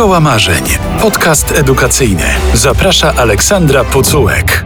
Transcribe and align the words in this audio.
Szkoła 0.00 0.20
Marzeń. 0.20 0.64
Podcast 1.00 1.52
edukacyjny. 1.52 2.24
Zaprasza 2.54 3.14
Aleksandra 3.14 3.84
Pucułek. 3.84 4.64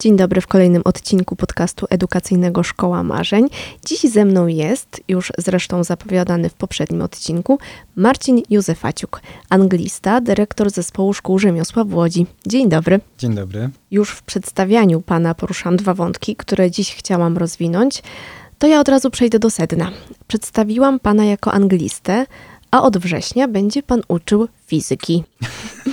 Dzień 0.00 0.16
dobry 0.16 0.40
w 0.40 0.46
kolejnym 0.46 0.82
odcinku 0.84 1.36
podcastu 1.36 1.86
edukacyjnego 1.90 2.62
Szkoła 2.62 3.02
Marzeń. 3.02 3.48
Dziś 3.86 4.00
ze 4.00 4.24
mną 4.24 4.46
jest, 4.46 5.00
już 5.08 5.32
zresztą 5.38 5.84
zapowiadany 5.84 6.48
w 6.48 6.54
poprzednim 6.54 7.02
odcinku, 7.02 7.58
Marcin 7.96 8.42
Józefaciuk, 8.50 9.20
anglista, 9.50 10.20
dyrektor 10.20 10.70
zespołu 10.70 11.14
szkół 11.14 11.38
rzemiosła 11.38 11.84
w 11.84 11.94
Łodzi. 11.94 12.26
Dzień 12.46 12.68
dobry. 12.68 13.00
Dzień 13.18 13.34
dobry. 13.34 13.70
Już 13.90 14.10
w 14.10 14.22
przedstawianiu 14.22 15.00
pana 15.00 15.34
poruszam 15.34 15.76
dwa 15.76 15.94
wątki, 15.94 16.36
które 16.36 16.70
dziś 16.70 16.94
chciałam 16.94 17.36
rozwinąć. 17.36 18.02
To 18.58 18.66
ja 18.66 18.80
od 18.80 18.88
razu 18.88 19.10
przejdę 19.10 19.38
do 19.38 19.50
sedna. 19.50 19.90
Przedstawiłam 20.26 21.00
pana 21.00 21.24
jako 21.24 21.52
anglistę, 21.52 22.26
a 22.76 22.82
od 22.82 22.98
września 22.98 23.48
będzie 23.48 23.82
pan 23.82 24.02
uczył 24.08 24.48
fizyki. 24.66 25.24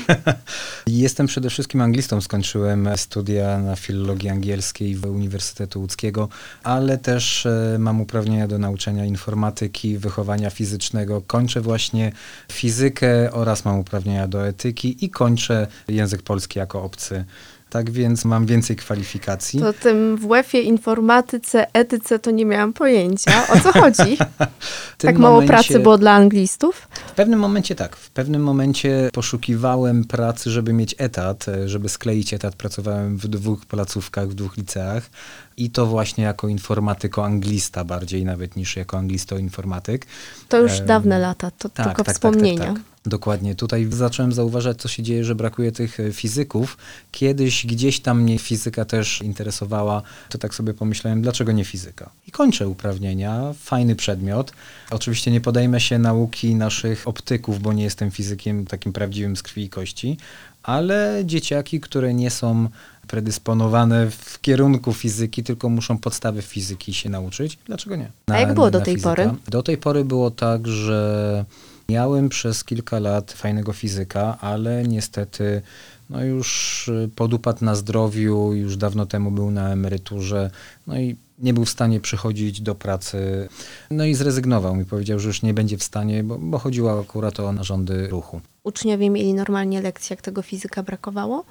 Jestem 0.88 1.27
przede 1.27 1.49
wszystkim 1.49 1.81
anglistą. 1.81 2.21
Skończyłem 2.21 2.90
studia 2.95 3.59
na 3.59 3.76
filologii 3.76 4.30
angielskiej 4.30 4.95
w 4.95 5.05
Uniwersytetu 5.05 5.80
Łódzkiego, 5.80 6.30
ale 6.63 6.98
też 6.98 7.45
e, 7.45 7.77
mam 7.80 8.02
uprawnienia 8.02 8.48
do 8.48 8.57
nauczania 8.57 9.05
informatyki, 9.05 9.98
wychowania 9.98 10.49
fizycznego. 10.49 11.21
Kończę 11.27 11.62
właśnie 11.62 12.12
fizykę 12.52 13.31
oraz 13.31 13.65
mam 13.65 13.79
uprawnienia 13.79 14.27
do 14.27 14.48
etyki 14.48 15.05
i 15.05 15.09
kończę 15.09 15.68
język 15.88 16.21
polski 16.21 16.59
jako 16.59 16.84
obcy 16.84 17.26
tak 17.73 17.91
więc 17.91 18.26
mam 18.26 18.45
więcej 18.45 18.76
kwalifikacji. 18.76 19.59
To 19.59 19.73
tym 19.73 20.18
w 20.18 20.27
WF-ie, 20.27 20.63
informatyce, 20.63 21.73
etyce 21.73 22.20
to 22.20 22.32
nie 22.32 22.46
miałam 22.46 22.73
pojęcia. 22.73 23.48
O 23.48 23.59
co 23.59 23.72
chodzi? 23.82 24.18
tak 24.98 25.18
mało 25.18 25.36
momencie, 25.36 25.54
pracy 25.54 25.80
było 25.80 25.98
dla 25.98 26.12
anglistów? 26.12 26.88
W 27.08 27.12
pewnym 27.12 27.40
momencie 27.40 27.76
tak. 27.76 27.96
W 27.96 28.09
pewnym 28.09 28.44
momencie 28.44 29.09
poszukiwałem 29.13 30.05
pracy, 30.05 30.49
żeby 30.49 30.74
mieć 30.74 30.96
etat, 30.98 31.46
żeby 31.65 31.90
skleić 31.90 32.34
etat. 32.34 32.55
Pracowałem 32.55 33.18
w 33.18 33.27
dwóch 33.27 33.65
placówkach, 33.65 34.30
w 34.30 34.34
dwóch 34.34 34.58
liceach 34.58 35.10
i 35.58 35.70
to 35.70 35.85
właśnie 35.85 36.24
jako 36.24 36.48
informatyko-anglista 36.48 37.85
bardziej 37.85 38.26
nawet 38.26 38.55
niż 38.55 38.76
jako 38.76 38.98
anglisto-informatyk. 38.98 40.05
To 40.49 40.62
już 40.62 40.80
dawne 40.80 41.20
lata, 41.20 41.52
to 41.52 41.70
tak, 41.70 41.85
tylko 41.85 42.04
tak, 42.04 42.05
tak 42.05 42.15
wspomnienia. 42.15 42.65
Tak, 42.65 42.74
tak, 42.74 42.93
Dokładnie. 43.05 43.55
Tutaj 43.55 43.87
zacząłem 43.90 44.34
zauważać, 44.34 44.82
co 44.82 44.87
się 44.87 45.04
dzieje, 45.04 45.23
że 45.23 45.35
brakuje 45.35 45.71
tych 45.71 45.99
e, 45.99 46.12
fizyków. 46.13 46.77
Kiedyś 47.12 47.65
gdzieś 47.65 47.99
tam 47.99 48.21
mnie 48.21 48.40
fizyka 48.40 48.85
też 48.85 49.21
interesowała, 49.21 50.01
to 50.29 50.37
tak 50.37 50.55
sobie 50.55 50.73
pomyślałem, 50.73 51.21
dlaczego 51.21 51.51
nie 51.51 51.65
fizyka? 51.65 52.09
I 52.27 52.31
kończę 52.31 52.68
uprawnienia, 52.68 53.54
fajny 53.59 53.96
przedmiot. 53.96 54.51
Oczywiście 54.91 55.31
nie 55.31 55.41
podejmę 55.41 55.81
się 55.81 55.99
nauki 55.99 56.55
naszych 56.55 57.07
optyków, 57.07 57.62
bo 57.62 57.74
nie 57.74 57.84
jestem 57.84 58.12
fizykiem 58.12 58.65
takim 58.65 58.93
prawdziwym 58.93 59.35
z 59.35 59.43
krwi 59.43 59.63
i 59.63 59.70
kości, 59.70 60.18
ale 60.63 61.21
dzieciaki, 61.26 61.79
które 61.79 62.13
nie 62.13 62.29
są 62.29 62.70
predysponowane 63.07 64.12
w 64.12 64.41
kierunku 64.41 64.94
fizyki, 64.94 65.44
tylko 65.44 65.69
muszą 65.69 65.97
podstawy 65.97 66.41
fizyki 66.41 66.94
się 66.94 67.09
nauczyć. 67.09 67.57
Dlaczego 67.66 67.96
nie? 67.96 68.12
Na, 68.28 68.35
A 68.35 68.40
jak 68.40 68.53
było 68.53 68.72
do 68.72 68.81
tej 68.81 68.94
fizyka. 68.96 69.09
pory? 69.16 69.31
Do 69.47 69.63
tej 69.63 69.78
pory 69.78 70.06
było 70.06 70.31
tak, 70.31 70.68
że 70.68 71.46
miałem 71.89 72.29
przez 72.29 72.63
kilka 72.63 73.00
lat 73.00 73.31
fajnego 73.31 73.73
fizyka, 73.73 74.38
ale 74.41 74.84
niestety 74.84 75.62
no 76.09 76.23
już 76.23 76.90
podupadł 77.16 77.66
na 77.66 77.75
zdrowiu, 77.75 78.53
już 78.53 78.78
dawno 78.78 79.06
temu 79.06 79.31
był 79.31 79.51
na 79.51 79.69
emeryturze, 79.69 80.51
no 80.88 81.00
i 81.00 81.16
nie 81.40 81.53
był 81.53 81.66
w 81.66 81.69
stanie 81.69 82.00
przychodzić 82.00 82.62
do 82.62 82.75
pracy. 82.75 83.47
No 83.91 84.06
i 84.06 84.16
zrezygnował 84.16 84.75
mi, 84.75 84.85
powiedział, 84.85 85.19
że 85.19 85.28
już 85.28 85.41
nie 85.41 85.53
będzie 85.53 85.78
w 85.78 85.84
stanie, 85.84 86.23
bo, 86.23 86.38
bo 86.40 86.59
chodziło 86.59 87.00
akurat 87.00 87.40
o 87.40 87.51
narządy 87.51 88.07
ruchu. 88.07 88.41
Uczniowie 88.63 89.09
mieli 89.09 89.34
normalnie 89.34 89.81
lekcje, 89.81 90.13
jak 90.13 90.22
tego 90.22 90.41
fizyka 90.41 90.84
brakowało? 90.84 91.45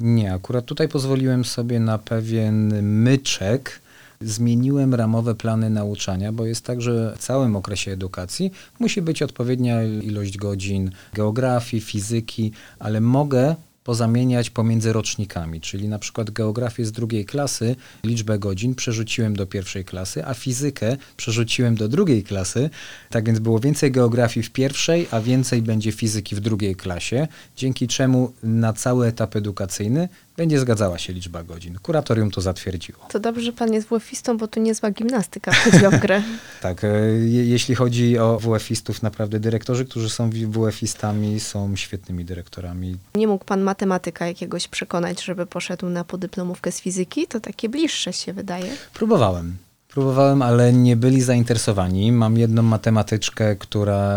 Nie, 0.00 0.34
akurat 0.34 0.64
tutaj 0.64 0.88
pozwoliłem 0.88 1.44
sobie 1.44 1.80
na 1.80 1.98
pewien 1.98 2.82
myczek. 2.82 3.80
Zmieniłem 4.24 4.94
ramowe 4.94 5.34
plany 5.34 5.70
nauczania, 5.70 6.32
bo 6.32 6.46
jest 6.46 6.64
tak, 6.64 6.82
że 6.82 7.14
w 7.16 7.18
całym 7.18 7.56
okresie 7.56 7.90
edukacji 7.90 8.50
musi 8.78 9.02
być 9.02 9.22
odpowiednia 9.22 9.82
ilość 9.82 10.36
godzin 10.36 10.90
geografii, 11.14 11.82
fizyki, 11.82 12.52
ale 12.78 13.00
mogę 13.00 13.54
pozamieniać 13.84 14.50
pomiędzy 14.50 14.92
rocznikami, 14.92 15.60
czyli 15.60 15.88
na 15.88 15.98
przykład 15.98 16.30
geografię 16.30 16.84
z 16.84 16.92
drugiej 16.92 17.24
klasy, 17.24 17.76
liczbę 18.04 18.38
godzin 18.38 18.74
przerzuciłem 18.74 19.36
do 19.36 19.46
pierwszej 19.46 19.84
klasy, 19.84 20.26
a 20.26 20.34
fizykę 20.34 20.96
przerzuciłem 21.16 21.74
do 21.74 21.88
drugiej 21.88 22.22
klasy, 22.22 22.70
tak 23.10 23.26
więc 23.26 23.38
było 23.38 23.60
więcej 23.60 23.92
geografii 23.92 24.46
w 24.46 24.50
pierwszej, 24.50 25.06
a 25.10 25.20
więcej 25.20 25.62
będzie 25.62 25.92
fizyki 25.92 26.36
w 26.36 26.40
drugiej 26.40 26.76
klasie, 26.76 27.28
dzięki 27.56 27.88
czemu 27.88 28.32
na 28.42 28.72
cały 28.72 29.06
etap 29.06 29.36
edukacyjny 29.36 30.08
będzie 30.40 30.60
zgadzała 30.60 30.98
się 30.98 31.12
liczba 31.12 31.42
godzin. 31.42 31.78
Kuratorium 31.82 32.30
to 32.30 32.40
zatwierdziło. 32.40 32.98
To 33.08 33.20
dobrze, 33.20 33.42
że 33.42 33.52
pan 33.52 33.72
jest 33.72 33.88
WF-istą, 33.88 34.38
bo 34.38 34.48
tu 34.48 34.60
niezła 34.60 34.90
gimnastyka 34.90 35.52
wchodzi 35.56 35.78
w 35.78 36.00
grę. 36.00 36.22
tak, 36.62 36.84
e, 36.84 36.88
je, 37.08 37.44
jeśli 37.44 37.74
chodzi 37.74 38.18
o 38.18 38.38
WF-istów, 38.38 39.02
naprawdę 39.02 39.40
dyrektorzy, 39.40 39.84
którzy 39.84 40.10
są 40.10 40.30
WF-istami 40.30 41.40
są 41.40 41.76
świetnymi 41.76 42.24
dyrektorami. 42.24 42.96
Nie 43.14 43.26
mógł 43.26 43.44
pan 43.44 43.60
matematyka 43.60 44.26
jakiegoś 44.26 44.68
przekonać, 44.68 45.24
żeby 45.24 45.46
poszedł 45.46 45.88
na 45.88 46.04
podyplomówkę 46.04 46.72
z 46.72 46.80
fizyki? 46.80 47.26
To 47.26 47.40
takie 47.40 47.68
bliższe 47.68 48.12
się 48.12 48.32
wydaje. 48.32 48.72
Próbowałem. 48.94 49.56
Próbowałem, 49.88 50.42
ale 50.42 50.72
nie 50.72 50.96
byli 50.96 51.22
zainteresowani. 51.22 52.12
Mam 52.12 52.38
jedną 52.38 52.62
matematyczkę, 52.62 53.56
która 53.56 54.12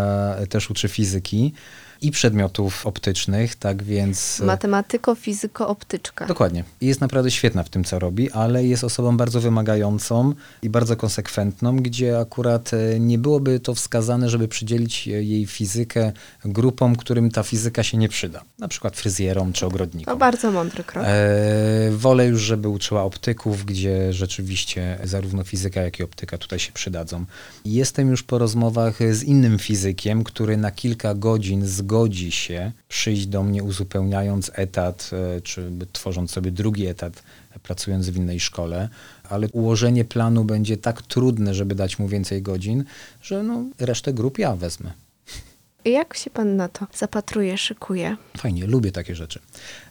też 0.50 0.70
uczy 0.70 0.88
fizyki 0.88 1.54
i 2.04 2.12
przedmiotów 2.12 2.88
optycznych, 2.88 3.56
tak 3.56 3.84
więc... 3.84 4.40
E, 4.42 4.46
Matematyko, 4.46 5.16
fizyko, 5.16 5.68
optyczka. 5.68 6.26
Dokładnie. 6.26 6.64
Jest 6.82 7.02
naprawdę 7.02 7.32
świetna 7.32 7.64
w 7.64 7.70
tym, 7.70 7.84
co 7.84 8.00
robi, 8.00 8.32
ale 8.32 8.66
jest 8.66 8.84
osobą 8.84 9.18
bardzo 9.18 9.42
wymagającą 9.42 10.34
i 10.62 10.70
bardzo 10.70 10.96
konsekwentną, 10.96 11.76
gdzie 11.76 12.20
akurat 12.20 12.72
e, 12.74 13.00
nie 13.00 13.18
byłoby 13.18 13.60
to 13.60 13.74
wskazane, 13.74 14.30
żeby 14.30 14.48
przydzielić 14.48 15.08
jej 15.08 15.46
fizykę 15.46 16.12
grupom, 16.46 16.96
którym 16.96 17.32
ta 17.32 17.44
fizyka 17.44 17.84
się 17.84 17.98
nie 17.98 18.10
przyda. 18.10 18.42
Na 18.60 18.68
przykład 18.68 18.98
fryzjerom 18.98 19.54
czy 19.54 19.66
ogrodnikom. 19.66 20.14
To 20.14 20.20
bardzo 20.20 20.52
mądry 20.52 20.84
krok. 20.84 21.06
E, 21.08 21.92
wolę 21.92 22.28
już, 22.28 22.42
żeby 22.42 22.70
uczyła 22.70 23.04
optyków, 23.04 23.66
gdzie 23.66 24.14
rzeczywiście 24.14 25.00
zarówno 25.04 25.44
fizyka, 25.44 25.82
jak 25.82 26.00
i 26.00 26.04
optyka 26.04 26.38
tutaj 26.38 26.60
się 26.60 26.72
przydadzą. 26.72 27.26
Jestem 27.66 28.10
już 28.10 28.24
po 28.24 28.38
rozmowach 28.38 29.00
z 29.12 29.24
innym 29.24 29.60
fizykiem, 29.60 30.24
który 30.24 30.58
na 30.58 30.72
kilka 30.72 31.16
godzin 31.16 31.66
z 31.66 31.82
godzi 31.94 32.32
się 32.32 32.72
przyjść 32.88 33.26
do 33.26 33.44
mnie 33.44 33.64
uzupełniając 33.64 34.52
etat, 34.54 35.10
e, 35.38 35.42
czy 35.42 35.72
tworząc 35.92 36.32
sobie 36.32 36.52
drugi 36.52 36.88
etat, 36.88 37.24
pracując 37.64 38.10
w 38.10 38.18
innej 38.18 38.40
szkole, 38.40 38.90
ale 39.30 39.48
ułożenie 39.50 40.06
planu 40.06 40.44
będzie 40.44 40.78
tak 40.78 41.02
trudne, 41.02 41.54
żeby 41.54 41.76
dać 41.76 42.00
mu 42.00 42.08
więcej 42.08 42.42
godzin, 42.42 42.84
że 43.22 43.44
no, 43.44 43.66
resztę 43.80 44.14
grup 44.14 44.40
ja 44.40 44.56
wezmę. 44.56 44.92
Jak 45.86 46.18
się 46.18 46.30
pan 46.30 46.56
na 46.56 46.70
to 46.70 46.88
zapatruje, 46.94 47.58
szykuje? 47.58 48.18
Fajnie, 48.38 48.68
lubię 48.68 48.92
takie 48.92 49.16
rzeczy. 49.16 49.40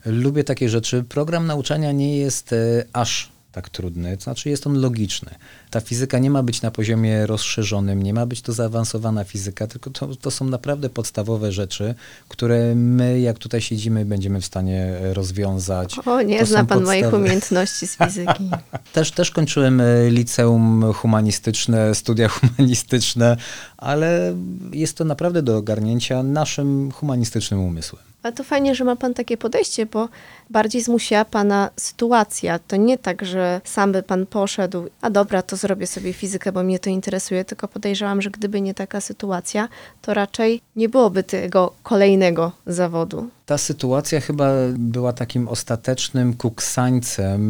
Lubię 0.07 0.45
takie 0.45 0.69
rzeczy. 0.69 1.05
Program 1.09 1.47
nauczania 1.47 1.93
nie 1.93 2.19
jest 2.19 2.53
e, 2.53 2.85
aż 2.93 3.32
tak 3.53 3.71
trudny, 3.71 4.17
to 4.17 4.23
znaczy 4.23 4.49
jest 4.49 4.67
on 4.67 4.81
logiczny. 4.81 5.35
Ta 5.71 5.81
fizyka 5.81 6.19
nie 6.19 6.31
ma 6.31 6.43
być 6.43 6.63
na 6.63 6.71
poziomie 6.71 7.27
rozszerzonym, 7.27 8.03
nie 8.03 8.15
ma 8.15 8.27
być 8.27 8.43
to 8.43 8.53
zaawansowana 8.53 9.25
fizyka, 9.25 9.67
tylko 9.67 9.91
to, 9.91 10.17
to 10.17 10.31
są 10.31 10.45
naprawdę 10.45 10.91
podstawowe 10.91 11.53
rzeczy, 11.53 11.95
które 12.29 12.75
my, 12.75 13.21
jak 13.21 13.39
tutaj 13.39 13.61
siedzimy, 13.61 14.05
będziemy 14.05 14.41
w 14.41 14.45
stanie 14.45 14.97
rozwiązać. 15.13 15.99
O, 16.07 16.23
nie 16.23 16.41
to 16.41 16.47
zna 16.47 16.59
pan 16.65 16.79
podstawy... 16.79 17.01
moich 17.01 17.15
umiejętności 17.15 17.87
z 17.87 17.97
fizyki. 17.97 18.51
też, 18.93 19.11
też 19.11 19.31
kończyłem 19.31 19.81
e, 19.81 20.11
liceum 20.11 20.93
humanistyczne, 20.93 21.95
studia 21.95 22.29
humanistyczne, 22.29 23.37
ale 23.77 24.35
jest 24.73 24.97
to 24.97 25.05
naprawdę 25.05 25.43
do 25.43 25.57
ogarnięcia 25.57 26.23
naszym 26.23 26.93
humanistycznym 26.93 27.61
umysłem. 27.61 28.12
Ale 28.23 28.33
to 28.33 28.45
fajnie, 28.45 28.75
że 28.75 28.85
ma 28.85 28.97
pan 28.97 29.15
takie 29.15 29.37
podejście, 29.37 29.87
bo 29.87 30.09
bardziej 30.51 30.83
zmusiła 30.83 31.25
pana 31.25 31.71
sytuacja. 31.77 32.59
To 32.59 32.77
nie 32.77 32.99
tak, 32.99 33.25
że 33.25 33.61
sam 33.65 33.93
by 33.93 34.03
pan 34.03 34.27
poszedł, 34.27 34.89
a 35.01 35.11
dobra, 35.11 35.43
to 35.43 35.57
zrobię 35.57 35.87
sobie 35.87 36.13
fizykę, 36.13 36.53
bo 36.53 36.63
mnie 36.63 36.79
to 36.79 36.91
interesuje, 36.91 37.45
tylko 37.45 37.69
podejrzewam, 37.69 38.23
że 38.23 38.31
gdyby 38.31 38.61
nie 38.61 38.75
taka 38.75 39.01
sytuacja, 39.01 39.69
to 40.03 40.15
raczej 40.15 40.61
nie 40.77 40.89
byłoby 40.89 41.23
tego 41.23 41.73
kolejnego 41.83 42.53
zawodu. 42.67 43.29
Ta 43.47 43.59
sytuacja 43.59 44.21
chyba 44.21 44.53
była 44.79 45.13
takim 45.13 45.49
ostatecznym 45.49 46.35
kuksańcem. 46.35 47.41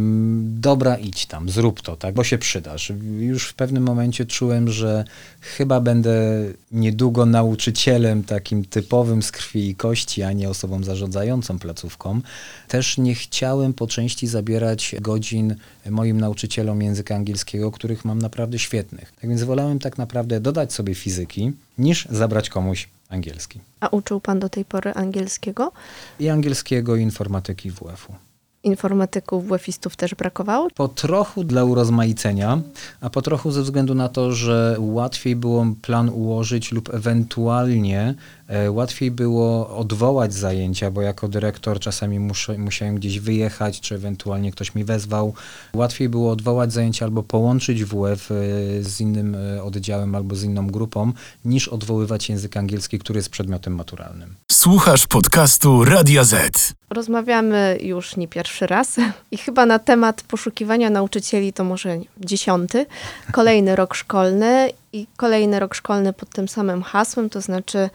Dobra, 0.60 0.96
idź 0.96 1.26
tam, 1.26 1.48
zrób 1.48 1.80
to, 1.80 1.96
tak, 1.96 2.14
bo 2.14 2.24
się 2.24 2.38
przydasz. 2.38 2.92
Już 3.18 3.48
w 3.48 3.54
pewnym 3.54 3.82
momencie 3.82 4.26
czułem, 4.26 4.68
że 4.68 5.04
chyba 5.40 5.80
będę 5.80 6.44
niedługo 6.72 7.26
nauczycielem 7.26 8.24
takim 8.24 8.64
typowym 8.64 9.22
z 9.22 9.32
krwi 9.32 9.68
i 9.68 9.74
kości, 9.74 10.22
a 10.22 10.32
nie 10.32 10.48
osobą 10.48 10.84
zarządzającą 10.84 11.58
placówką. 11.58 12.20
Też 12.68 12.98
nie 12.98 13.14
chciałem 13.14 13.72
po 13.72 13.86
części 13.86 14.26
zabierać 14.26 14.94
godzin 15.00 15.56
moim 15.90 16.20
nauczycielom 16.20 16.82
języka 16.82 17.14
angielskiego, 17.14 17.70
których 17.70 18.04
mam 18.04 18.18
naprawdę 18.18 18.58
świetnych. 18.58 19.12
Tak 19.20 19.30
więc 19.30 19.42
wolałem 19.42 19.78
tak 19.78 19.98
naprawdę 19.98 20.40
dodać 20.40 20.72
sobie 20.72 20.94
fizyki, 20.94 21.52
niż 21.78 22.08
zabrać 22.10 22.48
komuś 22.50 22.88
Angielski. 23.12 23.60
A 23.80 23.88
uczył 23.88 24.20
pan 24.20 24.40
do 24.40 24.48
tej 24.48 24.64
pory 24.64 24.92
angielskiego? 24.94 25.72
I 26.20 26.28
angielskiego, 26.28 26.96
i 26.96 27.02
informatyki 27.02 27.70
WF-u. 27.70 28.14
Informatyków, 28.64 29.48
WF-istów 29.48 29.96
też 29.96 30.14
brakowało? 30.14 30.68
Po 30.74 30.88
trochu 30.88 31.44
dla 31.44 31.64
urozmaicenia, 31.64 32.60
a 33.00 33.10
po 33.10 33.22
trochu 33.22 33.50
ze 33.50 33.62
względu 33.62 33.94
na 33.94 34.08
to, 34.08 34.32
że 34.32 34.76
łatwiej 34.78 35.36
było 35.36 35.66
plan 35.82 36.08
ułożyć 36.08 36.72
lub 36.72 36.94
ewentualnie 36.94 38.14
łatwiej 38.70 39.10
było 39.10 39.76
odwołać 39.76 40.34
zajęcia, 40.34 40.90
bo 40.90 41.02
jako 41.02 41.28
dyrektor 41.28 41.80
czasami 41.80 42.20
muszę, 42.20 42.58
musiałem 42.58 42.94
gdzieś 42.94 43.20
wyjechać, 43.20 43.80
czy 43.80 43.94
ewentualnie 43.94 44.52
ktoś 44.52 44.74
mi 44.74 44.84
wezwał. 44.84 45.34
Łatwiej 45.74 46.08
było 46.08 46.30
odwołać 46.30 46.72
zajęcia 46.72 47.04
albo 47.04 47.22
połączyć 47.22 47.84
WF 47.84 48.30
e, 48.30 48.34
z 48.82 49.00
innym 49.00 49.34
e, 49.34 49.62
oddziałem 49.62 50.14
albo 50.14 50.34
z 50.34 50.44
inną 50.44 50.66
grupą, 50.66 51.12
niż 51.44 51.68
odwoływać 51.68 52.28
język 52.28 52.56
angielski, 52.56 52.98
który 52.98 53.18
jest 53.18 53.28
przedmiotem 53.28 53.74
maturalnym. 53.74 54.34
Słuchasz 54.52 55.06
podcastu 55.06 55.84
Radia 55.84 56.24
Z. 56.24 56.72
Rozmawiamy 56.90 57.78
już 57.82 58.16
nie 58.16 58.28
pierwszy 58.28 58.66
raz 58.66 58.96
i 59.30 59.36
chyba 59.36 59.66
na 59.66 59.78
temat 59.78 60.22
poszukiwania 60.22 60.90
nauczycieli 60.90 61.52
to 61.52 61.64
może 61.64 61.98
dziesiąty. 62.20 62.86
Kolejny 63.32 63.76
rok 63.76 63.94
szkolny 63.94 64.70
i 64.92 65.06
kolejny 65.16 65.60
rok 65.60 65.74
szkolny 65.74 66.12
pod 66.12 66.28
tym 66.30 66.48
samym 66.48 66.82
hasłem, 66.82 67.30
to 67.30 67.40
znaczy 67.40 67.90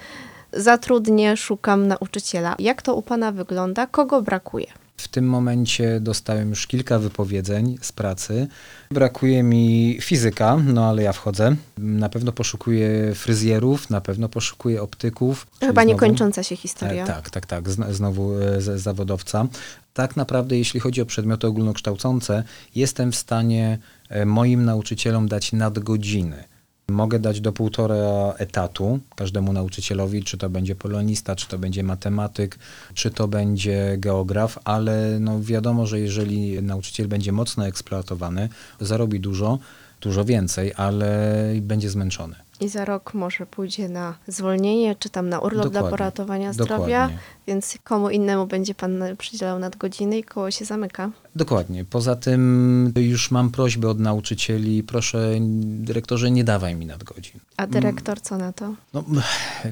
zatrudnię, 0.53 1.37
szukam 1.37 1.87
nauczyciela. 1.87 2.55
Jak 2.59 2.81
to 2.81 2.95
u 2.95 3.01
Pana 3.01 3.31
wygląda? 3.31 3.87
Kogo 3.87 4.21
brakuje? 4.21 4.67
W 4.97 5.07
tym 5.07 5.29
momencie 5.29 5.99
dostałem 5.99 6.49
już 6.49 6.67
kilka 6.67 6.99
wypowiedzeń 6.99 7.77
z 7.81 7.91
pracy. 7.91 8.47
Brakuje 8.91 9.43
mi 9.43 9.97
fizyka, 10.01 10.57
no 10.65 10.85
ale 10.89 11.03
ja 11.03 11.13
wchodzę. 11.13 11.55
Na 11.77 12.09
pewno 12.09 12.31
poszukuję 12.31 13.15
fryzjerów, 13.15 13.89
na 13.89 14.01
pewno 14.01 14.29
poszukuję 14.29 14.81
optyków. 14.81 15.47
Chyba 15.59 15.81
znowu- 15.81 15.87
niekończąca 15.87 16.43
się 16.43 16.55
historia. 16.55 17.03
E, 17.03 17.07
tak, 17.07 17.29
tak, 17.29 17.45
tak. 17.45 17.69
Zn- 17.69 17.93
znowu 17.93 18.33
e, 18.41 18.61
z- 18.61 18.81
zawodowca. 18.81 19.45
Tak 19.93 20.15
naprawdę, 20.15 20.57
jeśli 20.57 20.79
chodzi 20.79 21.01
o 21.01 21.05
przedmioty 21.05 21.47
ogólnokształcące, 21.47 22.43
jestem 22.75 23.11
w 23.11 23.15
stanie 23.15 23.77
e, 24.09 24.25
moim 24.25 24.65
nauczycielom 24.65 25.27
dać 25.27 25.53
nadgodziny. 25.53 26.43
Mogę 26.91 27.19
dać 27.19 27.41
do 27.41 27.51
półtora 27.51 28.33
etatu 28.37 28.99
każdemu 29.15 29.53
nauczycielowi, 29.53 30.23
czy 30.23 30.37
to 30.37 30.49
będzie 30.49 30.75
polonista, 30.75 31.35
czy 31.35 31.47
to 31.47 31.57
będzie 31.57 31.83
matematyk, 31.83 32.59
czy 32.93 33.11
to 33.11 33.27
będzie 33.27 33.95
geograf, 33.97 34.59
ale 34.63 35.17
no 35.19 35.41
wiadomo, 35.41 35.85
że 35.85 35.99
jeżeli 35.99 36.63
nauczyciel 36.63 37.07
będzie 37.07 37.31
mocno 37.31 37.67
eksploatowany, 37.67 38.49
zarobi 38.79 39.19
dużo, 39.19 39.59
dużo 40.01 40.25
więcej, 40.25 40.73
ale 40.75 41.33
będzie 41.61 41.89
zmęczony. 41.89 42.35
I 42.59 42.69
za 42.69 42.85
rok 42.85 43.13
może 43.13 43.45
pójdzie 43.45 43.89
na 43.89 44.17
zwolnienie, 44.27 44.95
czy 44.95 45.09
tam 45.09 45.29
na 45.29 45.39
urlop 45.39 45.63
dla 45.63 45.71
Dokładnie. 45.71 45.89
poratowania 45.89 46.53
zdrowia, 46.53 46.77
Dokładnie. 46.77 47.17
więc 47.47 47.77
komu 47.83 48.09
innemu 48.09 48.47
będzie 48.47 48.75
pan 48.75 49.03
przydzielał 49.17 49.59
nadgodziny 49.59 50.17
i 50.17 50.23
koło 50.23 50.51
się 50.51 50.65
zamyka. 50.65 51.11
Dokładnie. 51.35 51.85
Poza 51.85 52.15
tym 52.15 52.93
już 52.95 53.31
mam 53.31 53.51
prośbę 53.51 53.89
od 53.89 53.99
nauczycieli, 53.99 54.83
proszę 54.83 55.35
dyrektorze, 55.61 56.31
nie 56.31 56.43
dawaj 56.43 56.75
mi 56.75 56.85
nadgodzin. 56.85 57.39
A 57.57 57.67
dyrektor 57.67 58.21
co 58.21 58.37
na 58.37 58.53
to? 58.53 58.73
No, 58.93 59.03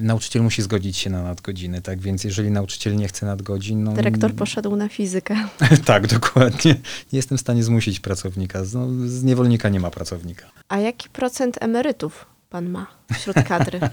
nauczyciel 0.00 0.42
musi 0.42 0.62
zgodzić 0.62 0.96
się 0.96 1.10
na 1.10 1.22
nadgodziny, 1.22 1.82
tak 1.82 2.00
więc 2.00 2.24
jeżeli 2.24 2.50
nauczyciel 2.50 2.96
nie 2.96 3.08
chce 3.08 3.26
nadgodzin, 3.26 3.84
no... 3.84 3.92
Dyrektor 3.92 4.34
poszedł 4.34 4.76
na 4.76 4.88
fizykę. 4.88 5.36
tak, 5.84 6.06
dokładnie. 6.06 6.74
Nie 7.12 7.16
jestem 7.16 7.38
w 7.38 7.40
stanie 7.40 7.64
zmusić 7.64 8.00
pracownika. 8.00 8.62
No, 8.74 9.08
z 9.08 9.22
niewolnika 9.22 9.68
nie 9.68 9.80
ma 9.80 9.90
pracownika. 9.90 10.46
A 10.68 10.78
jaki 10.78 11.08
procent 11.08 11.56
emerytów 11.60 12.35
pan 12.56 12.68
ma 12.68 12.86
wśród 13.12 13.36
kadry? 13.48 13.80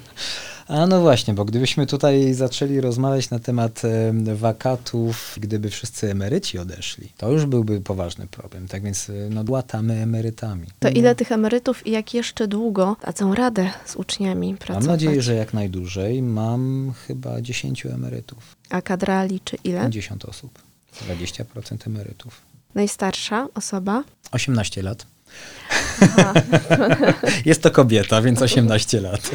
A 0.68 0.88
no 0.88 1.01
właśnie, 1.01 1.33
bo 1.33 1.45
gdybyśmy 1.45 1.88
tutaj 1.88 2.33
zaczęli 2.33 2.81
rozmawiać 2.81 3.30
na 3.30 3.39
temat 3.39 3.86
em, 3.86 4.36
wakatów, 4.36 5.38
gdyby 5.42 5.69
wszyscy 5.69 6.12
emeryci 6.12 6.60
odeszli, 6.60 7.12
to 7.18 7.31
już 7.31 7.45
byłby 7.45 7.81
poważny 7.81 8.27
problem. 8.27 8.68
Tak 8.68 8.83
więc 8.83 9.10
e, 9.10 9.13
no, 9.30 9.44
łatamy 9.48 9.94
emerytami. 9.94 10.68
To 10.80 10.89
ile 10.89 11.15
tych 11.15 11.31
emerytów 11.31 11.88
i 11.88 11.92
jak 11.92 12.13
jeszcze 12.13 12.48
długo 12.48 12.95
dadzą 13.06 13.36
radę 13.36 13.69
z 13.86 13.95
uczniami 13.95 14.56
pracować? 14.56 14.83
Mam 14.83 14.92
nadzieję, 14.94 15.21
że 15.21 15.36
jak 15.36 15.54
najdłużej. 15.54 16.21
Mam 16.21 16.94
chyba 17.07 17.42
10 17.42 17.86
emerytów. 17.86 18.56
A 18.69 18.81
kadra 18.81 19.24
liczy 19.24 19.57
ile? 19.63 19.81
50 19.81 20.25
osób. 20.25 20.59
20% 21.07 21.88
emerytów. 21.88 22.42
Najstarsza 22.75 23.48
osoba? 23.54 24.04
18 24.31 24.81
lat. 24.81 25.12
Jest 27.45 27.62
to 27.62 27.71
kobieta, 27.71 28.21
więc 28.21 28.41
18 28.41 29.01
lat. 29.01 29.31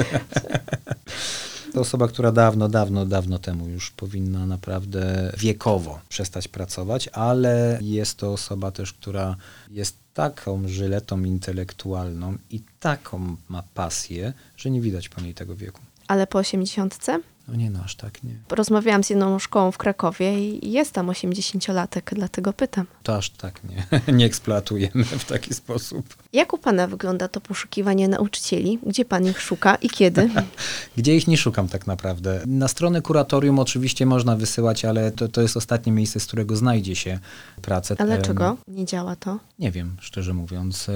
To 1.73 1.81
osoba, 1.81 2.09
która 2.09 2.33
dawno, 2.33 2.69
dawno, 2.69 3.06
dawno 3.06 3.39
temu 3.39 3.69
już 3.69 3.91
powinna 3.91 4.47
naprawdę 4.47 5.33
wiekowo 5.39 6.00
przestać 6.09 6.49
pracować, 6.49 7.09
ale 7.09 7.79
jest 7.83 8.17
to 8.19 8.33
osoba 8.33 8.71
też, 8.71 8.93
która 8.93 9.37
jest 9.71 9.97
taką 10.15 10.69
żyletą 10.69 11.25
intelektualną 11.25 12.37
i 12.50 12.61
taką 12.81 13.37
ma 13.49 13.62
pasję, 13.75 14.33
że 14.56 14.71
nie 14.71 14.81
widać 14.81 15.09
po 15.09 15.21
niej 15.21 15.35
tego 15.35 15.56
wieku. 15.56 15.81
Ale 16.06 16.27
po 16.27 16.39
osiemdziesiątce? 16.39 17.21
No 17.49 17.56
nie, 17.56 17.71
no 17.71 17.81
aż 17.85 17.95
tak 17.95 18.23
nie. 18.25 18.35
Rozmawiałam 18.50 19.05
z 19.05 19.11
jedną 19.11 19.39
szkołą 19.39 19.71
w 19.71 19.79
Krakowie 19.79 20.49
i 20.59 20.73
jest 20.73 20.93
tam 20.93 21.06
80-latek, 21.06 22.15
dlatego 22.15 22.53
pytam. 22.53 22.87
To 23.03 23.17
aż 23.17 23.31
tak 23.31 23.61
nie. 23.65 23.87
Nie 24.19 24.27
eksploatujemy 24.27 25.05
w 25.05 25.25
taki 25.25 25.55
sposób. 25.55 26.17
Jak 26.33 26.53
u 26.53 26.59
pana 26.59 26.87
wygląda 26.87 27.29
to 27.29 27.41
poszukiwanie 27.41 28.09
nauczycieli? 28.09 28.79
Gdzie 28.87 29.05
pan 29.05 29.27
ich 29.27 29.41
szuka 29.41 29.75
i 29.75 29.91
kiedy? 29.91 30.31
Gdzie 30.97 31.17
ich 31.17 31.29
nie 31.29 31.37
szukam 31.37 31.69
tak 31.69 31.87
naprawdę. 31.87 32.43
Na 32.47 32.69
stronę 32.69 33.03
kuratorium 33.03 33.59
oczywiście 33.59 34.06
można 34.06 34.37
wysyłać, 34.37 34.85
ale 34.85 35.11
to, 35.11 35.29
to 35.29 35.43
jest 35.43 35.56
ostatnie 35.56 35.93
miejsce, 35.93 36.21
z 36.21 36.27
którego 36.27 36.56
znajdzie 36.56 36.97
się 36.97 37.19
pracę. 37.62 37.95
Ale 37.99 38.11
Em, 38.15 38.19
dlaczego 38.19 38.56
nie 38.69 38.85
działa 38.85 39.17
to? 39.17 39.39
Nie 39.59 39.71
wiem, 39.71 39.97
szczerze 40.00 40.35
mówiąc. 40.35 40.87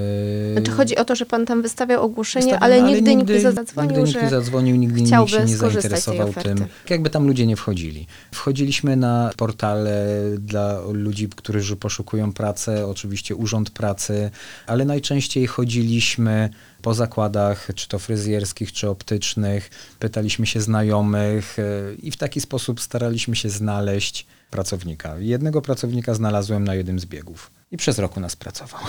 Znaczy 0.53 0.71
chodzi 0.71 0.97
o 0.97 1.05
to, 1.05 1.17
że 1.17 1.27
pan 1.27 1.47
tam 1.47 1.63
wystawiał 1.63 2.03
ogłoszenie, 2.05 2.47
wystawiam, 2.47 2.65
ale 2.65 2.83
nigdy, 2.83 3.17
nikt 3.17 3.31
nie 3.31 3.41
zadzwonił, 3.41 3.91
nigdy 3.91 4.03
nikt 4.03 4.13
że 4.13 4.23
nie 4.23 4.31
zadzwonił, 4.31 4.77
nigdy 4.77 5.03
nikt 5.03 5.31
się 5.31 5.45
nie 5.45 5.57
zainteresował 5.57 6.33
oferty. 6.43 6.65
tym. 6.65 6.69
Jakby 6.91 7.11
tam 7.11 7.27
ludzie 7.27 7.47
nie 7.47 7.57
wchodzili. 7.57 8.07
Wchodziliśmy 8.33 8.97
na 8.97 9.31
portale 9.37 10.07
dla 10.39 10.81
ludzi, 10.93 11.29
którzy 11.29 11.77
poszukują 11.77 12.33
pracy, 12.33 12.87
oczywiście 12.87 13.37
Urząd 13.37 13.71
Pracy, 13.71 14.31
ale 14.67 14.85
najczęściej 14.85 15.47
chodziliśmy 15.47 16.51
po 16.83 16.95
zakładach, 16.95 17.69
czy 17.75 17.89
to 17.89 17.99
fryzjerskich, 17.99 18.73
czy 18.73 18.89
optycznych, 18.89 19.71
pytaliśmy 19.99 20.47
się 20.47 20.61
znajomych 20.61 21.59
e, 21.59 21.63
i 22.03 22.11
w 22.11 22.17
taki 22.17 22.41
sposób 22.41 22.81
staraliśmy 22.81 23.37
się 23.37 23.51
znaleźć 23.51 24.27
pracownika. 24.51 25.19
Jednego 25.19 25.63
pracownika 25.63 26.15
znalazłem 26.15 26.65
na 26.65 26.75
jednym 26.75 26.99
z 26.99 27.07
biegów 27.07 27.51
i 27.71 27.77
przez 27.77 27.99
roku 27.99 28.21
nas 28.21 28.37
pracował. 28.37 28.81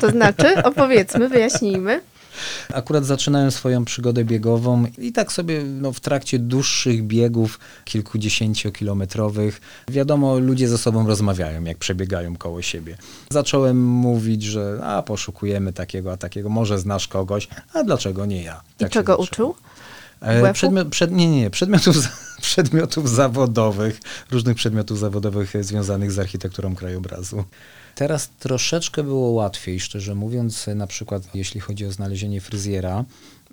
to 0.00 0.10
znaczy, 0.10 0.62
opowiedzmy, 0.62 1.28
wyjaśnijmy. 1.28 2.00
Akurat 2.74 3.04
zaczynałem 3.04 3.50
swoją 3.50 3.84
przygodę 3.84 4.24
biegową 4.24 4.86
i 4.98 5.12
tak 5.12 5.32
sobie 5.32 5.62
no, 5.64 5.92
w 5.92 6.00
trakcie 6.00 6.38
dłuższych 6.38 7.06
biegów, 7.06 7.58
kilkudziesięciokilometrowych, 7.84 9.60
wiadomo, 9.88 10.38
ludzie 10.38 10.68
ze 10.68 10.78
sobą 10.78 11.06
rozmawiają, 11.06 11.64
jak 11.64 11.78
przebiegają 11.78 12.36
koło 12.36 12.62
siebie. 12.62 12.96
Zacząłem 13.30 13.86
mówić, 13.86 14.42
że 14.42 14.80
a 14.82 15.02
poszukujemy 15.02 15.72
takiego, 15.72 16.12
a 16.12 16.16
takiego, 16.16 16.48
może 16.48 16.78
znasz 16.78 17.08
kogoś, 17.08 17.48
a 17.74 17.82
dlaczego 17.84 18.26
nie 18.26 18.42
ja? 18.42 18.60
I 18.76 18.78
Tak 18.78 18.88
się 18.88 18.92
czego 18.92 19.16
uczył? 19.16 19.54
E? 20.20 20.52
Przedmiot, 20.52 20.88
przed, 20.88 21.12
nie, 21.12 21.30
nie, 21.30 21.50
przedmiotów, 21.50 21.96
przedmiotów 22.42 23.10
zawodowych, 23.10 24.00
różnych 24.30 24.56
przedmiotów 24.56 24.98
zawodowych 24.98 25.56
e, 25.56 25.64
związanych 25.64 26.12
z 26.12 26.18
architekturą 26.18 26.74
krajobrazu. 26.74 27.44
Teraz 28.00 28.28
troszeczkę 28.38 29.02
było 29.02 29.30
łatwiej, 29.30 29.80
szczerze 29.80 30.14
mówiąc, 30.14 30.66
na 30.74 30.86
przykład 30.86 31.22
jeśli 31.34 31.60
chodzi 31.60 31.86
o 31.86 31.92
znalezienie 31.92 32.40
fryzjera. 32.40 33.04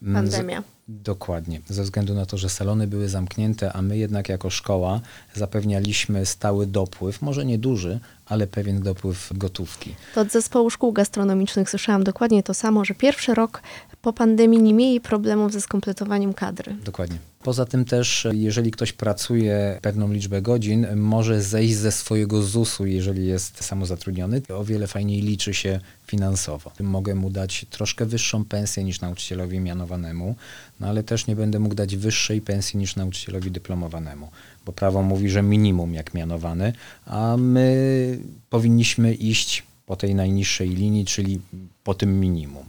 mm, 0.01 0.27
z- 0.27 0.31
Pandemia. 0.31 0.63
Dokładnie, 0.87 1.61
ze 1.69 1.83
względu 1.83 2.13
na 2.13 2.25
to, 2.25 2.37
że 2.37 2.49
salony 2.49 2.87
były 2.87 3.09
zamknięte, 3.09 3.73
a 3.73 3.81
my 3.81 3.97
jednak 3.97 4.29
jako 4.29 4.49
szkoła 4.49 5.01
zapewnialiśmy 5.35 6.25
stały 6.25 6.67
dopływ, 6.67 7.21
może 7.21 7.45
nie 7.45 7.57
duży, 7.57 7.99
ale 8.25 8.47
pewien 8.47 8.81
dopływ 8.81 9.29
gotówki. 9.35 9.95
To 10.15 10.21
od 10.21 10.31
zespołu 10.31 10.69
szkół 10.69 10.91
gastronomicznych 10.93 11.69
słyszałam 11.69 12.03
dokładnie 12.03 12.43
to 12.43 12.53
samo, 12.53 12.85
że 12.85 12.93
pierwszy 12.95 13.33
rok 13.33 13.61
po 14.07 14.13
pandemii 14.13 14.61
nie 14.61 14.73
mieli 14.73 15.01
problemów 15.01 15.53
ze 15.53 15.61
skompletowaniem 15.61 16.33
kadry. 16.33 16.75
Dokładnie. 16.83 17.17
Poza 17.43 17.65
tym 17.65 17.85
też, 17.85 18.27
jeżeli 18.31 18.71
ktoś 18.71 18.93
pracuje 18.93 19.79
pewną 19.81 20.11
liczbę 20.11 20.41
godzin, 20.41 20.87
może 20.95 21.41
zejść 21.41 21.75
ze 21.75 21.91
swojego 21.91 22.41
ZUS-u, 22.41 22.85
jeżeli 22.85 23.25
jest 23.25 23.63
samozatrudniony. 23.63 24.41
O 24.53 24.63
wiele 24.63 24.87
fajniej 24.87 25.21
liczy 25.21 25.53
się 25.53 25.79
finansowo. 26.05 26.71
Mogę 26.79 27.15
mu 27.15 27.29
dać 27.29 27.65
troszkę 27.69 28.05
wyższą 28.05 28.45
pensję 28.45 28.83
niż 28.83 29.01
nauczycielowi 29.01 29.59
mianowanemu, 29.59 30.35
no 30.79 30.87
ale 30.87 31.03
też 31.03 31.27
nie 31.27 31.35
będę 31.35 31.59
mógł 31.59 31.75
dać 31.75 31.95
wyższej 31.95 32.41
pensji 32.41 32.79
niż 32.79 32.95
nauczycielowi 32.95 33.51
dyplomowanemu, 33.51 34.29
bo 34.65 34.71
prawo 34.73 35.03
mówi, 35.03 35.29
że 35.29 35.41
minimum 35.41 35.93
jak 35.93 36.13
mianowany, 36.13 36.73
a 37.05 37.37
my 37.37 38.19
powinniśmy 38.49 39.13
iść 39.13 39.63
po 39.85 39.95
tej 39.95 40.15
najniższej 40.15 40.69
linii, 40.69 41.05
czyli 41.05 41.41
po 41.83 41.93
tym 41.93 42.19
minimum. 42.19 42.65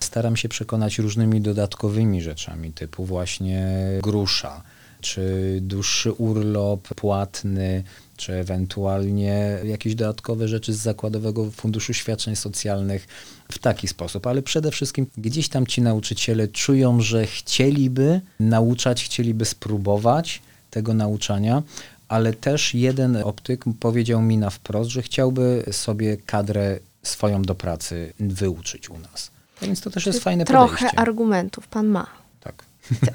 Staram 0.00 0.36
się 0.36 0.48
przekonać 0.48 0.98
różnymi 0.98 1.40
dodatkowymi 1.40 2.22
rzeczami, 2.22 2.72
typu 2.72 3.04
właśnie 3.04 3.68
grusza, 4.02 4.62
czy 5.00 5.58
dłuższy 5.60 6.12
urlop 6.12 6.88
płatny, 6.88 7.82
czy 8.16 8.32
ewentualnie 8.32 9.58
jakieś 9.64 9.94
dodatkowe 9.94 10.48
rzeczy 10.48 10.74
z 10.74 10.78
Zakładowego 10.78 11.50
Funduszu 11.50 11.94
Świadczeń 11.94 12.36
Socjalnych 12.36 13.06
w 13.52 13.58
taki 13.58 13.88
sposób. 13.88 14.26
Ale 14.26 14.42
przede 14.42 14.70
wszystkim 14.70 15.06
gdzieś 15.18 15.48
tam 15.48 15.66
ci 15.66 15.82
nauczyciele 15.82 16.48
czują, 16.48 17.00
że 17.00 17.26
chcieliby 17.26 18.20
nauczać, 18.40 19.04
chcieliby 19.04 19.44
spróbować 19.44 20.42
tego 20.70 20.94
nauczania, 20.94 21.62
ale 22.08 22.32
też 22.32 22.74
jeden 22.74 23.16
optyk 23.16 23.64
powiedział 23.80 24.22
mi 24.22 24.38
na 24.38 24.50
wprost, 24.50 24.90
że 24.90 25.02
chciałby 25.02 25.64
sobie 25.72 26.16
kadrę 26.16 26.78
swoją 27.02 27.42
do 27.42 27.54
pracy 27.54 28.12
wyuczyć 28.20 28.90
u 28.90 28.98
nas. 28.98 29.35
Więc 29.62 29.80
to 29.80 29.90
też 29.90 30.06
jest 30.06 30.24
fajne 30.24 30.44
Trochę 30.44 30.76
podejście. 30.76 30.98
argumentów 30.98 31.68
pan 31.68 31.86
ma. 31.86 32.06
Tak. 32.40 32.64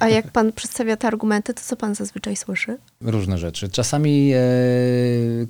A 0.00 0.08
jak 0.08 0.30
pan 0.30 0.52
przedstawia 0.52 0.96
te 0.96 1.08
argumenty, 1.08 1.54
to 1.54 1.60
co 1.64 1.76
pan 1.76 1.94
zazwyczaj 1.94 2.36
słyszy? 2.36 2.78
Różne 3.00 3.38
rzeczy. 3.38 3.68
Czasami 3.68 4.32
e, 4.34 4.40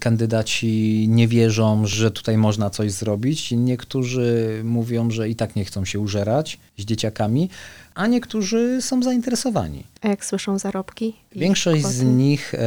kandydaci 0.01 1.07
nie 1.09 1.29
wierzą, 1.29 1.87
że 1.87 2.11
tutaj 2.11 2.37
można 2.39 2.71
coś 2.71 2.93
zrobić. 2.93 3.51
Niektórzy 3.51 4.61
mówią, 4.65 5.11
że 5.11 5.29
i 5.29 5.37
tak 5.37 5.57
nie 5.57 5.65
chcą 5.65 5.85
się 5.85 6.01
użerać 6.01 6.59
z 6.79 6.85
dzieciakami, 6.85 7.51
a 7.95 8.07
niektórzy 8.07 8.79
są 8.83 9.03
zainteresowani. 9.03 9.85
A 10.01 10.09
jak 10.09 10.25
słyszą 10.25 10.59
zarobki? 10.59 11.15
Większość 11.37 11.87
z 11.87 12.03
nich 12.03 12.55
e, 12.55 12.61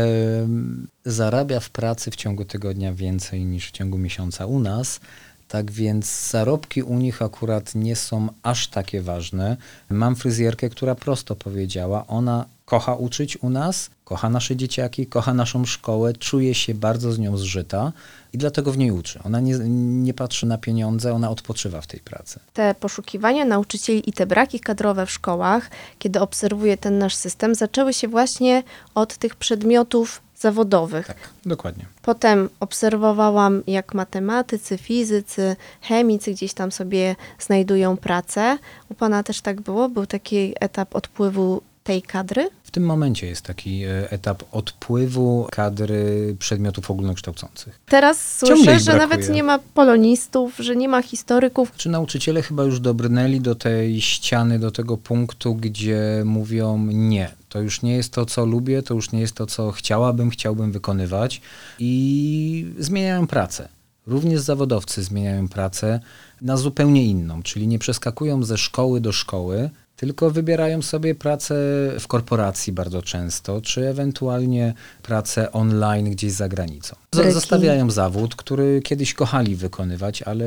zarabia 1.06 1.60
w 1.60 1.70
pracy 1.70 2.12
w 2.12 2.16
ciągu 2.16 2.46
tygodnia 2.46 2.94
więcej 2.94 3.46
niż 3.46 3.68
w 3.68 3.72
ciągu 3.72 3.98
miesiąca 3.98 4.46
u 4.46 4.60
nas. 4.60 5.00
Tak 5.48 5.72
więc 5.72 6.30
zarobki 6.30 6.84
u 6.84 6.98
nich 6.98 7.22
akurat 7.22 7.76
nie 7.76 7.96
są 7.96 8.30
aż 8.44 8.68
takie 8.68 9.02
ważne. 9.02 9.58
Mam 9.90 10.16
fryzjerkę, 10.16 10.70
która 10.70 10.96
prosto 10.96 11.36
powiedziała, 11.36 12.08
ona 12.08 12.46
kocha 12.66 12.96
uczyć 12.96 13.38
u 13.44 13.50
nas, 13.50 13.90
kocha 14.04 14.30
nasze 14.30 14.56
dzieciaki, 14.56 15.08
kocha 15.08 15.34
naszą 15.34 15.66
szkołę, 15.66 16.14
czuje 16.14 16.56
się 16.56 16.74
bardzo 16.74 17.12
z 17.12 17.20
nią 17.20 17.38
zżyta 17.38 17.92
i 18.34 18.38
dlatego 18.38 18.72
w 18.72 18.78
niej 18.78 18.92
uczy. 18.92 19.20
Ona 19.24 19.40
nie, 19.40 19.58
nie 20.04 20.14
patrzy 20.14 20.46
na 20.46 20.58
pieniądze, 20.58 21.14
ona 21.14 21.30
odpoczywa 21.30 21.82
w 21.82 21.88
tej 21.88 22.00
pracy. 22.00 22.40
Te 22.54 22.76
poszukiwania 22.76 23.46
nauczycieli 23.46 24.10
i 24.10 24.14
te 24.14 24.26
braki 24.26 24.60
kadrowe 24.60 25.06
w 25.06 25.12
szkołach, 25.12 25.70
kiedy 26.00 26.20
obserwuję 26.20 26.78
ten 26.78 26.98
nasz 26.98 27.16
system, 27.16 27.56
zaczęły 27.56 27.94
się 27.94 28.08
właśnie 28.08 28.64
od 28.96 29.18
tych 29.18 29.36
przedmiotów 29.36 30.22
zawodowych. 30.36 31.08
Tak, 31.08 31.18
dokładnie. 31.46 31.86
Potem 32.02 32.50
obserwowałam, 32.60 33.64
jak 33.68 33.94
matematycy, 33.94 34.78
fizycy, 34.78 35.56
chemicy 35.82 36.32
gdzieś 36.32 36.54
tam 36.54 36.72
sobie 36.72 37.16
znajdują 37.40 37.98
pracę. 37.98 38.58
U 38.90 38.94
pana 38.94 39.24
też 39.24 39.42
tak 39.42 39.62
było? 39.62 39.90
Był 39.90 40.06
taki 40.06 40.54
etap 40.60 40.96
odpływu 40.96 41.62
tej 41.86 42.02
kadry? 42.02 42.50
W 42.64 42.72
tym 42.72 42.86
momencie 42.86 43.28
jest 43.28 43.42
taki 43.42 43.84
e, 43.84 44.12
etap 44.12 44.44
odpływu 44.52 45.48
kadry 45.52 46.36
przedmiotów 46.40 46.92
ogólnokształcących. 46.92 47.80
Teraz 47.86 48.38
słyszę, 48.38 48.80
że 48.80 48.98
nawet 48.98 49.30
nie 49.30 49.44
ma 49.44 49.60
polonistów, 49.60 50.58
że 50.60 50.76
nie 50.76 50.90
ma 50.90 51.02
historyków. 51.02 51.72
Czy 51.78 51.90
nauczyciele 51.90 52.42
chyba 52.42 52.64
już 52.64 52.80
dobrnęli 52.80 53.42
do 53.42 53.56
tej 53.56 54.02
ściany, 54.02 54.60
do 54.60 54.72
tego 54.72 54.98
punktu, 54.98 55.56
gdzie 55.56 56.24
mówią 56.26 56.88
nie. 56.88 57.32
To 57.50 57.60
już 57.60 57.82
nie 57.82 57.96
jest 57.96 58.14
to, 58.14 58.26
co 58.26 58.46
lubię, 58.46 58.84
to 58.84 58.94
już 58.94 59.12
nie 59.12 59.20
jest 59.20 59.36
to, 59.36 59.46
co 59.46 59.72
chciałabym, 59.72 60.30
chciałbym 60.30 60.72
wykonywać 60.72 61.42
i 61.80 62.74
zmieniają 62.80 63.28
pracę. 63.28 63.70
Również 64.08 64.42
zawodowcy 64.42 65.04
zmieniają 65.04 65.48
pracę 65.48 66.00
na 66.42 66.58
zupełnie 66.58 67.06
inną, 67.06 67.44
czyli 67.44 67.68
nie 67.68 67.80
przeskakują 67.80 68.44
ze 68.44 68.58
szkoły 68.58 69.02
do 69.02 69.12
szkoły, 69.12 69.70
tylko 69.96 70.32
wybierają 70.32 70.82
sobie 70.82 71.16
pracę 71.16 71.56
w 72.00 72.08
korporacji 72.08 72.74
bardzo 72.74 73.02
często, 73.02 73.62
czy 73.62 73.88
ewentualnie 73.88 74.74
pracę 75.04 75.52
online 75.52 76.10
gdzieś 76.12 76.32
za 76.32 76.50
granicą. 76.50 76.96
Zostawiają 77.30 77.92
zawód, 77.92 78.36
który 78.36 78.82
kiedyś 78.84 79.14
kochali 79.14 79.56
wykonywać, 79.56 80.22
ale 80.22 80.46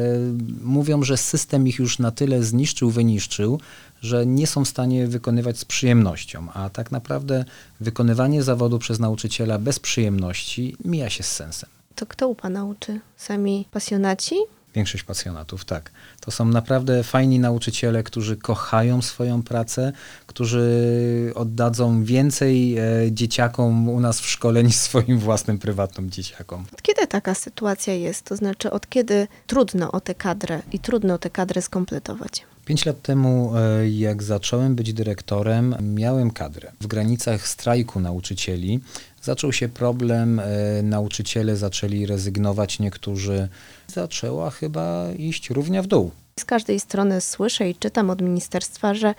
mówią, 0.63 1.03
że 1.03 1.17
system 1.17 1.69
ich 1.69 1.79
już 1.79 1.99
na 1.99 2.11
tyle 2.11 2.43
zniszczył, 2.43 2.91
wyniszczył, 2.91 3.61
że 4.03 4.27
nie 4.27 4.47
są 4.47 4.65
w 4.65 4.69
stanie 4.69 5.07
wykonywać 5.07 5.59
z 5.59 5.65
przyjemnością. 5.65 6.47
A 6.55 6.71
tak 6.71 6.93
naprawdę 6.93 7.45
wykonywanie 7.81 8.43
zawodu 8.43 8.79
przez 8.79 8.99
nauczyciela 8.99 9.59
bez 9.59 9.79
przyjemności 9.79 10.77
mija 10.85 11.11
się 11.11 11.23
z 11.23 11.33
sensem. 11.33 11.71
To 11.95 12.07
kto 12.07 12.29
u 12.29 12.35
pana 12.35 12.65
uczy? 12.65 13.01
Sami 13.17 13.67
pasjonaci? 13.71 14.35
Większość 14.75 15.05
pasjonatów, 15.05 15.65
tak. 15.65 15.91
To 16.21 16.31
są 16.31 16.45
naprawdę 16.45 17.03
fajni 17.03 17.39
nauczyciele, 17.39 18.03
którzy 18.03 18.37
kochają 18.37 19.03
swoją 19.03 19.43
pracę, 19.43 19.93
którzy 20.27 21.33
oddadzą 21.35 22.05
więcej 22.05 22.79
e, 22.79 22.83
dzieciakom 23.11 23.89
u 23.89 24.01
nas 24.01 24.21
w 24.21 24.27
szkole 24.27 24.65
niż 24.65 24.77
swoim 24.77 25.19
własnym 25.19 25.59
prywatnym 25.59 26.11
dzieciakom. 26.11 26.65
Od 26.73 26.83
kiedy 26.83 27.07
taka 27.07 27.35
sytuacja 27.35 27.95
jest? 27.95 28.25
To 28.25 28.37
znaczy, 28.37 28.71
od 28.71 28.89
kiedy 28.89 29.29
trudno 29.47 29.93
o 29.93 30.01
tę 30.01 30.15
kadrę 30.15 30.63
i 30.73 30.79
trudno 30.79 31.19
tę 31.19 31.31
kadrę 31.31 31.63
skompletować? 31.63 32.45
Pięć 32.65 32.87
lat 32.87 33.03
temu, 33.03 33.53
e, 33.57 33.89
jak 33.89 34.23
zacząłem 34.23 34.75
być 34.75 34.93
dyrektorem, 34.93 35.75
miałem 35.81 36.31
kadrę. 36.31 36.73
W 36.81 36.87
granicach 36.87 37.49
strajku 37.49 38.01
nauczycieli 38.01 38.81
zaczął 39.29 39.53
się 39.53 39.69
problem, 39.69 40.41
e, 40.41 40.45
nauczyciele 40.83 41.57
zaczęli 41.57 42.07
rezygnować, 42.07 42.79
niektórzy. 42.79 43.49
Zaczęła 43.87 44.51
chyba 44.51 45.13
iść 45.19 45.51
równia 45.51 45.83
w 45.83 45.87
dół. 45.87 46.11
Z 46.41 46.45
każdej 46.45 46.81
strony 46.81 47.21
słyszę 47.21 47.71
i 47.71 47.75
czytam 47.75 48.11
od 48.11 48.23
ministerstwa, 48.23 48.95
że 48.95 49.15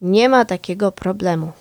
nie 0.00 0.28
ma 0.28 0.44
takiego 0.44 0.92
problemu. 0.92 1.52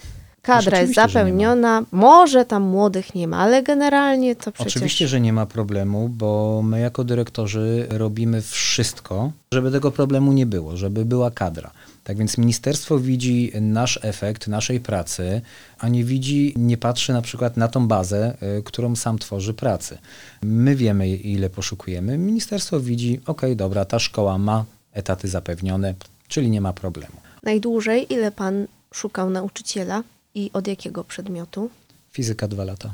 Kadra 0.42 0.82
jest 0.82 0.94
zapełniona, 0.94 1.84
może 1.92 2.46
tam 2.46 2.64
młodych 2.64 3.16
nie 3.16 3.28
ma, 3.28 3.38
ale 3.38 3.64
generalnie 3.64 4.36
to 4.36 4.52
przecież... 4.52 4.76
Oczywiście, 4.76 5.08
że 5.08 5.22
nie 5.22 5.34
ma 5.34 5.46
problemu, 5.46 6.10
bo 6.10 6.62
my 6.64 6.80
jako 6.80 7.04
dyrektorzy 7.04 7.88
robimy 7.90 8.42
wszystko, 8.42 9.32
żeby 9.54 9.72
tego 9.72 9.92
problemu 9.92 10.34
nie 10.34 10.46
było, 10.46 10.78
żeby 10.78 11.06
była 11.06 11.32
kadra. 11.32 11.72
Tak 12.04 12.18
więc 12.18 12.38
ministerstwo 12.38 13.00
widzi 13.00 13.52
nasz 13.62 14.00
efekt 14.02 14.48
naszej 14.48 14.80
pracy, 14.80 15.42
a 15.80 15.88
nie 15.88 16.04
widzi, 16.04 16.54
nie 16.58 16.78
patrzy 16.78 17.14
na 17.14 17.22
przykład 17.22 17.58
na 17.58 17.68
tą 17.68 17.88
bazę, 17.88 18.38
y, 18.60 18.64
którą 18.64 18.96
sam 18.96 19.20
tworzy 19.20 19.54
pracy. 19.54 19.98
My 20.42 20.76
wiemy, 20.76 21.10
ile 21.10 21.50
poszukujemy. 21.50 22.18
Ministerstwo 22.18 22.80
widzi, 22.80 23.20
ok, 23.26 23.42
dobra, 23.56 23.86
ta 23.86 24.00
szkoła 24.00 24.38
ma 24.38 24.66
etaty 24.94 25.28
zapewnione, 25.28 25.94
czyli 26.28 26.50
nie 26.50 26.62
ma 26.62 26.74
problemu. 26.74 27.16
Najdłużej 27.44 28.14
ile 28.14 28.32
pan 28.32 28.68
szukał 28.94 29.30
nauczyciela 29.30 30.04
i 30.36 30.50
od 30.54 30.68
jakiego 30.68 31.04
przedmiotu? 31.04 31.70
Fizyka 32.12 32.48
dwa 32.48 32.64
lata. 32.64 32.94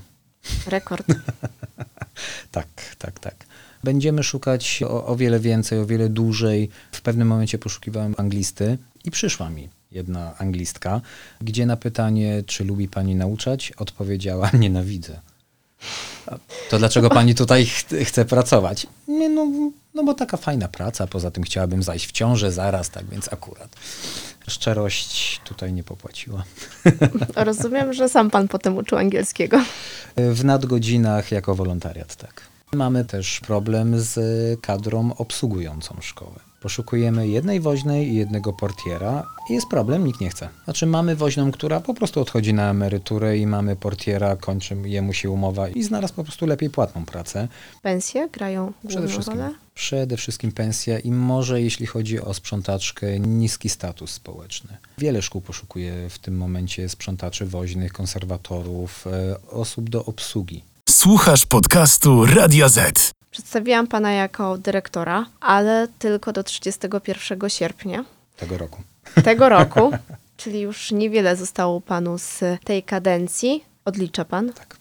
Rekord. 0.68 1.08
Tak, 2.52 2.68
tak, 2.98 3.20
tak. 3.20 3.36
Będziemy 3.84 4.24
szukać 4.24 4.84
o, 4.84 5.06
o 5.06 5.16
wiele 5.16 5.40
więcej, 5.40 5.80
o 5.80 5.86
wiele 5.86 6.10
dłużej. 6.10 6.70
W 6.92 7.02
pewnym 7.02 7.28
momencie 7.28 7.58
poszukiwałem 7.58 8.16
anglisty 8.18 8.78
i 9.06 9.12
przyszła 9.12 9.50
mi 9.50 9.70
jedna 9.92 10.38
anglistka, 10.38 11.02
gdzie 11.42 11.66
na 11.66 11.78
pytanie, 11.78 12.44
czy 12.46 12.64
lubi 12.64 12.88
pani 12.88 13.16
nauczać, 13.16 13.72
odpowiedziała, 13.78 14.50
nienawidzę. 14.60 15.20
To 16.70 16.78
dlaczego 16.78 17.10
pani 17.10 17.36
tutaj 17.36 17.66
ch 17.66 17.86
chce 18.04 18.26
pracować? 18.26 18.88
Nie, 19.08 19.30
no, 19.30 19.48
no 19.94 20.04
bo 20.04 20.14
taka 20.14 20.38
fajna 20.38 20.68
praca, 20.68 21.08
poza 21.08 21.32
tym 21.32 21.44
chciałabym 21.44 21.84
zajść 21.84 22.08
w 22.08 22.12
ciążę 22.12 22.52
zaraz, 22.52 22.90
tak 22.90 23.06
więc 23.06 23.34
akurat. 23.34 23.76
Szczerość 24.48 25.42
tutaj 25.44 25.74
nie 25.74 25.84
popłaciła. 25.84 26.44
Rozumiem, 27.36 27.94
że 27.94 28.10
sam 28.10 28.30
pan 28.30 28.48
potem 28.48 28.78
uczył 28.78 28.98
angielskiego. 28.98 29.64
W 30.16 30.46
nadgodzinach 30.46 31.32
jako 31.32 31.56
wolontariat, 31.56 32.16
tak. 32.16 32.42
Mamy 32.74 33.06
też 33.06 33.40
problem 33.40 34.00
z 34.00 34.20
kadrą 34.62 35.14
obsługującą 35.18 35.96
szkołę. 36.02 36.49
Poszukujemy 36.60 37.28
jednej 37.28 37.60
woźnej 37.60 38.08
i 38.08 38.16
jednego 38.16 38.54
portiera 38.54 39.26
i 39.50 39.54
jest 39.54 39.68
problem, 39.68 40.06
nikt 40.06 40.22
nie 40.22 40.30
chce. 40.30 40.50
Znaczy 40.64 40.86
mamy 40.86 41.16
woźną, 41.16 41.52
która 41.52 41.80
po 41.80 41.94
prostu 41.94 42.22
odchodzi 42.22 42.54
na 42.54 42.70
emeryturę 42.70 43.38
i 43.38 43.48
mamy 43.48 43.76
portiera, 43.76 44.36
kończy 44.36 44.78
jemu 44.86 45.14
się 45.14 45.30
umowa 45.30 45.70
i 45.70 45.84
znalazł 45.84 46.14
po 46.14 46.24
prostu 46.24 46.46
lepiej 46.46 46.70
płatną 46.70 47.06
pracę. 47.06 47.48
Pensje 47.82 48.30
grają 48.30 48.74
Przede 48.88 49.08
wszystkim, 49.08 49.38
rolę? 49.40 49.54
przede 49.76 50.18
wszystkim 50.18 50.52
pensja 50.52 51.00
i 51.00 51.12
może 51.12 51.62
jeśli 51.62 51.86
chodzi 51.86 52.22
o 52.22 52.34
sprzątaczkę, 52.34 53.20
niski 53.20 53.70
status 53.70 54.12
społeczny. 54.12 54.78
Wiele 54.98 55.22
szkół 55.22 55.42
poszukuje 55.42 56.10
w 56.10 56.20
tym 56.20 56.38
momencie 56.38 56.90
sprzątaczy 56.90 57.46
woźnych, 57.46 57.94
konserwatorów, 57.94 59.08
e, 59.08 59.36
osób 59.52 59.90
do 59.90 60.06
obsługi. 60.06 60.64
Słuchasz 60.90 61.46
podcastu 61.46 62.26
Radia 62.26 62.70
Z. 62.70 63.12
Przedstawiłam 63.32 63.88
pana 63.88 64.12
jako 64.12 64.58
dyrektora, 64.58 65.26
ale 65.40 65.88
tylko 66.00 66.34
do 66.34 66.44
31 66.44 67.50
sierpnia 67.50 68.06
tego 68.38 68.58
roku. 68.58 68.82
tego 69.24 69.50
roku, 69.60 69.92
czyli 70.38 70.60
już 70.60 70.92
niewiele 70.92 71.36
zostało 71.36 71.82
panu 71.82 72.18
z 72.18 72.40
tej 72.64 72.84
kadencji. 72.84 73.64
Odlicza 73.86 74.26
pan? 74.26 74.54
Tak. 74.54 74.78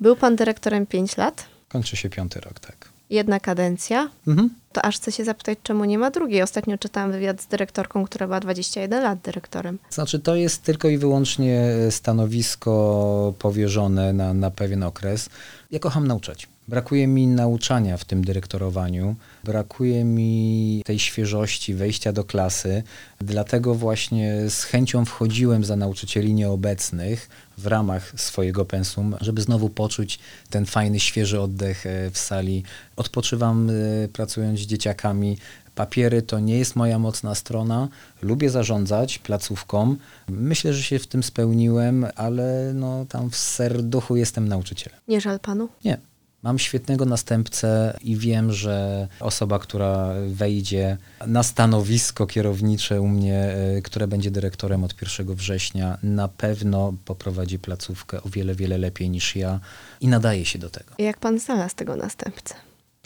Był 0.00 0.16
pan 0.16 0.36
dyrektorem 0.36 0.86
5 0.86 1.16
lat, 1.16 1.46
Kończy 1.68 1.96
się 1.96 2.08
piąty 2.10 2.40
rok, 2.40 2.60
tak. 2.60 2.88
jedna 3.10 3.40
kadencja. 3.40 4.08
Mhm. 4.26 4.50
To 4.72 4.84
aż 4.84 4.96
chcę 4.96 5.12
się 5.12 5.24
zapytać, 5.24 5.58
czemu 5.62 5.84
nie 5.84 5.98
ma 5.98 6.10
drugiej. 6.10 6.42
Ostatnio 6.42 6.78
czytałam 6.78 7.12
wywiad 7.12 7.42
z 7.42 7.46
dyrektorką, 7.46 8.04
która 8.04 8.26
była 8.26 8.40
21 8.40 9.02
lat 9.02 9.18
dyrektorem. 9.20 9.78
Znaczy, 9.90 10.18
to 10.18 10.36
jest 10.36 10.62
tylko 10.62 10.88
i 10.88 10.98
wyłącznie 10.98 11.74
stanowisko 11.90 13.34
powierzone 13.38 14.12
na, 14.12 14.34
na 14.34 14.50
pewien 14.50 14.82
okres. 14.82 15.30
Ja 15.70 15.78
kocham 15.78 16.06
nauczać. 16.06 16.48
Brakuje 16.68 17.06
mi 17.06 17.26
nauczania 17.26 17.96
w 17.96 18.04
tym 18.04 18.24
dyrektorowaniu, 18.24 19.16
brakuje 19.44 20.04
mi 20.04 20.82
tej 20.86 20.98
świeżości, 20.98 21.74
wejścia 21.74 22.12
do 22.12 22.24
klasy. 22.24 22.82
Dlatego 23.20 23.74
właśnie 23.74 24.50
z 24.50 24.64
chęcią 24.64 25.04
wchodziłem 25.04 25.64
za 25.64 25.76
nauczycieli 25.76 26.34
nieobecnych 26.34 27.28
w 27.58 27.66
ramach 27.66 28.12
swojego 28.16 28.64
pensum, 28.64 29.16
żeby 29.20 29.42
znowu 29.42 29.68
poczuć 29.68 30.18
ten 30.50 30.66
fajny, 30.66 31.00
świeży 31.00 31.40
oddech 31.40 31.86
e, 31.86 32.10
w 32.10 32.18
sali. 32.18 32.62
Odpoczywam 32.96 33.70
e, 33.70 34.08
pracując 34.08 34.57
z 34.58 34.66
dzieciakami. 34.66 35.38
Papiery 35.74 36.22
to 36.22 36.40
nie 36.40 36.58
jest 36.58 36.76
moja 36.76 36.98
mocna 36.98 37.34
strona. 37.34 37.88
Lubię 38.22 38.50
zarządzać 38.50 39.18
placówką. 39.18 39.96
Myślę, 40.28 40.72
że 40.72 40.82
się 40.82 40.98
w 40.98 41.06
tym 41.06 41.22
spełniłem, 41.22 42.06
ale 42.16 42.72
no, 42.74 43.06
tam 43.08 43.30
w 43.30 43.36
serduchu 43.36 44.16
jestem 44.16 44.48
nauczycielem. 44.48 45.00
Nie 45.08 45.20
żal 45.20 45.40
panu? 45.40 45.68
Nie. 45.84 45.98
Mam 46.42 46.58
świetnego 46.58 47.04
następcę 47.04 47.98
i 48.02 48.16
wiem, 48.16 48.52
że 48.52 49.08
osoba, 49.20 49.58
która 49.58 50.14
wejdzie 50.28 50.96
na 51.26 51.42
stanowisko 51.42 52.26
kierownicze 52.26 53.00
u 53.00 53.08
mnie, 53.08 53.56
y, 53.78 53.82
które 53.82 54.08
będzie 54.08 54.30
dyrektorem 54.30 54.84
od 54.84 54.94
1 55.02 55.34
września, 55.34 55.98
na 56.02 56.28
pewno 56.28 56.94
poprowadzi 57.04 57.58
placówkę 57.58 58.22
o 58.22 58.28
wiele, 58.28 58.54
wiele 58.54 58.78
lepiej 58.78 59.10
niż 59.10 59.36
ja 59.36 59.60
i 60.00 60.08
nadaje 60.08 60.44
się 60.44 60.58
do 60.58 60.70
tego. 60.70 60.94
Jak 60.98 61.18
pan 61.18 61.38
znalazł 61.38 61.76
tego 61.76 61.96
następcę? 61.96 62.54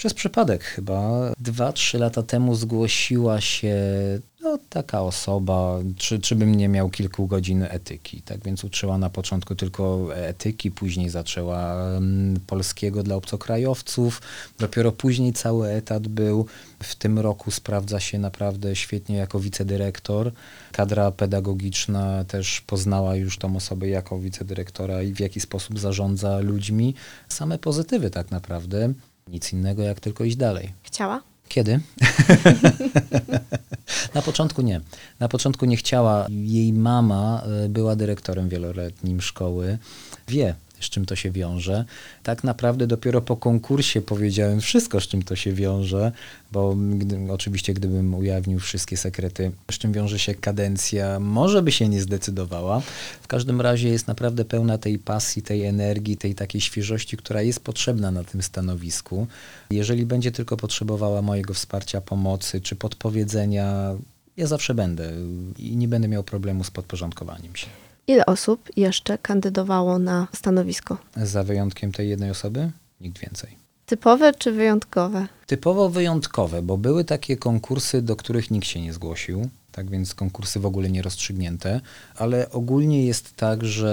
Przez 0.03 0.15
przypadek 0.15 0.65
chyba. 0.65 1.33
Dwa, 1.41 1.73
trzy 1.73 1.99
lata 1.99 2.23
temu 2.23 2.55
zgłosiła 2.55 3.41
się 3.41 3.77
no, 4.41 4.59
taka 4.69 5.03
osoba, 5.03 5.79
czy, 5.97 6.21
czy 6.21 6.37
bym 6.37 6.55
nie 6.55 6.69
miał 6.69 6.91
kilku 6.91 7.27
godzin 7.27 7.63
etyki. 7.63 8.23
Tak 8.23 8.45
więc 8.45 8.65
uczyła 8.65 8.99
na 8.99 9.11
początku 9.11 9.55
tylko 9.55 10.09
etyki, 10.17 10.71
później 10.71 11.09
zaczęła 11.09 11.85
um, 11.95 12.41
polskiego 12.47 13.03
dla 13.03 13.17
obcokrajowców. 13.17 14.23
Dopiero 14.59 14.93
później 14.93 15.33
cały 15.33 15.69
etat 15.69 16.09
był. 16.09 16.47
W 16.83 16.95
tym 16.95 17.19
roku 17.19 17.51
sprawdza 17.51 18.01
się 18.01 18.19
naprawdę 18.19 18.77
świetnie 18.77 19.17
jako 19.17 19.41
wicedyrektor. 19.41 20.33
Kadra 20.73 21.11
pedagogiczna 21.11 22.25
też 22.25 22.61
poznała 22.61 23.17
już 23.17 23.39
tą 23.39 23.57
osobę 23.57 23.89
jako 23.89 24.19
wicedyrektora 24.19 25.03
i 25.03 25.13
w 25.13 25.21
jaki 25.21 25.41
sposób 25.41 25.79
zarządza 25.79 26.39
ludźmi. 26.39 26.95
Same 27.29 27.59
pozytywy 27.59 28.11
tak 28.11 28.31
naprawdę. 28.31 28.95
Nic 29.33 29.53
innego 29.53 29.83
jak 29.83 30.01
tylko 30.01 30.25
iść 30.25 30.37
dalej. 30.37 30.73
Chciała? 30.83 31.23
Kiedy? 31.49 31.81
Na 34.15 34.23
początku 34.23 34.63
nie. 34.63 34.81
Na 35.21 35.29
początku 35.29 35.67
nie 35.67 35.77
chciała. 35.77 36.27
Jej 36.31 36.73
mama 36.73 37.43
y, 37.65 37.69
była 37.69 37.97
dyrektorem 37.97 38.49
wieloletnim 38.49 39.21
szkoły. 39.21 39.79
Wie, 40.29 40.55
z 40.83 40.91
czym 40.91 41.07
to 41.07 41.17
się 41.17 41.31
wiąże. 41.31 41.85
Tak 42.23 42.45
naprawdę 42.45 42.87
dopiero 42.87 43.21
po 43.21 43.37
konkursie 43.37 44.01
powiedziałem 44.01 44.61
wszystko, 44.61 45.01
z 45.01 45.09
czym 45.09 45.23
to 45.23 45.37
się 45.37 45.53
wiąże, 45.53 46.13
bo 46.53 46.77
gdy, 46.77 47.33
oczywiście 47.33 47.75
gdybym 47.75 48.15
ujawnił 48.15 48.59
wszystkie 48.61 48.97
sekrety, 48.97 49.53
z 49.71 49.79
czym 49.79 49.93
wiąże 49.93 50.19
się 50.19 50.35
kadencja, 50.35 51.21
może 51.21 51.63
by 51.63 51.73
się 51.73 51.89
nie 51.89 52.01
zdecydowała. 52.01 52.83
W 53.23 53.27
każdym 53.27 53.61
razie 53.61 53.89
jest 53.89 54.09
naprawdę 54.09 54.45
pełna 54.45 54.79
tej 54.79 54.99
pasji, 54.99 55.43
tej 55.43 55.65
energii, 55.65 56.17
tej 56.17 56.35
takiej 56.35 56.61
świeżości, 56.61 57.17
która 57.17 57.43
jest 57.43 57.61
potrzebna 57.61 58.11
na 58.11 58.25
tym 58.25 58.43
stanowisku. 58.43 59.27
Jeżeli 59.71 60.07
będzie 60.07 60.33
tylko 60.33 60.57
potrzebowała 60.57 61.23
mojego 61.23 61.55
wsparcia, 61.55 62.01
pomocy 62.01 62.61
czy 62.61 62.77
podpowiedzenia, 62.77 63.95
ja 64.37 64.47
zawsze 64.47 64.75
będę 64.75 65.13
i 65.59 65.77
nie 65.77 65.89
będę 65.89 66.09
miał 66.09 66.25
problemu 66.25 66.65
z 66.65 66.71
podporządkowaniem 66.71 67.57
się. 67.57 67.82
Ile 68.07 68.27
osób 68.27 68.69
jeszcze 68.77 69.19
kandydowało 69.19 69.99
na 69.99 70.29
stanowisko? 70.33 70.99
Za 71.17 71.43
wyjątkiem 71.43 71.93
tej 71.93 72.09
jednej 72.09 72.31
osoby? 72.31 72.71
Nikt 73.01 73.19
więcej. 73.19 73.57
Typowe 73.87 74.33
czy 74.33 74.53
wyjątkowe? 74.53 75.27
Typowo 75.47 75.89
wyjątkowe, 75.89 76.63
bo 76.63 76.79
były 76.79 77.05
takie 77.05 77.37
konkursy, 77.37 78.03
do 78.03 78.17
których 78.17 78.51
nikt 78.51 78.67
się 78.67 78.81
nie 78.81 78.93
zgłosił, 78.93 79.49
tak 79.73 79.91
więc 79.91 80.15
konkursy 80.15 80.61
w 80.61 80.67
ogóle 80.67 80.91
nie 80.91 81.03
rozstrzygnięte, 81.03 81.81
ale 82.17 82.51
ogólnie 82.51 83.07
jest 83.07 83.37
tak, 83.37 83.65
że 83.65 83.93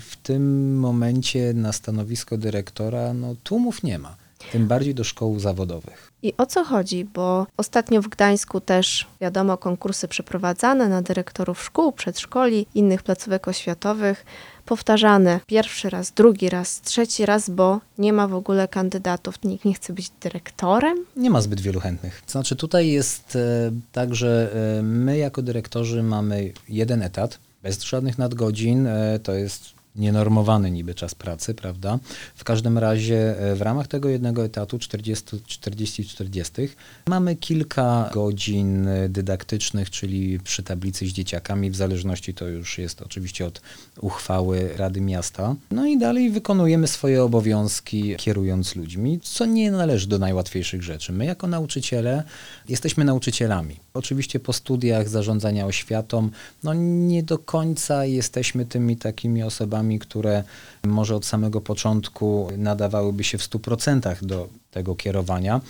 w 0.00 0.16
tym 0.22 0.76
momencie 0.78 1.52
na 1.54 1.72
stanowisko 1.72 2.38
dyrektora 2.38 3.14
no, 3.14 3.34
tłumów 3.42 3.82
nie 3.82 3.98
ma, 3.98 4.16
tym 4.52 4.66
bardziej 4.66 4.94
do 4.94 5.04
szkół 5.04 5.40
zawodowych. 5.40 6.12
I 6.22 6.34
o 6.38 6.46
co 6.46 6.64
chodzi? 6.64 7.04
Bo 7.04 7.46
ostatnio 7.56 8.02
w 8.02 8.08
Gdańsku 8.08 8.60
też, 8.60 9.06
wiadomo, 9.20 9.56
konkursy 9.56 10.08
przeprowadzane 10.08 10.88
na 10.88 11.02
dyrektorów 11.02 11.62
szkół, 11.62 11.92
przedszkoli, 11.92 12.66
innych 12.74 13.02
placówek 13.02 13.48
oświatowych, 13.48 14.24
powtarzane 14.66 15.40
pierwszy 15.46 15.90
raz, 15.90 16.10
drugi 16.10 16.48
raz, 16.48 16.80
trzeci 16.80 17.26
raz, 17.26 17.50
bo 17.50 17.80
nie 17.98 18.12
ma 18.12 18.28
w 18.28 18.34
ogóle 18.34 18.68
kandydatów. 18.68 19.34
Nikt 19.44 19.64
nie 19.64 19.74
chce 19.74 19.92
być 19.92 20.10
dyrektorem. 20.20 20.98
Nie 21.16 21.30
ma 21.30 21.40
zbyt 21.40 21.60
wielu 21.60 21.80
chętnych. 21.80 22.22
Znaczy 22.26 22.56
tutaj 22.56 22.88
jest 22.88 23.36
e, 23.36 23.70
tak, 23.92 24.14
że 24.14 24.52
e, 24.78 24.82
my 24.82 25.18
jako 25.18 25.42
dyrektorzy 25.42 26.02
mamy 26.02 26.52
jeden 26.68 27.02
etat, 27.02 27.38
bez 27.62 27.82
żadnych 27.82 28.18
nadgodzin, 28.18 28.86
e, 28.86 29.18
to 29.18 29.32
jest 29.32 29.81
nienormowany 29.96 30.70
niby 30.70 30.94
czas 30.94 31.14
pracy, 31.14 31.54
prawda? 31.54 31.98
W 32.34 32.44
każdym 32.44 32.78
razie 32.78 33.38
e, 33.38 33.54
w 33.54 33.62
ramach 33.62 33.88
tego 33.88 34.08
jednego 34.08 34.44
etatu 34.44 34.76
40-40 34.76 36.68
mamy 37.08 37.36
kilka 37.36 38.10
godzin 38.12 38.88
dydaktycznych, 39.08 39.90
czyli 39.90 40.40
przy 40.40 40.62
tablicy 40.62 41.06
z 41.06 41.10
dzieciakami, 41.10 41.70
w 41.70 41.76
zależności 41.76 42.34
to 42.34 42.48
już 42.48 42.78
jest 42.78 43.02
oczywiście 43.02 43.46
od 43.46 43.60
uchwały 44.00 44.70
Rady 44.76 45.00
Miasta. 45.00 45.54
No 45.70 45.86
i 45.86 45.98
dalej 45.98 46.30
wykonujemy 46.30 46.88
swoje 46.88 47.24
obowiązki 47.24 48.16
kierując 48.16 48.76
ludźmi, 48.76 49.20
co 49.22 49.46
nie 49.46 49.70
należy 49.70 50.06
do 50.06 50.18
najłatwiejszych 50.18 50.82
rzeczy. 50.82 51.12
My 51.12 51.24
jako 51.24 51.46
nauczyciele 51.46 52.22
jesteśmy 52.68 53.04
nauczycielami. 53.04 53.76
Oczywiście 53.94 54.40
po 54.40 54.52
studiach 54.52 55.08
zarządzania 55.08 55.66
oświatą, 55.66 56.30
no 56.62 56.74
nie 56.74 57.22
do 57.22 57.38
końca 57.38 58.04
jesteśmy 58.04 58.66
tymi 58.66 58.96
takimi 58.96 59.42
osobami, 59.42 59.81
które 59.98 60.44
może 60.84 61.16
od 61.16 61.26
samego 61.26 61.60
początku 61.60 62.48
nadawałyby 62.56 63.24
się 63.24 63.38
w 63.38 63.42
100% 63.42 64.22
do 64.22 64.48
tego 64.70 64.94
kierowania. 64.94 65.60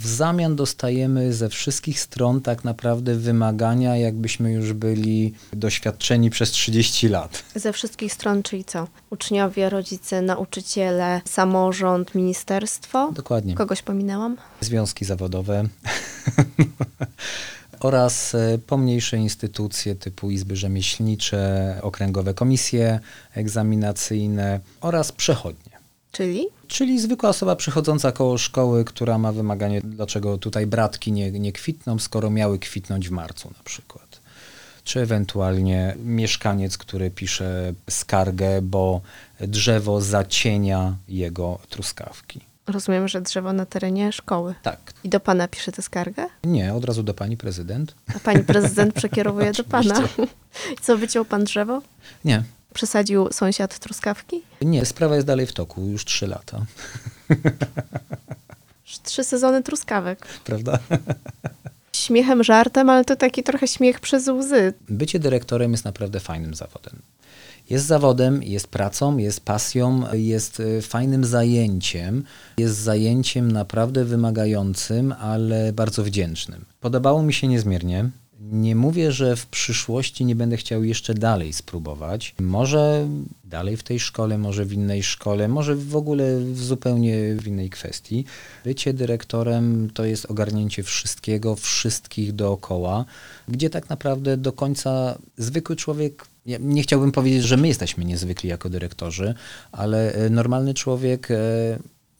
W 0.00 0.06
zamian 0.06 0.56
dostajemy 0.56 1.34
ze 1.34 1.48
wszystkich 1.48 2.00
stron 2.00 2.40
tak 2.40 2.64
naprawdę 2.64 3.14
wymagania, 3.14 3.96
jakbyśmy 3.96 4.52
już 4.52 4.72
byli 4.72 5.34
doświadczeni 5.52 6.30
przez 6.30 6.50
30 6.50 7.08
lat. 7.08 7.44
Ze 7.54 7.72
wszystkich 7.72 8.12
stron, 8.12 8.42
czyli 8.42 8.64
co? 8.64 8.88
Uczniowie, 9.10 9.70
rodzice, 9.70 10.22
nauczyciele, 10.22 11.20
samorząd, 11.24 12.14
ministerstwo? 12.14 13.12
Dokładnie. 13.12 13.54
Kogoś 13.54 13.82
pominęłam? 13.82 14.36
Związki 14.60 15.04
zawodowe. 15.04 15.64
oraz 17.84 18.34
e, 18.34 18.58
pomniejsze 18.66 19.16
instytucje 19.16 19.94
typu 19.94 20.30
izby 20.30 20.56
rzemieślnicze, 20.56 21.78
okręgowe 21.82 22.34
komisje 22.34 23.00
egzaminacyjne 23.34 24.60
oraz 24.80 25.12
przechodnie. 25.12 25.72
Czyli? 26.12 26.46
Czyli 26.68 27.00
zwykła 27.00 27.28
osoba 27.28 27.56
przychodząca 27.56 28.12
koło 28.12 28.38
szkoły, 28.38 28.84
która 28.84 29.18
ma 29.18 29.32
wymaganie, 29.32 29.80
dlaczego 29.80 30.38
tutaj 30.38 30.66
bratki 30.66 31.12
nie, 31.12 31.30
nie 31.30 31.52
kwitną, 31.52 31.98
skoro 31.98 32.30
miały 32.30 32.58
kwitnąć 32.58 33.08
w 33.08 33.12
marcu 33.12 33.48
na 33.58 33.64
przykład. 33.64 34.20
Czy 34.84 35.00
ewentualnie 35.00 35.96
mieszkaniec, 36.04 36.78
który 36.78 37.10
pisze 37.10 37.72
skargę, 37.90 38.62
bo 38.62 39.00
drzewo 39.40 40.00
zacienia 40.00 40.96
jego 41.08 41.58
truskawki. 41.68 42.53
Rozumiem, 42.66 43.08
że 43.08 43.20
drzewo 43.20 43.52
na 43.52 43.66
terenie 43.66 44.12
szkoły. 44.12 44.54
Tak. 44.62 44.78
I 45.04 45.08
do 45.08 45.20
pana 45.20 45.48
pisze 45.48 45.72
tę 45.72 45.82
skargę? 45.82 46.26
Nie, 46.44 46.74
od 46.74 46.84
razu 46.84 47.02
do 47.02 47.14
pani 47.14 47.36
prezydent. 47.36 47.94
A 48.16 48.18
pani 48.18 48.44
prezydent 48.44 48.94
przekierowuje 48.94 49.52
do 49.52 49.64
pana. 49.64 50.08
I 50.72 50.76
co, 50.82 50.98
wyciął 50.98 51.24
pan 51.24 51.44
drzewo? 51.44 51.82
Nie. 52.24 52.42
Przesadził 52.74 53.32
sąsiad 53.32 53.78
truskawki? 53.78 54.42
Nie, 54.62 54.84
sprawa 54.84 55.14
jest 55.14 55.26
dalej 55.26 55.46
w 55.46 55.52
toku, 55.52 55.86
już 55.86 56.04
trzy 56.04 56.26
lata. 56.26 56.60
Trzy 59.02 59.24
sezony 59.24 59.62
truskawek. 59.62 60.26
Prawda? 60.44 60.78
Śmiechem, 61.92 62.44
żartem, 62.44 62.90
ale 62.90 63.04
to 63.04 63.16
taki 63.16 63.42
trochę 63.42 63.68
śmiech 63.68 64.00
przez 64.00 64.28
łzy. 64.28 64.74
Bycie 64.88 65.18
dyrektorem 65.18 65.72
jest 65.72 65.84
naprawdę 65.84 66.20
fajnym 66.20 66.54
zawodem. 66.54 67.02
Jest 67.70 67.86
zawodem, 67.86 68.42
jest 68.42 68.66
pracą, 68.66 69.16
jest 69.16 69.40
pasją, 69.40 70.02
jest 70.12 70.60
e, 70.60 70.82
fajnym 70.82 71.24
zajęciem. 71.24 72.24
Jest 72.58 72.76
zajęciem 72.76 73.52
naprawdę 73.52 74.04
wymagającym, 74.04 75.14
ale 75.20 75.72
bardzo 75.72 76.04
wdzięcznym. 76.04 76.64
Podobało 76.80 77.22
mi 77.22 77.32
się 77.32 77.48
niezmiernie. 77.48 78.10
Nie 78.52 78.76
mówię, 78.76 79.12
że 79.12 79.36
w 79.36 79.46
przyszłości 79.46 80.24
nie 80.24 80.36
będę 80.36 80.56
chciał 80.56 80.84
jeszcze 80.84 81.14
dalej 81.14 81.52
spróbować. 81.52 82.34
Może 82.40 83.08
dalej 83.44 83.76
w 83.76 83.82
tej 83.82 84.00
szkole, 84.00 84.38
może 84.38 84.64
w 84.64 84.72
innej 84.72 85.02
szkole, 85.02 85.48
może 85.48 85.76
w 85.76 85.96
ogóle 85.96 86.40
w 86.40 86.58
zupełnie 86.58 87.34
w 87.34 87.46
innej 87.46 87.70
kwestii. 87.70 88.24
Bycie 88.64 88.94
dyrektorem 88.94 89.90
to 89.94 90.04
jest 90.04 90.26
ogarnięcie 90.26 90.82
wszystkiego, 90.82 91.56
wszystkich 91.56 92.32
dookoła, 92.32 93.04
gdzie 93.48 93.70
tak 93.70 93.88
naprawdę 93.88 94.36
do 94.36 94.52
końca 94.52 95.18
zwykły 95.38 95.76
człowiek 95.76 96.26
nie 96.60 96.82
chciałbym 96.82 97.12
powiedzieć, 97.12 97.42
że 97.42 97.56
my 97.56 97.68
jesteśmy 97.68 98.04
niezwykli 98.04 98.50
jako 98.50 98.68
dyrektorzy, 98.68 99.34
ale 99.72 100.12
e, 100.12 100.30
normalny 100.30 100.74
człowiek 100.74 101.30
e, 101.30 101.36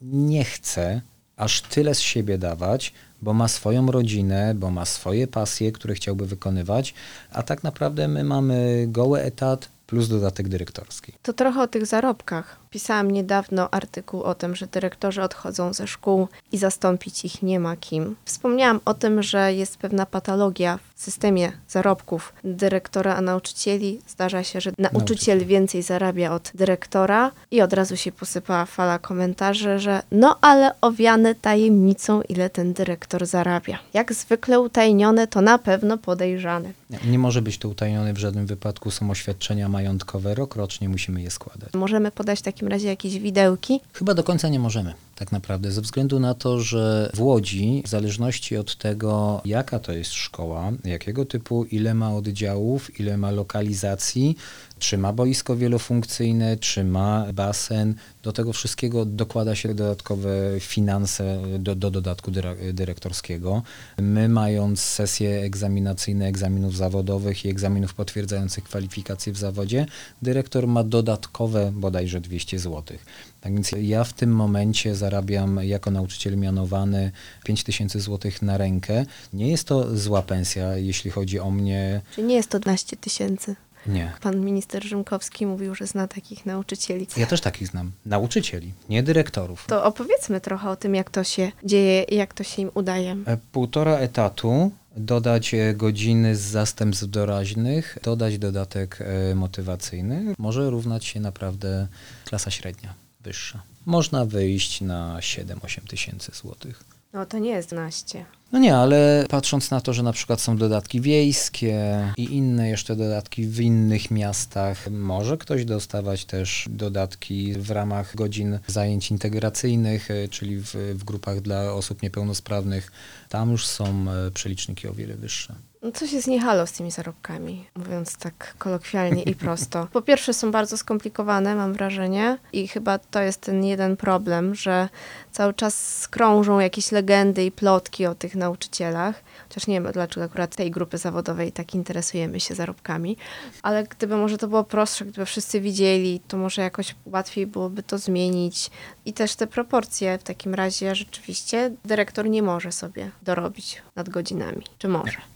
nie 0.03 0.45
chce 0.45 1.01
aż 1.37 1.61
tyle 1.63 1.95
z 1.95 2.01
siebie 2.01 2.39
dawać, 2.39 2.93
bo 3.23 3.35
ma 3.35 3.49
swoją 3.49 3.91
rodzinę, 3.91 4.55
bo 4.55 4.71
ma 4.71 4.85
swoje 4.85 5.27
pasje, 5.27 5.73
które 5.73 5.95
chciałby 5.95 6.27
wykonywać, 6.27 6.95
a 7.33 7.43
tak 7.43 7.63
naprawdę 7.63 8.09
my 8.09 8.25
mamy 8.25 8.87
goły 8.89 9.21
etat 9.21 9.69
plus 9.87 10.09
dodatek 10.09 10.49
dyrektorski. 10.49 11.13
To 11.23 11.33
trochę 11.33 11.63
o 11.63 11.67
tych 11.67 11.87
zarobkach. 11.87 12.57
Pisałam 12.75 13.11
niedawno 13.11 13.69
artykuł 13.71 14.23
o 14.23 14.35
tym, 14.35 14.57
że 14.57 14.67
dyrektorzy 14.67 15.23
odchodzą 15.23 15.73
ze 15.73 15.87
szkół 15.87 16.29
i 16.53 16.59
zastąpić 16.59 17.25
ich 17.25 17.43
nie 17.43 17.61
ma 17.61 17.77
kim. 17.77 18.17
Wspomniałam 18.25 18.81
o 18.85 18.95
tym, 18.95 19.23
że 19.23 19.55
jest 19.55 19.77
pewna 19.77 20.07
patologia 20.07 20.79
w 20.95 21.03
systemie 21.03 21.53
zarobków 21.69 22.33
dyrektora, 22.45 23.15
a 23.17 23.21
nauczycieli. 23.21 24.01
Zdarza 24.07 24.45
się, 24.45 24.61
że 24.61 24.73
nauczyciel 24.79 25.45
więcej 25.47 25.83
zarabia 25.83 26.33
od 26.33 26.51
dyrektora 26.55 27.31
i 27.51 27.63
od 27.63 27.73
razu 27.73 27.97
się 27.97 28.13
posypała 28.13 28.67
fala 28.67 28.99
komentarzy, 28.99 29.79
że 29.79 30.03
no 30.11 30.39
ale 30.41 30.81
owiane 30.81 31.35
tajemnicą, 31.35 32.23
ile 32.23 32.51
ten 32.51 32.73
dyrektor 32.73 33.27
zarabia. 33.27 33.79
Jak 33.95 34.13
zwykle 34.13 34.61
utajnione, 34.61 35.27
to 35.27 35.41
na 35.41 35.59
pewno 35.59 35.99
podejrzane. 35.99 36.73
Nie, 36.91 37.11
nie 37.11 37.19
może 37.19 37.43
być 37.43 37.59
to 37.59 37.69
utajnione 37.69 38.13
w 38.13 38.19
żadnym 38.19 38.47
wypadku, 38.47 38.91
są 38.91 39.11
oświadczenia 39.11 39.69
majątkowe, 39.69 40.35
rokrocznie 40.35 40.89
musimy 40.89 41.23
je 41.23 41.31
składać. 41.31 41.73
Możemy 41.75 42.11
podać 42.11 42.39
w 42.39 42.43
takim 42.65 42.73
razie 42.73 42.89
jakieś 42.89 43.19
widełki. 43.19 43.81
Chyba 43.93 44.15
do 44.15 44.25
końca 44.25 44.49
nie 44.49 44.59
możemy, 44.59 44.95
tak 45.15 45.33
naprawdę, 45.33 45.73
ze 45.73 45.81
względu 45.81 46.21
na 46.21 46.35
to, 46.35 46.61
że 46.61 47.11
w 47.15 47.21
Łodzi, 47.21 47.83
w 47.87 47.89
zależności 47.89 48.57
od 48.57 48.77
tego, 48.77 49.41
jaka 49.45 49.79
to 49.79 49.93
jest 49.93 50.13
szkoła, 50.13 50.73
jakiego 50.85 51.25
typu, 51.25 51.65
ile 51.65 51.95
ma 51.95 52.15
oddziałów, 52.15 53.01
ile 53.01 53.17
ma 53.17 53.31
lokalizacji, 53.31 54.37
czy 54.85 54.99
ma 54.99 55.13
boisko 55.13 55.57
wielofunkcyjne, 55.57 56.57
czy 56.57 56.85
ma 56.85 57.33
basen, 57.33 57.95
do 58.23 58.33
tego 58.33 58.53
wszystkiego 58.53 59.05
dokłada 59.05 59.55
się 59.55 59.75
dodatkowe 59.75 60.31
finanse 60.61 61.43
do, 61.59 61.75
do 61.75 61.91
dodatku 61.91 62.31
dyrektorskiego. 62.73 63.63
My 63.99 64.29
mając 64.29 64.81
sesje 64.81 65.43
egzaminacyjne 65.43 66.27
egzaminów 66.27 66.77
zawodowych 66.77 67.45
i 67.45 67.49
egzaminów 67.49 67.95
potwierdzających 67.95 68.65
kwalifikacje 68.65 69.33
w 69.33 69.37
zawodzie, 69.37 69.87
dyrektor 70.23 70.67
ma 70.67 70.85
dodatkowe 70.85 71.73
bodajże 71.75 72.21
200 72.21 72.59
zł. 72.59 72.99
Tak 73.41 73.53
więc 73.53 73.71
ja 73.83 74.05
w 74.05 74.13
tym 74.13 74.31
momencie 74.31 74.95
zarabiam 74.97 75.61
jako 75.63 75.91
nauczyciel 75.91 76.37
mianowany 76.37 77.13
5000 77.45 78.01
zł 78.01 78.33
na 78.43 78.59
rękę. 78.59 79.07
Nie 79.33 79.49
jest 79.51 79.65
to 79.65 79.97
zła 79.97 80.23
pensja, 80.23 80.77
jeśli 80.77 81.11
chodzi 81.11 81.41
o 81.41 81.51
mnie. 81.51 82.01
Czyli 82.15 82.27
nie 82.27 82.35
jest 82.35 82.51
to 82.51 82.59
12 82.59 82.97
tysięcy. 82.97 83.57
Nie. 83.87 84.13
Pan 84.21 84.41
minister 84.41 84.85
Rzymkowski 84.85 85.47
mówił, 85.47 85.75
że 85.75 85.87
zna 85.87 86.09
takich 86.09 86.47
nauczycieli. 86.47 87.07
Ja 87.17 87.27
też 87.27 87.41
takich 87.41 87.69
znam. 87.69 87.93
Nauczycieli, 88.07 88.73
nie 88.89 89.03
dyrektorów. 89.03 89.67
To 89.67 89.85
opowiedzmy 89.85 90.41
trochę 90.41 90.71
o 90.71 90.77
tym, 90.77 90.95
jak 90.95 91.11
to 91.11 91.25
się 91.25 91.53
dzieje 91.65 92.03
i 92.03 92.17
jak 92.17 92.35
to 92.35 92.45
się 92.45 92.63
im 92.63 92.71
udaje. 92.75 93.17
E, 93.27 93.37
Półtora 93.53 93.97
etatu, 93.97 94.71
dodać 94.97 95.55
e, 95.55 95.75
godziny 95.75 96.37
z 96.37 96.41
zastępstw 96.41 97.07
doraźnych, 97.07 97.99
dodać 98.03 98.39
dodatek 98.39 98.99
e, 99.01 99.35
motywacyjny, 99.35 100.35
może 100.39 100.71
równać 100.71 101.05
się 101.05 101.21
naprawdę 101.21 101.89
klasa 102.25 102.51
średnia, 102.51 102.95
wyższa. 103.21 103.63
Można 103.87 104.25
wyjść 104.25 104.81
na 104.81 105.17
7-8 105.21 105.81
tysięcy 105.89 106.33
złotych. 106.35 106.85
No 107.13 107.27
to 107.27 107.39
nie 107.39 107.51
jest 107.51 107.71
12. 107.71 108.25
No 108.55 108.61
nie, 108.61 108.77
ale 108.77 109.27
patrząc 109.29 109.71
na 109.71 109.81
to, 109.81 109.93
że 109.93 110.03
na 110.03 110.13
przykład 110.13 110.41
są 110.41 110.57
dodatki 110.57 111.01
wiejskie 111.01 112.01
i 112.17 112.37
inne 112.37 112.69
jeszcze 112.69 112.97
dodatki 112.97 113.47
w 113.47 113.61
innych 113.61 114.11
miastach, 114.11 114.91
może 114.91 115.39
ktoś 115.39 115.65
dostawać 115.65 116.25
też 116.25 116.69
dodatki 116.71 117.53
w 117.53 117.71
ramach 117.71 118.17
godzin 118.17 118.59
zajęć 118.67 119.11
integracyjnych, 119.11 120.11
e, 120.11 120.29
czyli 120.29 120.57
w, 120.57 120.75
w 120.95 121.05
grupach 121.05 121.41
dla 121.41 121.73
osób 121.73 122.03
niepełnosprawnych. 122.03 122.93
Tam 123.29 123.51
już 123.51 123.67
są 123.67 124.07
e, 124.11 124.31
przeliczniki 124.31 124.89
o 124.89 124.93
wiele 124.93 125.15
wyższe. 125.15 125.55
No 125.85 125.93
coś 125.93 126.13
jest 126.13 126.27
nie 126.27 126.41
halo 126.41 126.67
z 126.67 126.73
tymi 126.73 126.91
zarobkami, 126.91 127.67
mówiąc 127.77 128.17
tak 128.17 128.55
kolokwialnie 128.59 129.23
i 129.23 129.35
prosto. 129.35 129.89
Po 129.93 130.03
pierwsze 130.03 130.35
są 130.35 130.51
bardzo 130.51 130.77
skomplikowane, 130.77 131.55
mam 131.55 131.73
wrażenie, 131.73 132.39
i 132.53 132.69
chyba 132.69 132.99
to 132.99 133.23
jest 133.23 133.41
ten 133.41 133.65
jeden 133.65 133.97
problem, 133.97 134.55
że 134.55 134.89
cały 135.33 135.55
czas 135.55 136.09
krążą 136.09 136.59
jakieś 136.59 136.93
legendy 136.93 137.45
i 137.45 137.53
plotki 137.53 138.07
o 138.07 138.15
tych 138.15 138.35
nauczycielach. 138.35 139.23
Chociaż 139.49 139.67
nie 139.67 139.81
wiem, 139.81 139.93
dlaczego 139.93 140.27
akurat 140.27 140.57
tej 140.57 140.71
grupy 140.71 140.99
zawodowej 140.99 141.53
tak 141.53 141.75
interesujemy 141.75 142.41
się 142.41 142.55
zarobkami. 142.55 143.17
Ale 143.63 143.85
gdyby 143.85 144.17
może 144.17 144.39
to 144.39 144.49
było 144.49 144.65
prostsze, 144.65 145.05
gdyby 145.05 145.27
wszyscy 145.27 145.61
widzieli, 145.61 146.21
to 146.29 146.37
może 146.37 146.63
jakoś 146.63 146.95
łatwiej 147.07 147.47
byłoby 147.47 147.83
to 147.83 147.99
zmienić. 147.99 148.71
I 149.05 149.13
też 149.13 149.37
te 149.37 149.47
proporcje 149.47 150.19
w 150.19 150.23
takim 150.23 150.55
razie 150.55 150.95
rzeczywiście 150.95 151.71
dyrektor 151.85 152.29
nie 152.29 152.43
może 152.43 152.73
sobie 152.73 153.11
dorobić 153.23 153.83
nad 153.97 154.09
godzinami. 154.09 154.63
Czy 154.79 154.89
może? 154.89 155.34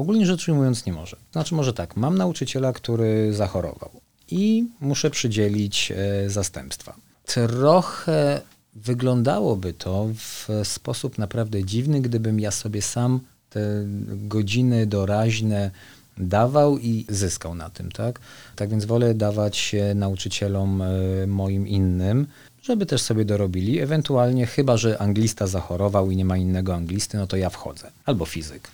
Ogólnie 0.00 0.26
rzecz 0.26 0.48
ujmując 0.48 0.86
nie 0.86 0.92
może. 0.92 1.16
Znaczy 1.32 1.54
może 1.54 1.72
tak, 1.72 1.96
mam 1.96 2.18
nauczyciela, 2.18 2.72
który 2.72 3.32
zachorował 3.32 3.90
i 4.30 4.66
muszę 4.80 5.10
przydzielić 5.10 5.92
e, 5.92 6.30
zastępstwa. 6.30 6.94
Trochę 7.24 8.40
wyglądałoby 8.74 9.72
to 9.72 10.08
w 10.14 10.48
sposób 10.64 11.18
naprawdę 11.18 11.64
dziwny, 11.64 12.00
gdybym 12.00 12.40
ja 12.40 12.50
sobie 12.50 12.82
sam 12.82 13.20
te 13.50 13.60
godziny 14.08 14.86
doraźne 14.86 15.70
dawał 16.18 16.78
i 16.78 17.06
zyskał 17.08 17.54
na 17.54 17.70
tym, 17.70 17.92
tak? 17.92 18.20
Tak 18.56 18.70
więc 18.70 18.84
wolę 18.84 19.14
dawać 19.14 19.74
nauczycielom 19.94 20.82
e, 20.82 21.26
moim 21.26 21.68
innym, 21.68 22.26
żeby 22.62 22.86
też 22.86 23.02
sobie 23.02 23.24
dorobili. 23.24 23.80
Ewentualnie, 23.80 24.46
chyba 24.46 24.76
że 24.76 24.98
anglista 25.02 25.46
zachorował 25.46 26.10
i 26.10 26.16
nie 26.16 26.24
ma 26.24 26.36
innego 26.36 26.74
anglisty, 26.74 27.16
no 27.16 27.26
to 27.26 27.36
ja 27.36 27.50
wchodzę. 27.50 27.90
Albo 28.04 28.24
fizyk. 28.26 28.68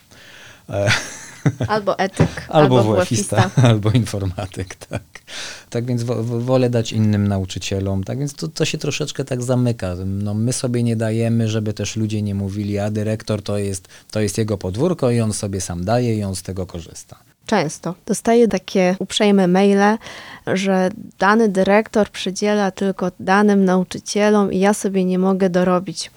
E, 0.70 0.90
Albo 1.68 1.98
etyk, 1.98 2.46
Albo 2.48 2.78
albo 2.78 2.96
albo 3.70 3.90
informatyk, 3.90 4.74
tak. 4.74 5.02
Tak 5.70 5.84
więc 5.84 6.02
wo, 6.02 6.22
wo- 6.22 6.40
wolę 6.40 6.70
dać 6.70 6.92
innym 6.92 7.28
nauczycielom, 7.28 8.04
tak 8.04 8.18
więc 8.18 8.34
to, 8.34 8.48
to 8.48 8.64
się 8.64 8.78
troszeczkę 8.78 9.24
tak 9.24 9.42
zamyka. 9.42 9.94
No, 10.06 10.34
my 10.34 10.52
sobie 10.52 10.82
nie 10.82 10.96
dajemy, 10.96 11.48
żeby 11.48 11.72
też 11.72 11.96
ludzie 11.96 12.22
nie 12.22 12.34
mówili, 12.34 12.78
a 12.78 12.90
dyrektor 12.90 13.42
to 13.42 13.58
jest, 13.58 13.88
to 14.10 14.20
jest 14.20 14.38
jego 14.38 14.58
podwórko 14.58 15.10
i 15.10 15.20
on 15.20 15.32
sobie 15.32 15.60
sam 15.60 15.84
daje 15.84 16.14
i 16.16 16.24
on 16.24 16.36
z 16.36 16.42
tego 16.42 16.66
korzysta. 16.66 17.16
Często 17.46 17.94
dostaję 18.06 18.48
takie 18.48 18.96
uprzejme 18.98 19.46
maile, 19.48 19.98
że 20.46 20.90
dany 21.18 21.48
dyrektor 21.48 22.10
przydziela 22.10 22.70
tylko 22.70 23.10
danym 23.20 23.64
nauczycielom 23.64 24.52
i 24.52 24.58
ja 24.58 24.74
sobie 24.74 25.04
nie 25.04 25.18
mogę 25.18 25.50
dorobić. 25.50 26.10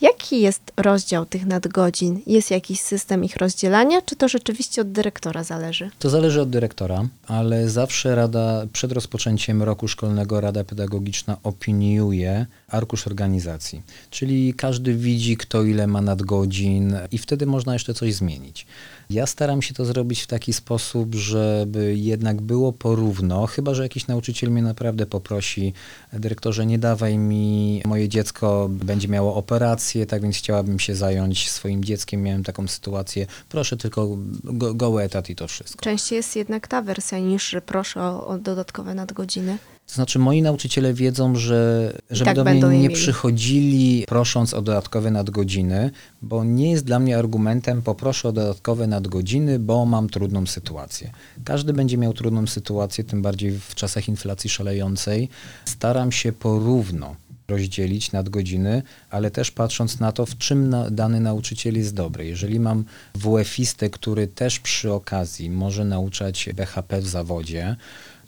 Jaki 0.00 0.40
jest 0.40 0.72
rozdział 0.76 1.26
tych 1.26 1.46
nadgodzin? 1.46 2.20
Jest 2.26 2.50
jakiś 2.50 2.80
system 2.80 3.24
ich 3.24 3.36
rozdzielania, 3.36 4.02
czy 4.02 4.16
to 4.16 4.28
rzeczywiście 4.28 4.82
od 4.82 4.92
dyrektora 4.92 5.44
zależy? 5.44 5.90
To 5.98 6.10
zależy 6.10 6.40
od 6.42 6.50
dyrektora, 6.50 7.08
ale 7.26 7.68
zawsze 7.68 8.14
rada, 8.14 8.66
przed 8.72 8.92
rozpoczęciem 8.92 9.62
roku 9.62 9.88
szkolnego 9.88 10.40
Rada 10.40 10.64
Pedagogiczna 10.64 11.36
opiniuje 11.42 12.46
arkusz 12.68 13.06
organizacji. 13.06 13.82
Czyli 14.10 14.54
każdy 14.54 14.94
widzi, 14.94 15.36
kto 15.36 15.62
ile 15.62 15.86
ma 15.86 16.00
nadgodzin 16.00 16.96
i 17.12 17.18
wtedy 17.18 17.46
można 17.46 17.72
jeszcze 17.72 17.94
coś 17.94 18.14
zmienić. 18.14 18.66
Ja 19.10 19.26
staram 19.26 19.62
się 19.62 19.74
to 19.74 19.84
zrobić 19.84 20.22
w 20.22 20.26
taki 20.26 20.52
sposób, 20.52 21.14
żeby 21.14 21.94
jednak 21.96 22.40
było 22.40 22.72
porówno, 22.72 23.46
chyba 23.46 23.74
że 23.74 23.82
jakiś 23.82 24.06
nauczyciel 24.06 24.50
mnie 24.50 24.62
naprawdę 24.62 25.06
poprosi, 25.06 25.72
dyrektorze, 26.12 26.66
nie 26.66 26.78
dawaj 26.78 27.18
mi, 27.18 27.82
moje 27.84 28.08
dziecko 28.08 28.68
będzie 28.70 29.08
miało 29.08 29.34
operację, 29.34 30.06
tak 30.06 30.22
więc 30.22 30.36
chciałabym 30.36 30.78
się 30.78 30.94
zająć 30.94 31.50
swoim 31.50 31.84
dzieckiem, 31.84 32.22
miałem 32.22 32.44
taką 32.44 32.68
sytuację, 32.68 33.26
proszę 33.48 33.76
tylko 33.76 34.16
go, 34.44 34.74
goły 34.74 35.02
etat 35.02 35.30
i 35.30 35.36
to 35.36 35.48
wszystko. 35.48 35.84
Częściej 35.84 36.16
jest 36.16 36.36
jednak 36.36 36.68
ta 36.68 36.82
wersja 36.82 37.18
niż, 37.18 37.56
proszę 37.66 38.02
o, 38.02 38.26
o 38.26 38.38
dodatkowe 38.38 38.94
nadgodziny. 38.94 39.58
To 39.88 39.94
znaczy 39.94 40.18
moi 40.18 40.42
nauczyciele 40.42 40.94
wiedzą, 40.94 41.34
że 41.34 41.92
żeby 42.10 42.24
tak 42.24 42.34
do 42.34 42.44
mnie 42.44 42.60
nie 42.60 42.68
mieli. 42.68 42.94
przychodzili 42.94 44.04
prosząc 44.08 44.54
o 44.54 44.62
dodatkowe 44.62 45.10
nadgodziny, 45.10 45.90
bo 46.22 46.44
nie 46.44 46.70
jest 46.70 46.84
dla 46.84 46.98
mnie 46.98 47.18
argumentem 47.18 47.82
poproszę 47.82 48.28
o 48.28 48.32
dodatkowe 48.32 48.86
nadgodziny, 48.86 49.58
bo 49.58 49.86
mam 49.86 50.08
trudną 50.08 50.46
sytuację. 50.46 51.10
Każdy 51.44 51.72
będzie 51.72 51.98
miał 51.98 52.12
trudną 52.12 52.46
sytuację, 52.46 53.04
tym 53.04 53.22
bardziej 53.22 53.58
w 53.58 53.74
czasach 53.74 54.08
inflacji 54.08 54.50
szalejącej. 54.50 55.28
Staram 55.64 56.12
się 56.12 56.32
porówno 56.32 57.16
rozdzielić 57.48 58.12
nadgodziny, 58.12 58.82
ale 59.10 59.30
też 59.30 59.50
patrząc 59.50 60.00
na 60.00 60.12
to, 60.12 60.26
w 60.26 60.38
czym 60.38 60.70
na, 60.70 60.90
dany 60.90 61.20
nauczyciel 61.20 61.76
jest 61.76 61.94
dobry. 61.94 62.26
Jeżeli 62.26 62.60
mam 62.60 62.84
WF-istę, 63.14 63.90
który 63.90 64.26
też 64.26 64.60
przy 64.60 64.92
okazji 64.92 65.50
może 65.50 65.84
nauczać 65.84 66.48
BHP 66.54 67.00
w 67.00 67.08
zawodzie, 67.08 67.76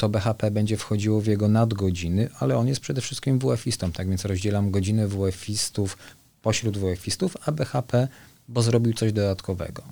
to 0.01 0.09
BHP 0.09 0.51
będzie 0.51 0.77
wchodziło 0.77 1.21
w 1.21 1.27
jego 1.27 1.49
nadgodziny, 1.49 2.29
ale 2.39 2.57
on 2.57 2.69
jest 2.69 2.81
przede 2.81 3.01
wszystkim 3.01 3.39
WF-istą, 3.39 3.93
tak 3.93 4.09
więc 4.09 4.25
rozdzielam 4.25 4.71
godziny 4.71 5.09
WF-istów 5.09 5.99
pośród 6.43 6.79
WF-istów, 6.79 7.37
a 7.47 7.53
BHP, 7.53 8.09
bo 8.49 8.63
zrobił 8.63 8.95
coś 8.95 9.13
dodatkowego. 9.13 9.83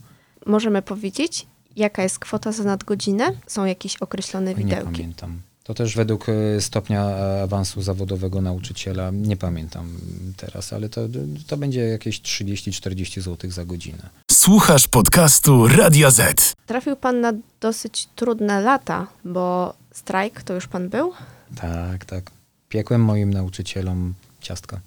Możemy 0.47 0.83
powiedzieć, 0.83 1.47
jaka 1.77 2.03
jest 2.03 2.19
kwota 2.19 2.53
za 2.53 2.65
nadgodzinę? 2.65 3.31
Są 3.47 3.65
jakieś 3.65 3.97
określone 3.97 4.51
Nie 4.55 4.65
widełki? 4.65 4.93
pamiętam. 4.93 5.41
To 5.69 5.75
też 5.75 5.97
według 5.97 6.27
e, 6.29 6.61
stopnia 6.61 7.07
awansu 7.43 7.83
zawodowego 7.83 8.41
nauczyciela, 8.41 9.11
nie 9.11 9.37
pamiętam 9.37 9.89
teraz, 10.37 10.73
ale 10.73 10.89
to, 10.89 11.01
to 11.47 11.57
będzie 11.57 11.81
jakieś 11.81 12.21
30-40 12.21 13.21
zł 13.21 13.51
za 13.51 13.65
godzinę. 13.65 14.09
Słuchasz 14.31 14.89
podcastu 14.89 15.69
Radio 15.69 16.11
Z. 16.11 16.53
Trafił 16.67 16.97
pan 16.97 17.21
na 17.21 17.33
dosyć 17.61 18.09
trudne 18.17 18.61
lata, 18.61 19.07
bo 19.25 19.75
strajk 19.93 20.43
to 20.43 20.55
już 20.55 20.67
pan 20.67 20.89
był? 20.89 21.13
Tak, 21.57 22.05
tak. 22.05 22.31
Piekłem 22.69 23.05
moim 23.05 23.35
nauczycielom 23.35 24.15
ciastka. 24.41 24.81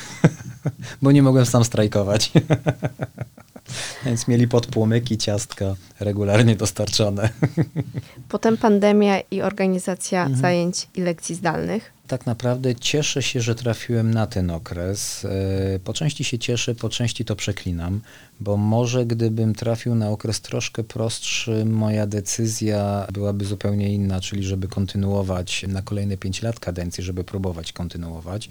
Bo 1.02 1.12
nie 1.12 1.22
mogłem 1.22 1.46
sam 1.46 1.64
strajkować. 1.64 2.32
Więc 4.06 4.28
mieli 4.28 4.48
podpłomyki, 4.48 5.18
ciastka 5.18 5.74
regularnie 6.00 6.56
dostarczone. 6.56 7.28
Potem 8.28 8.56
pandemia 8.56 9.20
i 9.30 9.42
organizacja 9.42 10.20
Mhm. 10.22 10.40
zajęć 10.40 10.88
i 10.94 11.00
lekcji 11.00 11.34
zdalnych. 11.34 11.92
Tak 12.06 12.26
naprawdę 12.26 12.74
cieszę 12.74 13.22
się, 13.22 13.40
że 13.40 13.54
trafiłem 13.54 14.14
na 14.14 14.26
ten 14.26 14.50
okres. 14.50 15.24
E, 15.24 15.78
Po 15.84 15.92
części 15.92 16.24
się 16.24 16.38
cieszę, 16.38 16.74
po 16.74 16.88
części 16.88 17.24
to 17.24 17.36
przeklinam, 17.36 18.00
bo 18.40 18.56
może 18.56 19.06
gdybym 19.06 19.54
trafił 19.54 19.94
na 19.94 20.10
okres 20.10 20.40
troszkę 20.40 20.84
prostszy, 20.84 21.64
moja 21.64 22.06
decyzja 22.06 23.06
byłaby 23.12 23.44
zupełnie 23.44 23.94
inna, 23.94 24.20
czyli 24.20 24.44
żeby 24.44 24.68
kontynuować 24.68 25.64
na 25.68 25.82
kolejne 25.82 26.16
5 26.16 26.42
lat 26.42 26.60
kadencji, 26.60 27.04
żeby 27.04 27.24
próbować 27.24 27.72
kontynuować. 27.72 28.48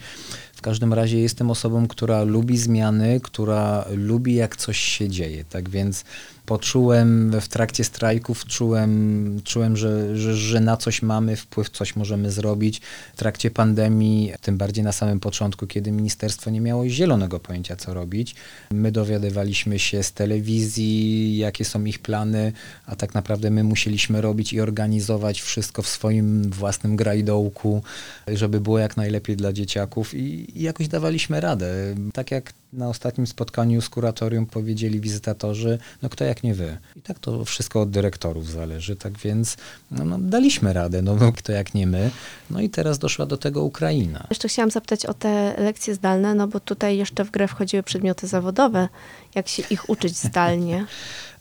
W 0.60 0.62
każdym 0.62 0.94
razie 0.94 1.20
jestem 1.20 1.52
osobą, 1.52 1.88
która 1.88 2.24
lubi 2.24 2.58
zmiany, 2.58 3.20
która 3.24 3.86
lubi 3.96 4.36
jak 4.36 4.56
coś 4.56 4.78
się 4.78 5.10
dzieje. 5.10 5.46
Tak 5.46 5.70
więc 5.70 6.04
poczułem 6.50 7.32
w 7.42 7.48
trakcie 7.48 7.84
strajków, 7.84 8.46
czułem, 8.46 9.42
czułem 9.44 9.78
że, 9.78 10.18
że, 10.18 10.36
że 10.36 10.60
na 10.60 10.78
coś 10.78 11.02
mamy 11.02 11.36
wpływ, 11.36 11.70
coś 11.70 11.96
możemy 11.96 12.32
zrobić. 12.32 12.82
W 13.14 13.18
trakcie 13.18 13.52
pandemii, 13.52 14.34
tym 14.42 14.58
bardziej 14.58 14.84
na 14.84 14.92
samym 14.92 15.20
początku, 15.20 15.68
kiedy 15.68 15.92
ministerstwo 15.92 16.50
nie 16.50 16.62
miało 16.62 16.90
zielonego 16.90 17.40
pojęcia, 17.40 17.76
co 17.76 17.94
robić, 17.94 18.36
my 18.72 18.92
dowiadywaliśmy 18.92 19.80
się 19.80 20.04
z 20.04 20.14
telewizji, 20.14 21.38
jakie 21.38 21.66
są 21.66 21.86
ich 21.86 22.00
plany, 22.00 22.54
a 22.86 22.96
tak 22.96 23.14
naprawdę 23.14 23.50
my 23.50 23.64
musieliśmy 23.64 24.22
robić 24.22 24.54
i 24.54 24.62
organizować 24.62 25.42
wszystko 25.42 25.82
w 25.82 25.88
swoim 25.88 26.50
własnym 26.50 26.96
grajdołku, 26.96 27.84
żeby 28.28 28.62
było 28.62 28.80
jak 28.80 28.98
najlepiej 28.98 29.36
dla 29.36 29.54
dzieciaków 29.54 30.14
i, 30.14 30.60
i 30.60 30.62
jakoś 30.62 30.88
dawaliśmy 30.88 31.42
radę. 31.42 31.96
Tak 32.14 32.32
jak 32.32 32.54
na 32.74 32.90
ostatnim 32.90 33.28
spotkaniu 33.28 33.82
z 33.82 33.90
kuratorium 33.90 34.46
powiedzieli 34.46 35.00
wizytatorzy, 35.00 35.80
no 36.02 36.10
kto 36.10 36.24
jak 36.24 36.44
nie 36.44 36.54
wy. 36.54 36.78
I 36.96 37.02
tak 37.02 37.20
to 37.20 37.46
wszystko 37.46 37.82
od 37.82 37.90
dyrektorów 37.90 38.52
zależy, 38.52 38.96
tak 38.96 39.18
więc 39.18 39.58
no, 39.92 40.06
no, 40.06 40.18
daliśmy 40.20 40.74
radę, 40.74 41.02
no 41.02 41.16
bo 41.16 41.32
kto 41.32 41.52
jak 41.52 41.74
nie 41.74 41.88
my. 41.88 42.12
No 42.50 42.62
i 42.62 42.70
teraz 42.70 43.00
doszła 43.00 43.26
do 43.26 43.38
tego 43.38 43.64
Ukraina. 43.64 44.28
Jeszcze 44.30 44.48
chciałam 44.48 44.72
zapytać 44.72 45.06
o 45.06 45.14
te 45.14 45.56
lekcje 45.58 45.96
zdalne, 45.96 46.36
no 46.36 46.48
bo 46.48 46.60
tutaj 46.60 46.98
jeszcze 46.98 47.26
w 47.26 47.32
grę 47.32 47.48
wchodziły 47.48 47.84
przedmioty 47.84 48.28
zawodowe. 48.28 48.90
Jak 49.36 49.48
się 49.48 49.64
ich 49.70 49.90
uczyć 49.90 50.18
zdalnie? 50.28 50.86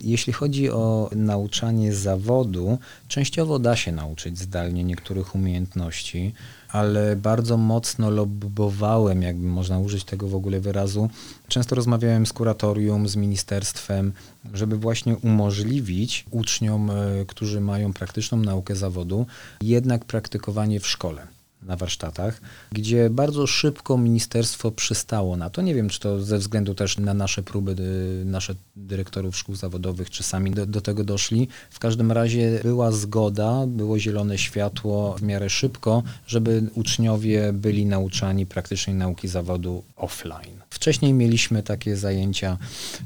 Jeśli 0.01 0.33
chodzi 0.33 0.71
o 0.71 1.11
nauczanie 1.17 1.95
zawodu, 1.95 2.79
częściowo 3.09 3.59
da 3.59 3.77
się 3.77 3.93
nauczyć 3.93 4.39
zdalnie 4.39 4.85
niektórych 4.85 5.35
umiejętności, 5.35 6.35
ale 6.69 7.17
bardzo 7.17 7.57
mocno 7.57 8.11
lobbowałem, 8.11 9.23
jakby 9.23 9.47
można 9.47 9.79
użyć 9.79 10.05
tego 10.05 10.29
w 10.29 10.35
ogóle 10.35 10.61
wyrazu. 10.61 11.09
Często 11.49 11.75
rozmawiałem 11.75 12.27
z 12.27 12.33
kuratorium, 12.33 13.09
z 13.09 13.17
ministerstwem, 13.17 14.13
żeby 14.55 14.77
właśnie 14.77 15.17
umożliwić 15.17 16.25
uczniom, 16.31 16.91
e, 16.91 16.95
którzy 17.27 17.61
mają 17.61 17.93
praktyczną 17.93 18.39
naukę 18.39 18.77
zawodu, 18.77 19.27
jednak 19.61 20.05
praktykowanie 20.05 20.81
w 20.81 20.87
szkole 20.87 21.38
na 21.63 21.77
warsztatach, 21.77 22.41
gdzie 22.73 23.11
bardzo 23.11 23.47
szybko 23.47 23.99
ministerstwo 23.99 24.71
przystało 24.71 25.37
na 25.37 25.51
to. 25.51 25.63
Nie 25.63 25.75
wiem, 25.75 25.89
czy 25.89 26.01
to 26.01 26.23
ze 26.23 26.39
względu 26.39 26.75
też 26.75 26.99
na 26.99 27.15
nasze 27.15 27.43
próby, 27.43 27.75
dy- 27.75 28.23
nasze 28.25 28.55
dyrektorów 28.77 29.37
szkół 29.37 29.55
zawodowych, 29.55 30.11
czy 30.11 30.23
sami 30.23 30.51
do, 30.51 30.67
do 30.67 30.81
tego 30.81 31.05
doszli. 31.05 31.49
W 31.71 31.79
każdym 31.79 32.13
razie 32.13 32.61
była 32.63 32.93
zgoda, 32.93 33.67
było 33.67 33.99
zielone 33.99 34.39
światło 34.39 35.15
w 35.19 35.23
miarę 35.23 35.51
szybko, 35.51 36.03
żeby 36.27 36.71
uczniowie 36.75 37.53
byli 37.53 37.87
nauczani 37.87 38.47
praktycznej 38.47 38.97
nauki 38.97 39.29
zawodu 39.29 39.83
offline. 39.97 40.59
Wcześniej 40.71 41.13
mieliśmy 41.13 41.63
takie 41.63 41.97
zajęcia 41.97 42.59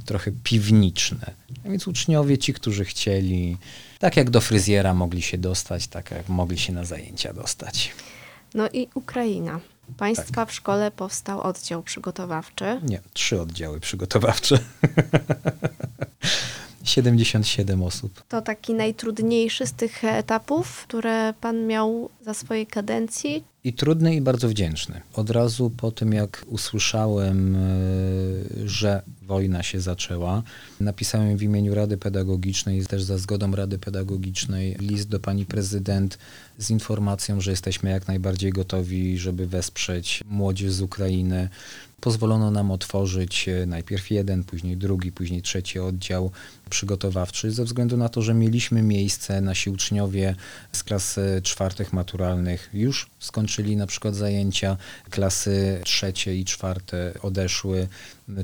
trochę 0.05 0.33
piwniczne, 0.45 1.31
a 1.67 1.69
więc 1.69 1.87
uczniowie, 1.89 2.39
ci, 2.39 2.55
którzy 2.55 2.85
chcieli, 2.85 3.57
tak 3.99 4.17
jak 4.17 4.31
do 4.31 4.41
fryzjera 4.41 4.95
mogli 4.95 5.23
się 5.23 5.39
dostać, 5.39 5.87
tak 5.87 6.11
jak 6.11 6.29
mogli 6.29 6.59
się 6.59 6.73
na 6.73 6.85
zajęcia 6.85 7.33
dostać. 7.33 7.93
No 8.55 8.69
i 8.73 8.89
Ukraina. 8.95 9.61
Państwa 9.97 10.35
Tak. 10.35 10.49
w 10.51 10.53
szkole 10.53 10.91
powstał 10.91 11.41
oddział 11.41 11.83
przygotowawczy. 11.83 12.81
Nie, 12.83 13.01
trzy 13.13 13.41
oddziały 13.41 13.81
przygotowawcze. 13.81 14.59
77 16.85 17.83
osób. 17.83 18.23
To 18.29 18.43
taki 18.43 18.75
najtrudniejszy 18.75 19.67
z 19.67 19.73
tych 19.73 20.05
etapów, 20.05 20.85
które 20.89 21.35
pan 21.41 21.67
miał 21.67 22.11
za 22.21 22.35
swojej 22.35 22.67
kadencji. 22.67 23.45
I 23.65 23.73
trudny, 23.73 24.15
i 24.15 24.21
bardzo 24.21 24.49
wdzięczny. 24.49 25.01
Od 25.15 25.31
razu 25.31 25.71
po 25.77 25.91
tym, 25.91 26.13
jak 26.13 26.45
usłyszałem, 26.47 27.57
e, 27.57 27.59
że 28.69 29.03
wojna 29.33 29.63
się 29.63 29.81
zaczęła, 29.81 30.43
napisałem 30.81 31.37
w 31.37 31.43
imieniu 31.43 31.75
Rady 31.75 31.97
Pedagogicznej, 31.97 32.87
też 32.87 33.03
za 33.03 33.19
zgodą 33.19 33.57
Rady 33.57 33.79
Pedagogicznej, 33.79 34.77
list 34.81 35.09
do 35.09 35.21
pani 35.21 35.47
prezydent 35.47 36.19
z 36.59 36.71
informacją, 36.71 37.41
że 37.41 37.51
jesteśmy 37.51 37.91
jak 37.91 38.09
najbardziej 38.09 38.53
gotowi, 38.53 39.19
żeby 39.19 39.47
wesprzeć 39.47 40.25
młodzież 40.31 40.73
z 40.73 40.81
Ukrainy. 40.81 41.49
Pozwolono 42.03 42.51
nam 42.51 42.71
otworzyć 42.71 43.49
e, 43.49 43.67
najpierw 43.67 44.11
jeden, 44.11 44.45
później 44.45 44.77
drugi, 44.77 45.13
później 45.13 45.43
trzeci 45.43 45.79
oddział 45.79 46.31
przygotowawczy, 46.71 47.51
ze 47.51 47.65
względu 47.65 47.97
na 47.97 48.09
to, 48.09 48.23
że 48.23 48.35
mieliśmy 48.35 48.83
miejsce, 48.83 49.41
nasi 49.41 49.71
uczniowie 49.71 50.35
z 50.73 50.83
klas 50.83 51.19
e, 51.19 51.43
czwartych 51.43 51.93
maturalnych 51.93 52.71
już 52.73 53.11
skończyli 53.19 53.77
na 53.77 53.87
przykład 53.87 54.15
zajęcia, 54.15 54.77
klasy 55.11 55.81
trzecie 55.85 56.37
i 56.37 56.45
czwarte 56.45 57.13
odeszły 57.23 57.89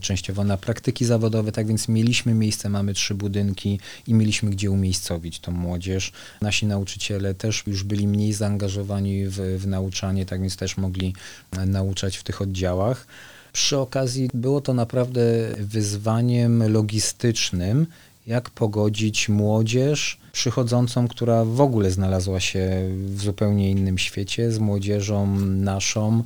częściowo 0.01 0.45
na 0.45 0.57
praktyki 0.57 1.05
zawodowe, 1.05 1.53
tak 1.53 1.67
więc 1.67 1.89
mieliśmy 1.89 2.35
miejsce, 2.35 2.69
mamy 2.69 2.95
trzy 2.95 3.15
budynki 3.15 3.81
i 4.07 4.15
mieliśmy 4.15 4.51
gdzie 4.51 4.71
umiejscowić 4.71 5.41
tą 5.41 5.53
młodzież. 5.53 6.13
Nasi 6.41 6.67
nauczyciele 6.67 7.35
też 7.35 7.63
już 7.67 7.85
byli 7.85 8.09
mniej 8.09 8.33
zaangażowani 8.33 9.27
w, 9.27 9.37
w 9.59 9.67
nauczanie, 9.67 10.27
tak 10.27 10.41
więc 10.41 10.57
też 10.57 10.77
mogli 10.77 11.15
e, 11.53 11.67
nauczać 11.67 12.17
w 12.17 12.23
tych 12.23 12.43
oddziałach. 12.43 13.07
Przy 13.53 13.79
okazji 13.79 14.29
było 14.35 14.61
to 14.61 14.75
naprawdę 14.75 15.21
wyzwaniem 15.59 16.73
logistycznym, 16.73 17.87
jak 18.27 18.51
pogodzić 18.51 19.29
młodzież 19.29 20.19
przychodzącą, 20.33 21.09
która 21.09 21.45
w 21.45 21.61
ogóle 21.61 21.91
znalazła 21.91 22.41
się 22.41 22.89
w 23.07 23.23
zupełnie 23.23 23.71
innym 23.71 23.99
świecie, 23.99 24.53
z 24.53 24.59
młodzieżą 24.59 25.37
naszą. 25.41 26.23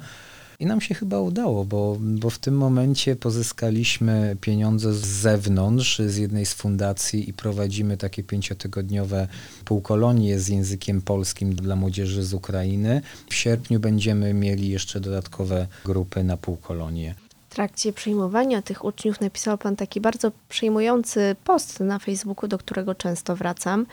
I 0.62 0.66
nam 0.66 0.80
się 0.80 0.94
chyba 0.94 1.20
udało, 1.20 1.64
bo, 1.64 1.96
bo 2.00 2.30
w 2.30 2.38
tym 2.38 2.56
momencie 2.56 3.16
pozyskaliśmy 3.16 4.36
pieniądze 4.40 4.94
z 4.94 5.06
zewnątrz, 5.06 5.98
z 5.98 6.16
jednej 6.16 6.46
z 6.46 6.52
fundacji 6.54 7.28
i 7.30 7.32
prowadzimy 7.32 7.96
takie 7.96 8.22
pięciotygodniowe 8.22 9.28
półkolonie 9.64 10.40
z 10.40 10.48
językiem 10.48 11.02
polskim 11.02 11.54
dla 11.54 11.76
młodzieży 11.76 12.22
z 12.22 12.34
Ukrainy. 12.34 13.02
W 13.30 13.34
sierpniu 13.34 13.80
będziemy 13.80 14.34
mieli 14.34 14.68
jeszcze 14.68 15.00
dodatkowe 15.00 15.66
grupy 15.84 16.24
na 16.24 16.36
półkolonie. 16.36 17.14
Trakcie 17.52 17.92
przyjmowania 17.92 18.62
tych 18.62 18.84
uczniów 18.84 19.20
napisał 19.20 19.58
pan 19.58 19.76
taki 19.76 20.00
bardzo 20.00 20.32
przejmujący 20.48 21.36
post 21.44 21.80
na 21.80 21.98
Facebooku, 21.98 22.48
do 22.48 22.58
którego 22.58 22.94
często 22.94 23.36
wracam. 23.36 23.86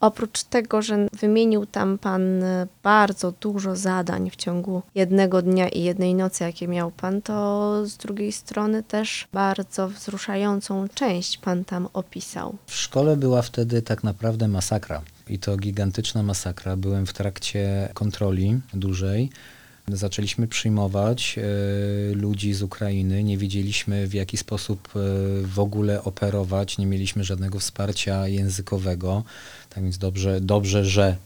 Oprócz 0.00 0.42
tego, 0.42 0.82
że 0.82 1.08
wymienił 1.12 1.66
tam 1.66 1.98
pan 1.98 2.42
e, 2.42 2.66
bardzo 2.82 3.32
dużo 3.40 3.76
zadań 3.76 4.30
w 4.30 4.36
ciągu 4.36 4.82
jednego 4.94 5.42
dnia 5.42 5.68
i 5.68 5.82
jednej 5.82 6.14
nocy, 6.14 6.44
jakie 6.44 6.68
miał 6.68 6.90
pan, 6.90 7.22
to 7.22 7.86
z 7.86 7.96
drugiej 7.96 8.32
strony 8.32 8.82
też 8.82 9.28
bardzo 9.32 9.88
wzruszającą 9.88 10.88
część 10.94 11.38
pan 11.38 11.64
tam 11.64 11.88
opisał. 11.92 12.56
W 12.66 12.74
szkole 12.74 13.16
była 13.16 13.42
wtedy 13.42 13.82
tak 13.82 14.04
naprawdę 14.04 14.48
masakra. 14.48 15.02
I 15.28 15.38
to 15.38 15.56
gigantyczna 15.56 16.22
masakra. 16.22 16.76
Byłem 16.76 17.06
w 17.06 17.12
trakcie 17.12 17.88
kontroli 17.94 18.60
dużej. 18.74 19.30
Zaczęliśmy 19.88 20.48
przyjmować 20.48 21.38
e, 21.38 22.14
ludzi 22.14 22.54
z 22.54 22.62
Ukrainy. 22.62 23.24
Nie 23.24 23.38
wiedzieliśmy 23.38 24.06
w 24.06 24.14
jaki 24.14 24.36
sposób 24.36 24.88
e, 24.88 24.98
w 25.46 25.58
ogóle 25.58 26.04
operować. 26.04 26.78
Nie 26.78 26.86
mieliśmy 26.86 27.24
żadnego 27.24 27.58
wsparcia 27.58 28.28
językowego. 28.28 29.24
Tak 29.70 29.84
więc 29.84 29.98
dobrze, 29.98 30.40
dobrze 30.40 30.84
że 30.84 31.16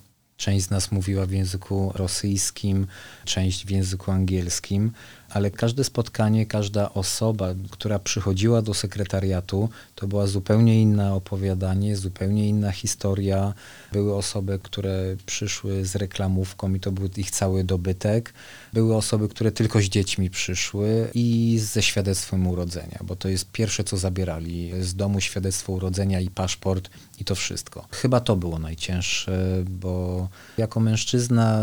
Część 0.40 0.66
z 0.66 0.70
nas 0.70 0.92
mówiła 0.92 1.26
w 1.26 1.30
języku 1.30 1.92
rosyjskim, 1.94 2.86
część 3.24 3.66
w 3.66 3.70
języku 3.70 4.10
angielskim, 4.10 4.92
ale 5.30 5.50
każde 5.50 5.84
spotkanie, 5.84 6.46
każda 6.46 6.94
osoba, 6.94 7.54
która 7.70 7.98
przychodziła 7.98 8.62
do 8.62 8.74
sekretariatu, 8.74 9.68
to 9.94 10.06
była 10.06 10.26
zupełnie 10.26 10.82
inna 10.82 11.14
opowiadanie, 11.14 11.96
zupełnie 11.96 12.48
inna 12.48 12.72
historia. 12.72 13.54
Były 13.92 14.14
osoby, 14.14 14.58
które 14.62 15.16
przyszły 15.26 15.84
z 15.84 15.96
reklamówką 15.96 16.74
i 16.74 16.80
to 16.80 16.92
był 16.92 17.08
ich 17.16 17.30
cały 17.30 17.64
dobytek. 17.64 18.32
Były 18.72 18.96
osoby, 18.96 19.28
które 19.28 19.52
tylko 19.52 19.80
z 19.80 19.84
dziećmi 19.84 20.30
przyszły 20.30 21.10
i 21.14 21.58
ze 21.62 21.82
świadectwem 21.82 22.46
urodzenia, 22.46 22.98
bo 23.04 23.16
to 23.16 23.28
jest 23.28 23.50
pierwsze, 23.52 23.84
co 23.84 23.96
zabierali 23.96 24.72
z 24.80 24.94
domu 24.94 25.20
świadectwo 25.20 25.72
urodzenia 25.72 26.20
i 26.20 26.30
paszport 26.30 26.90
i 27.20 27.24
to 27.24 27.34
wszystko. 27.34 27.86
Chyba 27.90 28.20
to 28.20 28.36
było 28.36 28.58
najcięższe, 28.58 29.64
bo 29.68 30.28
jako 30.58 30.80
mężczyzna 30.80 31.60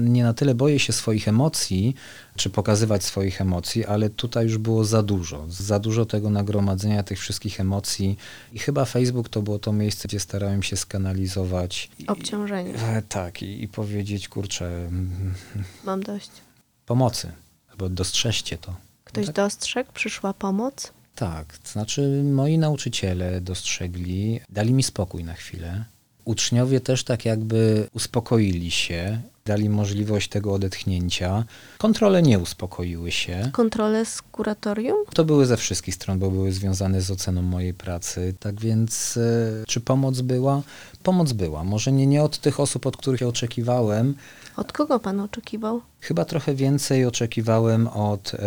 nie 0.00 0.24
na 0.24 0.34
tyle 0.34 0.54
boję 0.54 0.78
się 0.78 0.92
swoich 0.92 1.28
emocji, 1.28 1.94
czy 2.36 2.50
pokazywać 2.50 3.04
swoich 3.04 3.40
emocji, 3.40 3.84
ale 3.84 4.10
tutaj 4.10 4.44
już 4.44 4.58
było 4.58 4.84
za 4.84 5.02
dużo. 5.02 5.46
Za 5.48 5.78
dużo 5.78 6.06
tego 6.06 6.30
nagromadzenia 6.30 7.02
tych 7.02 7.18
wszystkich 7.18 7.60
emocji. 7.60 8.16
I 8.52 8.58
chyba 8.58 8.84
Facebook 8.84 9.28
to 9.28 9.42
było 9.42 9.58
to 9.58 9.72
miejsce, 9.72 10.08
gdzie 10.08 10.20
starałem 10.20 10.62
się 10.62 10.76
skanalizować. 10.76 11.90
Obciążenie. 12.06 12.74
E, 12.74 13.02
tak, 13.02 13.42
i, 13.42 13.62
i 13.62 13.68
powiedzieć, 13.68 14.28
kurczę, 14.28 14.86
mm, 14.86 15.34
Mam 15.84 16.02
dość. 16.12 16.30
pomocy, 16.86 17.32
albo 17.70 17.88
dostrzeżcie 17.88 18.58
to. 18.58 18.74
Ktoś 19.04 19.26
Tak. 19.26 19.34
dostrzegł, 19.34 19.92
przyszła 19.92 20.34
pomoc. 20.34 20.92
Tak, 21.14 21.58
to 21.58 21.68
znaczy 21.68 22.22
moi 22.24 22.58
nauczyciele 22.58 23.40
dostrzegli, 23.40 24.40
dali 24.48 24.72
mi 24.72 24.82
spokój 24.82 25.24
na 25.24 25.34
chwilę. 25.34 25.84
Uczniowie 26.24 26.80
też 26.80 27.04
tak 27.04 27.24
jakby 27.24 27.88
uspokoili 27.94 28.70
się, 28.70 29.20
dali 29.44 29.68
możliwość 29.68 30.28
tego 30.28 30.52
odetchnięcia. 30.52 31.44
Kontrole 31.78 32.22
nie 32.22 32.38
uspokoiły 32.38 33.10
się. 33.12 33.50
Kontrolę 33.52 34.04
z 34.04 34.22
kuratorium? 34.22 34.96
To 35.14 35.24
były 35.24 35.46
ze 35.46 35.56
wszystkich 35.56 35.94
stron, 35.94 36.18
bo 36.18 36.30
były 36.30 36.52
związane 36.52 37.00
z 37.02 37.10
oceną 37.10 37.42
mojej 37.42 37.74
pracy. 37.74 38.34
Tak 38.40 38.60
więc, 38.60 39.16
e, 39.16 39.64
czy 39.66 39.80
pomoc 39.80 40.20
była? 40.20 40.62
Pomoc 41.02 41.32
była. 41.32 41.64
Może 41.64 41.92
nie, 41.92 42.06
nie 42.06 42.22
od 42.22 42.38
tych 42.38 42.60
osób, 42.60 42.86
od 42.86 42.96
których 42.96 43.22
oczekiwałem. 43.22 44.14
Od 44.60 44.72
kogo 44.72 45.00
pan 45.00 45.20
oczekiwał? 45.20 45.80
Chyba 46.00 46.24
trochę 46.24 46.54
więcej 46.54 47.06
oczekiwałem 47.06 47.88
od 47.88 48.34
e, 48.34 48.38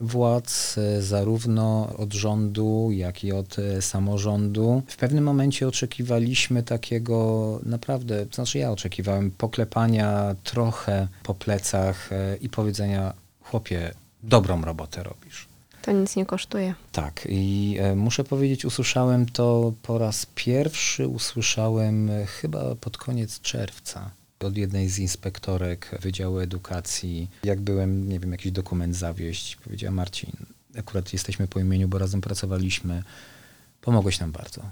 władz, 0.00 0.78
e, 0.78 1.02
zarówno 1.02 1.88
od 1.98 2.12
rządu, 2.12 2.88
jak 2.92 3.24
i 3.24 3.32
od 3.32 3.58
e, 3.58 3.82
samorządu. 3.82 4.82
W 4.86 4.96
pewnym 4.96 5.24
momencie 5.24 5.68
oczekiwaliśmy 5.68 6.62
takiego 6.62 7.60
naprawdę, 7.62 8.26
to 8.26 8.34
znaczy 8.34 8.58
ja 8.58 8.70
oczekiwałem 8.70 9.30
poklepania 9.30 10.34
trochę 10.44 11.08
po 11.22 11.34
plecach 11.34 12.10
i 12.40 12.48
powiedzenia, 12.48 13.12
chłopie, 13.42 13.94
dobrą 14.22 14.62
robotę 14.62 15.02
robisz. 15.02 15.48
To 15.82 15.92
nic 15.92 16.16
nie 16.16 16.26
kosztuje. 16.26 16.74
Tak, 16.92 17.26
i 17.28 17.78
muszę 17.96 18.24
powiedzieć, 18.24 18.64
usłyszałem 18.64 19.26
to 19.26 19.72
po 19.82 19.98
raz 19.98 20.26
pierwszy, 20.34 21.08
usłyszałem 21.08 22.10
chyba 22.40 22.74
pod 22.74 22.96
koniec 22.96 23.40
czerwca 23.40 24.10
od 24.44 24.56
jednej 24.56 24.88
z 24.88 24.98
inspektorek 24.98 25.98
Wydziału 26.00 26.38
Edukacji. 26.38 27.30
Jak 27.44 27.60
byłem, 27.60 28.08
nie 28.08 28.20
wiem, 28.20 28.32
jakiś 28.32 28.52
dokument 28.52 28.96
zawieść, 28.96 29.56
powiedziała 29.56 29.92
Marcin, 29.92 30.32
akurat 30.78 31.12
jesteśmy 31.12 31.48
po 31.48 31.60
imieniu, 31.60 31.88
bo 31.88 31.98
razem 31.98 32.20
pracowaliśmy, 32.20 33.02
pomogłeś 33.80 34.20
nam 34.20 34.32
bardzo. 34.32 34.62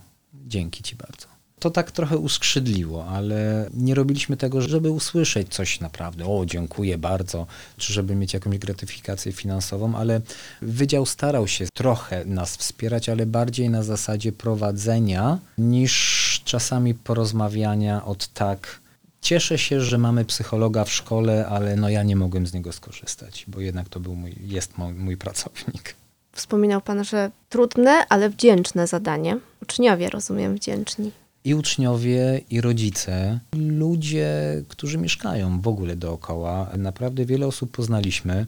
Dzięki 0.46 0.82
ci 0.82 0.96
bardzo. 0.96 1.26
To 1.60 1.70
tak 1.70 1.90
trochę 1.90 2.18
uskrzydliło, 2.18 3.06
ale 3.06 3.70
nie 3.74 3.94
robiliśmy 3.94 4.36
tego, 4.36 4.60
żeby 4.60 4.90
usłyszeć 4.90 5.54
coś 5.54 5.80
naprawdę, 5.80 6.24
o 6.26 6.46
dziękuję 6.46 6.98
bardzo, 6.98 7.46
czy 7.76 7.92
żeby 7.92 8.14
mieć 8.14 8.34
jakąś 8.34 8.58
gratyfikację 8.58 9.32
finansową, 9.32 9.94
ale 9.96 10.20
Wydział 10.62 11.06
starał 11.06 11.48
się 11.48 11.66
trochę 11.74 12.24
nas 12.24 12.56
wspierać, 12.56 13.08
ale 13.08 13.26
bardziej 13.26 13.70
na 13.70 13.82
zasadzie 13.82 14.32
prowadzenia 14.32 15.38
niż 15.58 16.42
czasami 16.44 16.94
porozmawiania 16.94 18.04
od 18.04 18.28
tak. 18.28 18.80
Cieszę 19.20 19.58
się, 19.58 19.80
że 19.80 19.98
mamy 19.98 20.24
psychologa 20.24 20.84
w 20.84 20.92
szkole, 20.92 21.46
ale 21.46 21.76
no 21.76 21.88
ja 21.88 22.02
nie 22.02 22.16
mogłem 22.16 22.46
z 22.46 22.52
niego 22.52 22.72
skorzystać, 22.72 23.44
bo 23.48 23.60
jednak 23.60 23.88
to 23.88 24.00
był 24.00 24.14
mój, 24.14 24.36
jest 24.40 24.78
mój, 24.78 24.92
mój 24.92 25.16
pracownik. 25.16 25.94
Wspominał 26.32 26.80
pan, 26.80 27.04
że 27.04 27.30
trudne, 27.48 28.06
ale 28.08 28.30
wdzięczne 28.30 28.86
zadanie. 28.86 29.38
Uczniowie, 29.62 30.10
rozumiem, 30.10 30.54
wdzięczni. 30.56 31.10
i 31.44 31.54
uczniowie, 31.54 32.40
i 32.50 32.60
rodzice, 32.60 33.40
ludzie, 33.56 34.62
którzy 34.68 34.98
mieszkają 34.98 35.60
w 35.60 35.68
ogóle 35.68 35.96
dookoła. 35.96 36.70
Naprawdę 36.78 37.24
wiele 37.24 37.46
osób 37.46 37.70
poznaliśmy. 37.70 38.46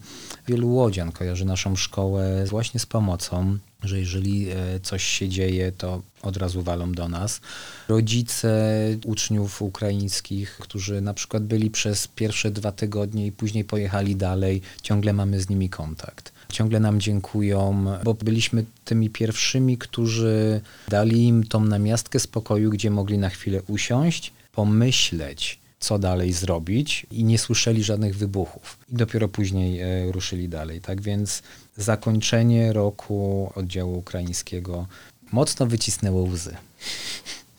Wielu 0.49 0.69
łodzian 0.75 1.13
kojarzy 1.13 1.45
naszą 1.45 1.77
szkołę 1.77 2.45
właśnie 2.45 2.81
z 2.81 2.87
pomocą, 2.87 3.59
że 3.83 3.99
jeżeli 3.99 4.51
e, 4.51 4.81
coś 4.83 5.05
się 5.05 5.29
dzieje, 5.29 5.73
to 5.73 6.03
od 6.23 6.37
razu 6.37 6.63
walą 6.63 6.93
do 6.93 7.09
nas. 7.09 7.41
Rodzice 7.89 8.77
uczniów 9.05 9.63
ukraińskich, 9.63 10.59
którzy 10.61 11.01
na 11.01 11.15
przykład 11.15 11.43
byli 11.45 11.71
przez 11.71 12.09
pierwsze 12.09 12.51
dwa 12.51 12.73
tygodnie 12.73 13.27
i 13.27 13.33
później 13.33 13.65
pojechali 13.65 14.17
dalej, 14.17 14.63
ciągle 14.83 15.13
mamy 15.13 15.41
z 15.41 15.49
nimi 15.49 15.69
kontakt. 15.69 16.33
Ciągle 16.49 16.81
nam 16.81 17.01
dziękują, 17.01 17.85
bo 18.05 18.15
byliśmy 18.15 18.65
tymi 18.85 19.11
pierwszymi, 19.11 19.79
którzy 19.79 20.61
dali 20.89 21.27
im 21.27 21.45
tą 21.45 21.65
namiastkę 21.65 22.21
spokoju, 22.21 22.71
gdzie 22.71 22.91
mogli 22.91 23.19
na 23.19 23.29
chwilę 23.29 23.63
usiąść, 23.63 24.33
pomyśleć, 24.53 25.59
co 25.81 25.99
dalej 25.99 26.33
zrobić 26.33 27.07
i 27.11 27.25
nie 27.25 27.39
słyszeli 27.39 27.85
żadnych 27.85 28.17
wybuchów. 28.17 28.79
I 28.93 28.97
dopiero 28.97 29.29
później 29.29 29.81
e, 29.81 30.13
ruszyli 30.13 30.49
dalej. 30.49 30.81
Tak 30.81 31.01
więc 31.01 31.43
zakończenie 31.77 32.73
roku 32.73 33.53
oddziału 33.55 33.99
ukraińskiego 33.99 34.87
mocno 35.33 35.67
wycisnęło 35.67 36.23
łzy. 36.23 36.57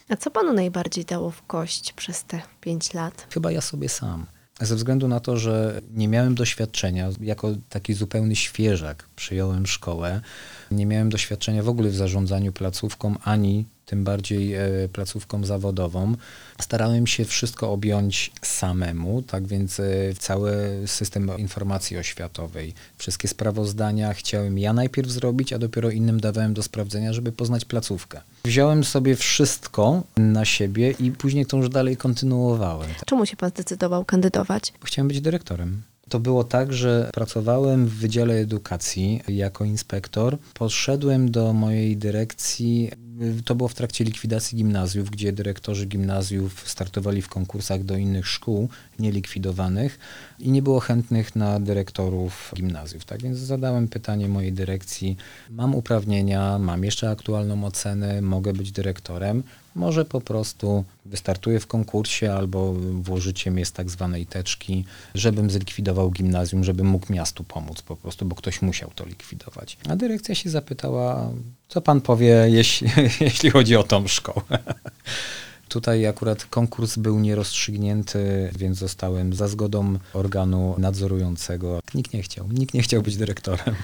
A 0.09 0.15
co 0.15 0.31
panu 0.31 0.53
najbardziej 0.53 1.05
dało 1.05 1.31
w 1.31 1.45
kość 1.45 1.93
przez 1.93 2.23
te 2.23 2.41
pięć 2.61 2.93
lat? 2.93 3.27
Chyba 3.33 3.51
ja 3.51 3.61
sobie 3.61 3.89
sam. 3.89 4.25
Ze 4.61 4.75
względu 4.75 5.07
na 5.07 5.19
to, 5.19 5.37
że 5.37 5.81
nie 5.93 6.07
miałem 6.07 6.35
doświadczenia, 6.35 7.09
jako 7.21 7.49
taki 7.69 7.93
zupełny 7.93 8.35
świeżak 8.35 9.09
przyjąłem 9.15 9.67
szkołę, 9.67 10.21
nie 10.71 10.85
miałem 10.85 11.09
doświadczenia 11.09 11.63
w 11.63 11.69
ogóle 11.69 11.89
w 11.89 11.95
zarządzaniu 11.95 12.53
placówką, 12.53 13.15
ani 13.23 13.65
tym 13.85 14.03
bardziej 14.03 14.53
e, 14.53 14.89
placówką 14.93 15.45
zawodową. 15.45 16.15
Starałem 16.61 17.07
się 17.07 17.25
wszystko 17.25 17.71
objąć 17.71 18.31
samemu, 18.41 19.21
tak 19.21 19.47
więc 19.47 19.79
e, 19.79 19.83
cały 20.19 20.53
system 20.85 21.31
informacji 21.37 21.97
oświatowej, 21.97 22.73
wszystkie 22.97 23.27
sprawozdania 23.27 24.13
chciałem 24.13 24.57
ja 24.57 24.73
najpierw 24.73 25.09
zrobić, 25.09 25.53
a 25.53 25.59
dopiero 25.59 25.89
innym 25.89 26.19
dawałem 26.19 26.53
do 26.53 26.63
sprawdzenia, 26.63 27.13
żeby 27.13 27.31
poznać 27.31 27.65
placówkę. 27.65 28.21
Wziąłem 28.45 28.83
sobie 28.83 29.15
wszystko 29.15 30.03
na 30.17 30.45
siebie 30.45 30.91
i 30.91 31.11
później 31.11 31.45
to 31.45 31.57
już 31.57 31.69
dalej 31.69 31.97
kontynuowałem. 31.97 32.89
Czemu 33.05 33.25
się 33.25 33.37
pan 33.37 33.49
zdecydował 33.49 34.05
kandydować? 34.05 34.73
Chciałem 34.83 35.07
być 35.07 35.21
dyrektorem. 35.21 35.81
To 36.09 36.19
było 36.19 36.43
tak, 36.43 36.73
że 36.73 37.09
pracowałem 37.13 37.85
w 37.85 37.93
Wydziale 37.93 38.33
Edukacji 38.33 39.21
jako 39.27 39.65
inspektor. 39.65 40.37
Podszedłem 40.53 41.31
do 41.31 41.53
mojej 41.53 41.97
dyrekcji, 41.97 42.91
to 43.45 43.55
było 43.55 43.69
w 43.69 43.73
trakcie 43.73 44.03
likwidacji 44.03 44.57
gimnazjów, 44.57 45.09
gdzie 45.09 45.33
dyrektorzy 45.33 45.85
gimnazjów 45.85 46.69
startowali 46.69 47.21
w 47.21 47.29
konkursach 47.29 47.83
do 47.83 47.97
innych 47.97 48.27
szkół 48.27 48.69
nielikwidowanych 48.99 49.99
i 50.39 50.51
nie 50.51 50.61
było 50.61 50.79
chętnych 50.79 51.35
na 51.35 51.59
dyrektorów 51.59 52.51
gimnazjów. 52.55 53.05
Tak 53.05 53.21
więc 53.21 53.37
zadałem 53.37 53.87
pytanie 53.87 54.27
mojej 54.27 54.53
dyrekcji, 54.53 55.17
mam 55.49 55.75
uprawnienia, 55.75 56.59
mam 56.59 56.83
jeszcze 56.83 57.09
aktualną 57.09 57.65
ocenę, 57.65 58.21
mogę 58.21 58.53
być 58.53 58.71
dyrektorem, 58.71 59.43
może 59.75 60.05
po 60.05 60.21
prostu 60.21 60.83
wystartuję 61.05 61.59
w 61.59 61.67
konkursie 61.67 62.33
albo 62.33 62.73
włożycie 62.73 63.51
mnie 63.51 63.65
z 63.65 63.71
tak 63.71 63.89
zwanej 63.89 64.25
teczki, 64.25 64.85
żebym 65.15 65.49
zlikwidował 65.49 66.11
gimnazjum, 66.11 66.63
żebym 66.63 66.87
mógł 66.87 67.13
miastu 67.13 67.43
pomóc 67.43 67.81
po 67.81 67.95
prostu, 67.95 68.25
bo 68.25 68.35
ktoś 68.35 68.61
musiał 68.61 68.91
to 68.95 69.05
likwidować. 69.05 69.77
A 69.89 69.95
dyrekcja 69.95 70.35
się 70.35 70.49
zapytała, 70.49 71.31
co 71.73 71.81
pan 71.81 72.01
powie, 72.01 72.45
jeśli, 72.49 72.87
jeśli 73.19 73.49
chodzi 73.49 73.75
o 73.75 73.83
tą 73.83 74.07
szkołę. 74.07 74.43
Tutaj 75.69 76.07
akurat 76.07 76.45
konkurs 76.45 76.97
był 76.97 77.19
nierozstrzygnięty, 77.19 78.51
więc 78.57 78.77
zostałem 78.77 79.33
za 79.33 79.47
zgodą 79.47 79.97
organu 80.13 80.75
nadzorującego. 80.77 81.79
Nikt 81.93 82.13
nie 82.13 82.21
chciał, 82.21 82.47
nikt 82.51 82.73
nie 82.73 82.81
chciał 82.81 83.01
być 83.01 83.17
dyrektorem. 83.17 83.75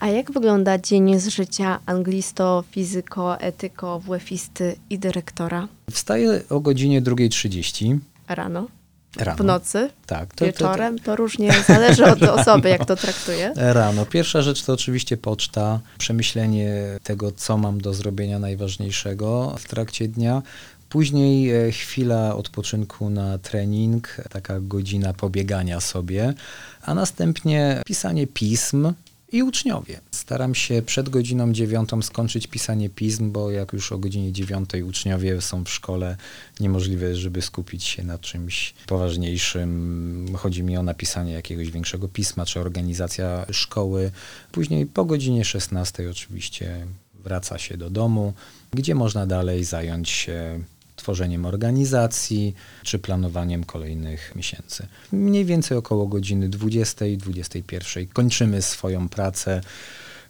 A 0.00 0.08
jak 0.08 0.32
wygląda 0.32 0.78
dzień 0.78 1.20
z 1.20 1.28
życia 1.28 1.78
anglisto, 1.86 2.64
fizyko, 2.70 3.40
etyko, 3.40 4.00
WF-isty 4.00 4.76
i 4.90 4.98
dyrektora 4.98 5.68
Wstaję 5.90 6.42
o 6.50 6.60
godzinie 6.60 7.02
2.30. 7.02 7.98
rano? 8.28 8.68
Rano. 9.16 9.42
w 9.42 9.46
nocy, 9.46 9.90
Tak. 10.06 10.28
To, 10.28 10.34
to, 10.34 10.38
to, 10.38 10.46
wieczorem, 10.46 10.98
to 10.98 11.16
różnie 11.16 11.52
zależy 11.66 12.04
od 12.04 12.22
osoby, 12.38 12.68
jak 12.68 12.84
to 12.84 12.96
traktuje. 12.96 13.52
Rano. 13.56 14.06
Pierwsza 14.06 14.42
rzecz 14.42 14.62
to 14.62 14.72
oczywiście 14.72 15.16
poczta, 15.16 15.80
przemyślenie 15.98 16.74
tego, 17.02 17.32
co 17.32 17.58
mam 17.58 17.80
do 17.80 17.94
zrobienia 17.94 18.38
najważniejszego 18.38 19.54
w 19.58 19.68
trakcie 19.68 20.08
dnia. 20.08 20.42
Później 20.88 21.50
e, 21.50 21.72
chwila 21.72 22.34
odpoczynku 22.36 23.10
na 23.10 23.38
trening, 23.38 24.16
taka 24.30 24.60
godzina 24.60 25.12
pobiegania 25.12 25.80
sobie, 25.80 26.34
a 26.82 26.94
następnie 26.94 27.82
pisanie 27.86 28.26
pism 28.26 28.92
i 29.32 29.42
uczniowie. 29.42 30.00
Staram 30.10 30.54
się 30.54 30.82
przed 30.82 31.08
godziną 31.08 31.52
dziewiątą 31.52 32.02
skończyć 32.02 32.46
pisanie 32.46 32.90
pism, 32.90 33.32
bo 33.32 33.50
jak 33.50 33.72
już 33.72 33.92
o 33.92 33.98
godzinie 33.98 34.32
dziewiątej 34.32 34.82
uczniowie 34.82 35.40
są 35.40 35.64
w 35.64 35.70
szkole, 35.70 36.16
niemożliwe, 36.60 37.16
żeby 37.16 37.42
skupić 37.42 37.84
się 37.84 38.04
na 38.04 38.18
czymś 38.18 38.74
poważniejszym. 38.86 40.36
Chodzi 40.36 40.62
mi 40.62 40.76
o 40.76 40.82
napisanie 40.82 41.32
jakiegoś 41.32 41.70
większego 41.70 42.08
pisma, 42.08 42.46
czy 42.46 42.60
organizacja 42.60 43.46
szkoły. 43.50 44.10
Później 44.52 44.86
po 44.86 45.04
godzinie 45.04 45.44
16 45.44 46.10
oczywiście 46.10 46.86
wraca 47.14 47.58
się 47.58 47.76
do 47.76 47.90
domu, 47.90 48.32
gdzie 48.72 48.94
można 48.94 49.26
dalej 49.26 49.64
zająć 49.64 50.10
się 50.10 50.60
tworzeniem 50.98 51.46
organizacji 51.46 52.54
czy 52.82 52.98
planowaniem 52.98 53.64
kolejnych 53.64 54.36
miesięcy. 54.36 54.86
Mniej 55.12 55.44
więcej 55.44 55.78
około 55.78 56.06
godziny 56.06 56.48
20-21 56.48 58.08
kończymy 58.12 58.62
swoją 58.62 59.08
pracę, 59.08 59.60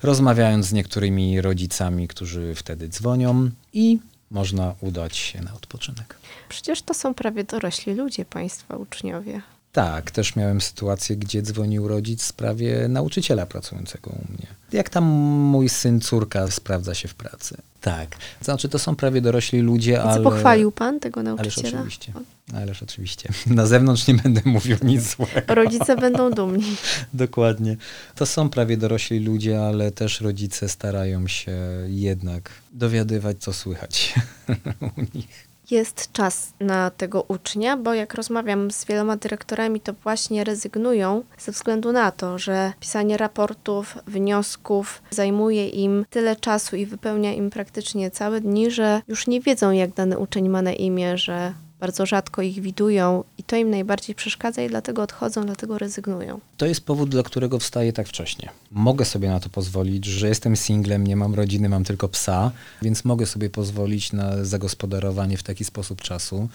rozmawiając 0.02 0.66
z 0.66 0.72
niektórymi 0.72 1.40
rodzicami, 1.40 2.08
którzy 2.08 2.54
wtedy 2.54 2.88
dzwonią 2.88 3.50
i 3.72 3.98
można 4.30 4.74
udać 4.80 5.16
się 5.16 5.42
na 5.42 5.54
odpoczynek. 5.54 6.16
Przecież 6.48 6.82
to 6.82 6.94
są 6.94 7.14
prawie 7.14 7.44
dorośli 7.44 7.94
ludzie, 7.94 8.24
państwa 8.24 8.76
uczniowie. 8.76 9.40
Tak, 9.72 10.10
też 10.10 10.36
miałem 10.36 10.60
sytuację, 10.60 11.16
gdzie 11.16 11.42
dzwonił 11.42 11.88
rodzic 11.88 12.22
w 12.22 12.26
sprawie 12.26 12.88
nauczyciela 12.88 13.46
pracującego 13.46 14.10
u 14.10 14.32
mnie. 14.32 14.46
Jak 14.72 14.90
tam 14.90 15.04
mój 15.04 15.68
syn, 15.68 16.00
córka 16.00 16.50
sprawdza 16.50 16.94
się 16.94 17.08
w 17.08 17.14
pracy. 17.14 17.56
Tak, 17.80 18.16
znaczy 18.40 18.68
to 18.68 18.78
są 18.78 18.96
prawie 18.96 19.20
dorośli 19.20 19.60
ludzie, 19.60 20.02
ale... 20.02 20.24
pochwalił 20.24 20.72
pan 20.72 21.00
tego 21.00 21.20
Ależ 21.20 21.36
nauczyciela? 21.36 21.78
oczywiście. 21.78 22.12
Ależ 22.54 22.82
oczywiście. 22.82 23.28
Na 23.46 23.66
zewnątrz 23.66 24.06
nie 24.06 24.14
będę 24.14 24.40
mówił 24.44 24.76
nic 24.82 25.16
złego. 25.16 25.54
Rodzice 25.54 25.96
będą 25.96 26.30
dumni. 26.30 26.76
Dokładnie. 27.14 27.76
To 28.14 28.26
są 28.26 28.50
prawie 28.50 28.76
dorośli 28.76 29.20
ludzie, 29.20 29.64
ale 29.64 29.92
też 29.92 30.20
rodzice 30.20 30.68
starają 30.68 31.28
się 31.28 31.56
jednak 31.86 32.50
dowiadywać, 32.72 33.36
co 33.40 33.52
słychać 33.52 34.14
u 34.96 35.00
nich. 35.14 35.47
Jest 35.70 36.12
czas 36.12 36.52
na 36.60 36.90
tego 36.90 37.24
ucznia, 37.28 37.76
bo 37.76 37.94
jak 37.94 38.14
rozmawiam 38.14 38.70
z 38.70 38.84
wieloma 38.84 39.16
dyrektorami, 39.16 39.80
to 39.80 39.92
właśnie 39.92 40.44
rezygnują 40.44 41.22
ze 41.38 41.52
względu 41.52 41.92
na 41.92 42.10
to, 42.10 42.38
że 42.38 42.72
pisanie 42.80 43.16
raportów, 43.16 43.98
wniosków 44.06 45.02
zajmuje 45.10 45.68
im 45.68 46.04
tyle 46.10 46.36
czasu 46.36 46.76
i 46.76 46.86
wypełnia 46.86 47.34
im 47.34 47.50
praktycznie 47.50 48.10
całe 48.10 48.40
dni, 48.40 48.70
że 48.70 49.02
już 49.08 49.26
nie 49.26 49.40
wiedzą, 49.40 49.70
jak 49.70 49.94
dany 49.94 50.18
uczeń 50.18 50.48
ma 50.48 50.62
na 50.62 50.72
imię, 50.72 51.18
że 51.18 51.52
bardzo 51.80 52.06
rzadko 52.06 52.42
ich 52.42 52.60
widują 52.60 53.24
i 53.38 53.42
to 53.42 53.56
im 53.56 53.70
najbardziej 53.70 54.14
przeszkadza 54.14 54.62
i 54.62 54.68
dlatego 54.68 55.02
odchodzą, 55.02 55.46
dlatego 55.46 55.78
rezygnują. 55.78 56.40
To 56.56 56.66
jest 56.66 56.80
powód, 56.80 57.10
dla 57.10 57.22
którego 57.22 57.58
wstaję 57.58 57.92
tak 57.92 58.08
wcześnie. 58.08 58.48
Mogę 58.70 59.04
sobie 59.04 59.28
na 59.28 59.40
to 59.40 59.48
pozwolić, 59.48 60.04
że 60.04 60.28
jestem 60.28 60.56
singlem, 60.56 61.06
nie 61.06 61.16
mam 61.16 61.34
rodziny, 61.34 61.68
mam 61.68 61.84
tylko 61.84 62.08
psa, 62.08 62.50
więc 62.82 63.04
mogę 63.04 63.26
sobie 63.26 63.50
pozwolić 63.50 64.12
na 64.12 64.44
zagospodarowanie 64.44 65.36
w 65.36 65.42
taki 65.42 65.64
sposób 65.64 66.02
czasu. 66.02 66.48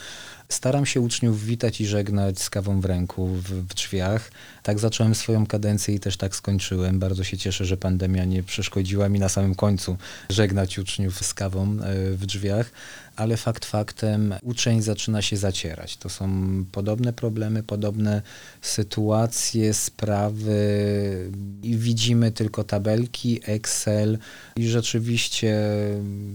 Staram 0.53 0.85
się 0.85 1.01
uczniów 1.01 1.45
witać 1.45 1.81
i 1.81 1.85
żegnać 1.85 2.41
z 2.41 2.49
kawą 2.49 2.81
w 2.81 2.85
ręku 2.85 3.27
w, 3.27 3.43
w 3.43 3.73
drzwiach. 3.73 4.31
Tak 4.63 4.79
zacząłem 4.79 5.15
swoją 5.15 5.45
kadencję 5.45 5.95
i 5.95 5.99
też 5.99 6.17
tak 6.17 6.35
skończyłem. 6.35 6.99
Bardzo 6.99 7.23
się 7.23 7.37
cieszę, 7.37 7.65
że 7.65 7.77
pandemia 7.77 8.25
nie 8.25 8.43
przeszkodziła 8.43 9.09
mi 9.09 9.19
na 9.19 9.29
samym 9.29 9.55
końcu 9.55 9.97
żegnać 10.29 10.79
uczniów 10.79 11.25
z 11.25 11.33
kawą 11.33 11.63
e, 11.63 12.11
w 12.11 12.25
drzwiach 12.25 12.71
ale 13.15 13.37
fakt 13.37 13.65
faktem 13.65 14.35
uczeń 14.41 14.81
zaczyna 14.81 15.21
się 15.21 15.37
zacierać. 15.37 15.97
To 15.97 16.09
są 16.09 16.29
podobne 16.71 17.13
problemy, 17.13 17.63
podobne 17.63 18.21
sytuacje, 18.61 19.73
sprawy 19.73 21.31
i 21.63 21.77
widzimy 21.77 22.31
tylko 22.31 22.63
tabelki, 22.63 23.39
Excel 23.45 24.17
i 24.55 24.67
rzeczywiście 24.67 25.59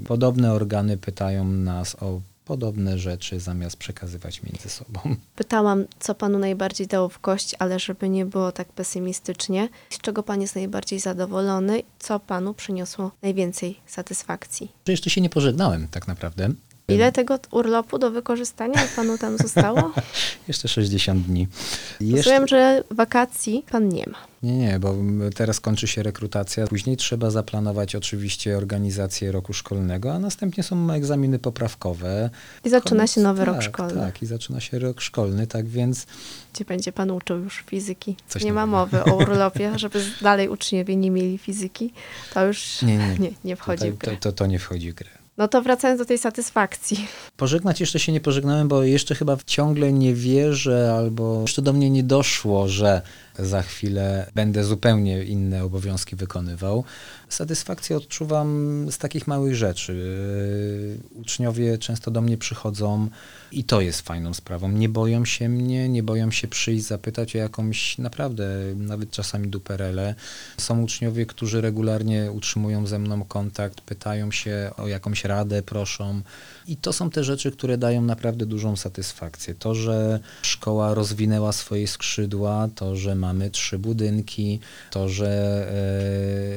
podobne 0.07 0.53
organy 0.53 0.97
pytają 0.97 1.45
nas 1.45 1.97
o 2.01 2.21
podobne 2.49 2.99
rzeczy, 2.99 3.41
zamiast 3.41 3.77
przekazywać 3.77 4.43
między 4.43 4.69
sobą. 4.69 5.01
Pytałam, 5.37 5.85
co 5.99 6.15
panu 6.15 6.39
najbardziej 6.39 6.87
dało 6.87 7.09
w 7.09 7.19
kość, 7.19 7.55
ale 7.59 7.79
żeby 7.79 8.09
nie 8.09 8.27
było 8.27 8.53
tak 8.53 8.69
pesymistycznie, 8.69 9.69
z 9.91 9.99
czego 9.99 10.23
pan 10.23 10.41
jest 10.41 10.55
najbardziej 10.55 11.01
zadowolony, 11.01 11.83
co 11.99 12.21
panu 12.21 12.55
przyniosło 12.55 13.11
najwięcej 13.23 13.81
satysfakcji? 13.87 14.73
Jeszcze 14.89 15.11
się 15.11 15.21
nie 15.21 15.31
pożegnałem 15.31 15.89
tak 15.89 16.09
naprawdę. 16.09 16.49
Ile 16.89 17.13
tego 17.13 17.39
urlopu 17.51 17.99
do 17.99 18.11
wykorzystania 18.11 18.89
panu 18.97 19.19
tam 19.19 19.39
zostało? 19.39 19.93
Jeszcze 20.49 20.69
60 20.69 21.27
dni. 21.27 21.49
Jeszcze... 22.01 22.17
Rozumiem, 22.17 22.49
że 22.49 22.85
wakacji 22.91 23.65
pan 23.71 23.89
nie 23.89 24.05
ma. 24.07 24.19
Nie, 24.43 24.57
nie, 24.57 24.79
bo 24.79 24.95
teraz 25.35 25.61
kończy 25.61 25.87
się 25.87 26.03
rekrutacja. 26.03 26.67
Później 26.67 26.97
trzeba 26.97 27.31
zaplanować 27.31 27.97
oczywiście 27.97 28.57
organizację 28.57 29.33
roku 29.33 29.53
szkolnego, 29.53 30.13
a 30.13 30.19
następnie 30.19 30.63
są 30.63 30.93
egzaminy 30.93 31.39
poprawkowe. 31.39 32.31
I 32.65 32.71
zaczyna 32.71 33.07
się 33.07 33.21
nowy 33.21 33.45
tak, 33.45 33.55
rok 33.55 33.63
szkolny. 33.63 34.01
Tak, 34.01 34.23
i 34.23 34.27
zaczyna 34.27 34.61
się 34.61 34.79
rok 34.79 35.01
szkolny, 35.01 35.47
tak 35.47 35.69
więc... 35.69 36.07
Gdzie 36.55 36.65
będzie 36.65 36.93
pan 36.93 37.11
uczył 37.11 37.39
już 37.39 37.65
fizyki. 37.67 38.17
Coś 38.29 38.45
nie 38.45 38.53
ma 38.53 38.67
mowy 38.67 39.05
o 39.05 39.17
urlopie, 39.23 39.79
żeby 39.79 40.05
dalej 40.21 40.49
uczniowie 40.49 40.97
nie 40.97 41.11
mieli 41.11 41.39
fizyki. 41.39 41.93
To 42.35 42.47
już 42.47 42.83
Nie, 42.83 42.97
nie, 42.97 43.19
nie, 43.25 43.31
nie 43.45 43.57
wchodzi 43.57 43.79
Tutaj, 43.79 43.93
w 43.93 43.99
grę. 43.99 44.13
to, 44.13 44.19
to, 44.21 44.33
to 44.33 44.47
nie 44.47 44.59
wchodzi 44.59 44.93
w 44.93 44.95
grę. 44.95 45.18
No 45.39 45.49
to 45.49 45.63
wracając 45.63 45.99
do 45.99 46.05
tej 46.05 46.19
satysfakcji. 46.19 47.07
Pożegnać 47.37 47.81
jeszcze 47.81 47.99
się 47.99 48.13
nie 48.13 48.21
pożegnałem, 48.21 48.69
bo 48.69 48.83
jeszcze 48.83 49.15
chyba 49.15 49.37
ciągle 49.47 49.93
nie 49.93 50.15
wierzę, 50.15 50.95
albo 50.99 51.41
jeszcze 51.41 51.63
do 51.63 51.73
mnie 51.73 51.91
nie 51.91 52.03
doszło, 52.03 52.69
że 52.69 53.03
za 53.39 53.63
chwilę 53.63 54.31
będę 54.35 54.65
zupełnie 54.65 55.25
inne 55.25 55.65
obowiązki 55.65 56.17
wykonywał. 56.17 56.85
Satysfakcję 57.29 57.97
odczuwam 57.97 58.87
z 58.91 58.99
takich 58.99 59.27
małych 59.27 59.57
rzeczy. 59.57 59.95
Yy, 61.13 61.21
Uczniowie 61.21 61.79
często 61.79 62.11
do 62.11 62.21
mnie 62.21 62.39
przychodzą 62.39 63.09
i 63.53 63.65
to 63.65 63.81
jest 63.81 64.01
fajną 64.01 64.35
sprawą. 64.35 64.69
Nie 64.69 64.89
boją 64.89 65.25
się 65.25 65.49
mnie, 65.49 65.89
nie 65.89 66.03
boją 66.03 66.31
się 66.31 66.49
przyjść, 66.49 66.85
zapytać 66.85 67.37
o 67.37 67.39
jakąś 67.39 67.99
naprawdę, 67.99 68.49
nawet 68.77 69.11
czasami 69.11 69.49
duperele. 69.49 70.15
Są 70.57 70.83
uczniowie, 70.83 71.27
którzy 71.27 71.61
regularnie 71.61 72.33
utrzymują 72.33 72.87
ze 72.87 72.99
mną 72.99 73.25
kontakt, 73.25 73.81
pytają 73.81 74.31
się 74.31 74.71
o 74.77 74.89
jakąś 74.89 75.25
radę, 75.25 75.63
proszą. 75.63 76.21
I 76.67 76.77
to 76.77 76.93
są 76.93 77.11
te 77.11 77.25
rzeczy, 77.25 77.53
które 77.53 77.79
dają 77.79 78.03
naprawdę 78.03 78.47
dużą 78.47 78.77
satysfakcję. 78.77 79.55
To, 79.55 79.75
że 79.75 80.21
szkoła 80.43 80.95
rozwinęła 80.95 81.53
swoje 81.53 81.89
skrzydła, 81.89 82.69
to, 82.75 82.97
że 82.97 83.15
mamy 83.15 83.51
trzy 83.51 83.79
budynki, 83.79 84.61
to, 84.91 85.09
że 85.09 85.29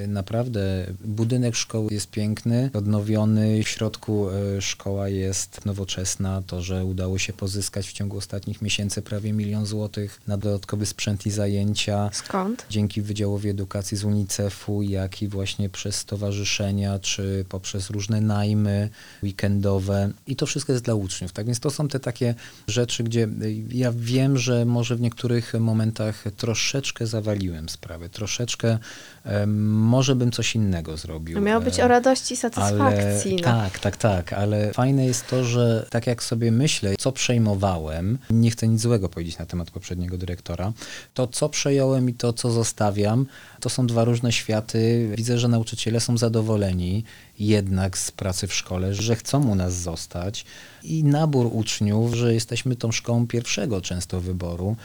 e, 0.03 0.07
naprawdę 0.07 0.60
budynek 1.05 1.55
szkoły 1.55 1.87
jest 1.91 2.11
piękny, 2.11 2.69
odnowiony, 2.73 3.63
w 3.63 3.67
środku 3.69 4.29
e, 4.29 4.61
szkoła 4.61 5.09
jest 5.09 5.65
nowoczesna, 5.65 6.41
to, 6.47 6.61
że 6.61 6.85
udało 6.85 7.17
się 7.17 7.33
pozyskać 7.33 7.87
w 7.87 7.93
ciągu 7.93 8.17
ostatnich 8.17 8.61
miesięcy 8.61 9.01
prawie 9.01 9.33
milion 9.33 9.65
złotych 9.65 10.21
na 10.27 10.37
dodatkowy 10.37 10.85
sprzęt 10.85 11.25
i 11.25 11.31
zajęcia 11.31 12.09
Skąd? 12.13 12.65
dzięki 12.69 13.01
Wydziałowi 13.01 13.49
Edukacji 13.49 13.97
z 13.97 14.03
UNICEF-u, 14.03 14.81
jak 14.81 15.21
i 15.21 15.27
właśnie 15.27 15.69
przez 15.69 15.95
stowarzyszenia, 15.95 16.99
czy 16.99 17.45
poprzez 17.49 17.89
różne 17.89 18.21
najmy 18.21 18.89
weekendowe. 19.23 20.11
I 20.27 20.35
to 20.35 20.45
wszystko 20.45 20.71
jest 20.71 20.85
dla 20.85 20.93
uczniów. 20.93 21.31
Tak 21.31 21.45
więc 21.45 21.59
to 21.59 21.69
są 21.69 21.87
te 21.87 21.99
takie 21.99 22.35
rzeczy, 22.67 23.03
gdzie 23.03 23.23
y, 23.23 23.63
ja 23.71 23.91
wiem, 23.95 24.37
że 24.37 24.65
może 24.65 24.95
w 24.95 25.01
niektórych 25.01 25.53
momentach 25.59 26.23
troszeczkę 26.37 27.07
zawaliłem 27.07 27.69
sprawę, 27.69 28.09
troszeczkę 28.09 28.77
em, 29.23 29.71
może 29.71 30.15
bym 30.15 30.31
coś 30.31 30.50
innego 30.55 30.97
zrobił. 30.97 31.35
No 31.35 31.41
miało 31.41 31.61
być 31.61 31.79
E, 31.79 31.85
o 31.85 31.87
radości 31.87 32.33
i 32.33 32.37
ale, 32.37 32.51
satysfakcji. 32.53 33.35
no. 33.35 33.41
tak, 33.43 33.79
tak, 33.79 33.97
tak, 33.97 34.33
ale 34.33 34.73
fajne 34.73 35.05
jest 35.05 35.27
to, 35.27 35.43
że 35.43 35.87
tak 35.89 36.07
jak 36.07 36.23
sobie 36.23 36.51
myślę, 36.51 36.93
co 36.99 37.11
przejmowałem, 37.11 38.17
nie 38.29 38.51
chcę 38.51 38.67
nic 38.67 38.81
złego 38.81 39.09
powiedzieć 39.09 39.37
na 39.37 39.45
temat 39.45 39.71
poprzedniego 39.71 40.17
dyrektora, 40.17 40.73
to 41.13 41.27
co 41.27 41.49
przejąłem 41.49 42.09
i 42.09 42.13
to 42.13 42.33
co 42.33 42.51
zostawiam, 42.51 43.25
to 43.59 43.69
są 43.69 43.87
dwa 43.87 44.03
różne 44.03 44.31
światy. 44.31 45.11
Widzę, 45.17 45.39
że 45.39 45.47
nauczyciele 45.47 45.99
są 45.99 46.17
zadowoleni 46.17 47.03
jednak 47.39 47.97
z 47.97 48.11
pracy 48.11 48.47
w 48.47 48.53
szkole, 48.53 48.93
że 48.93 49.15
chcą 49.15 49.47
u 49.47 49.55
nas 49.55 49.73
zostać 49.73 50.45
i 50.83 51.03
nabór 51.03 51.49
uczniów, 51.51 52.13
że 52.13 52.33
jesteśmy 52.33 52.75
tą 52.75 52.91
szkołą 52.91 53.27
pierwszego 53.27 53.81
często 53.81 54.21
wyboru, 54.21 54.75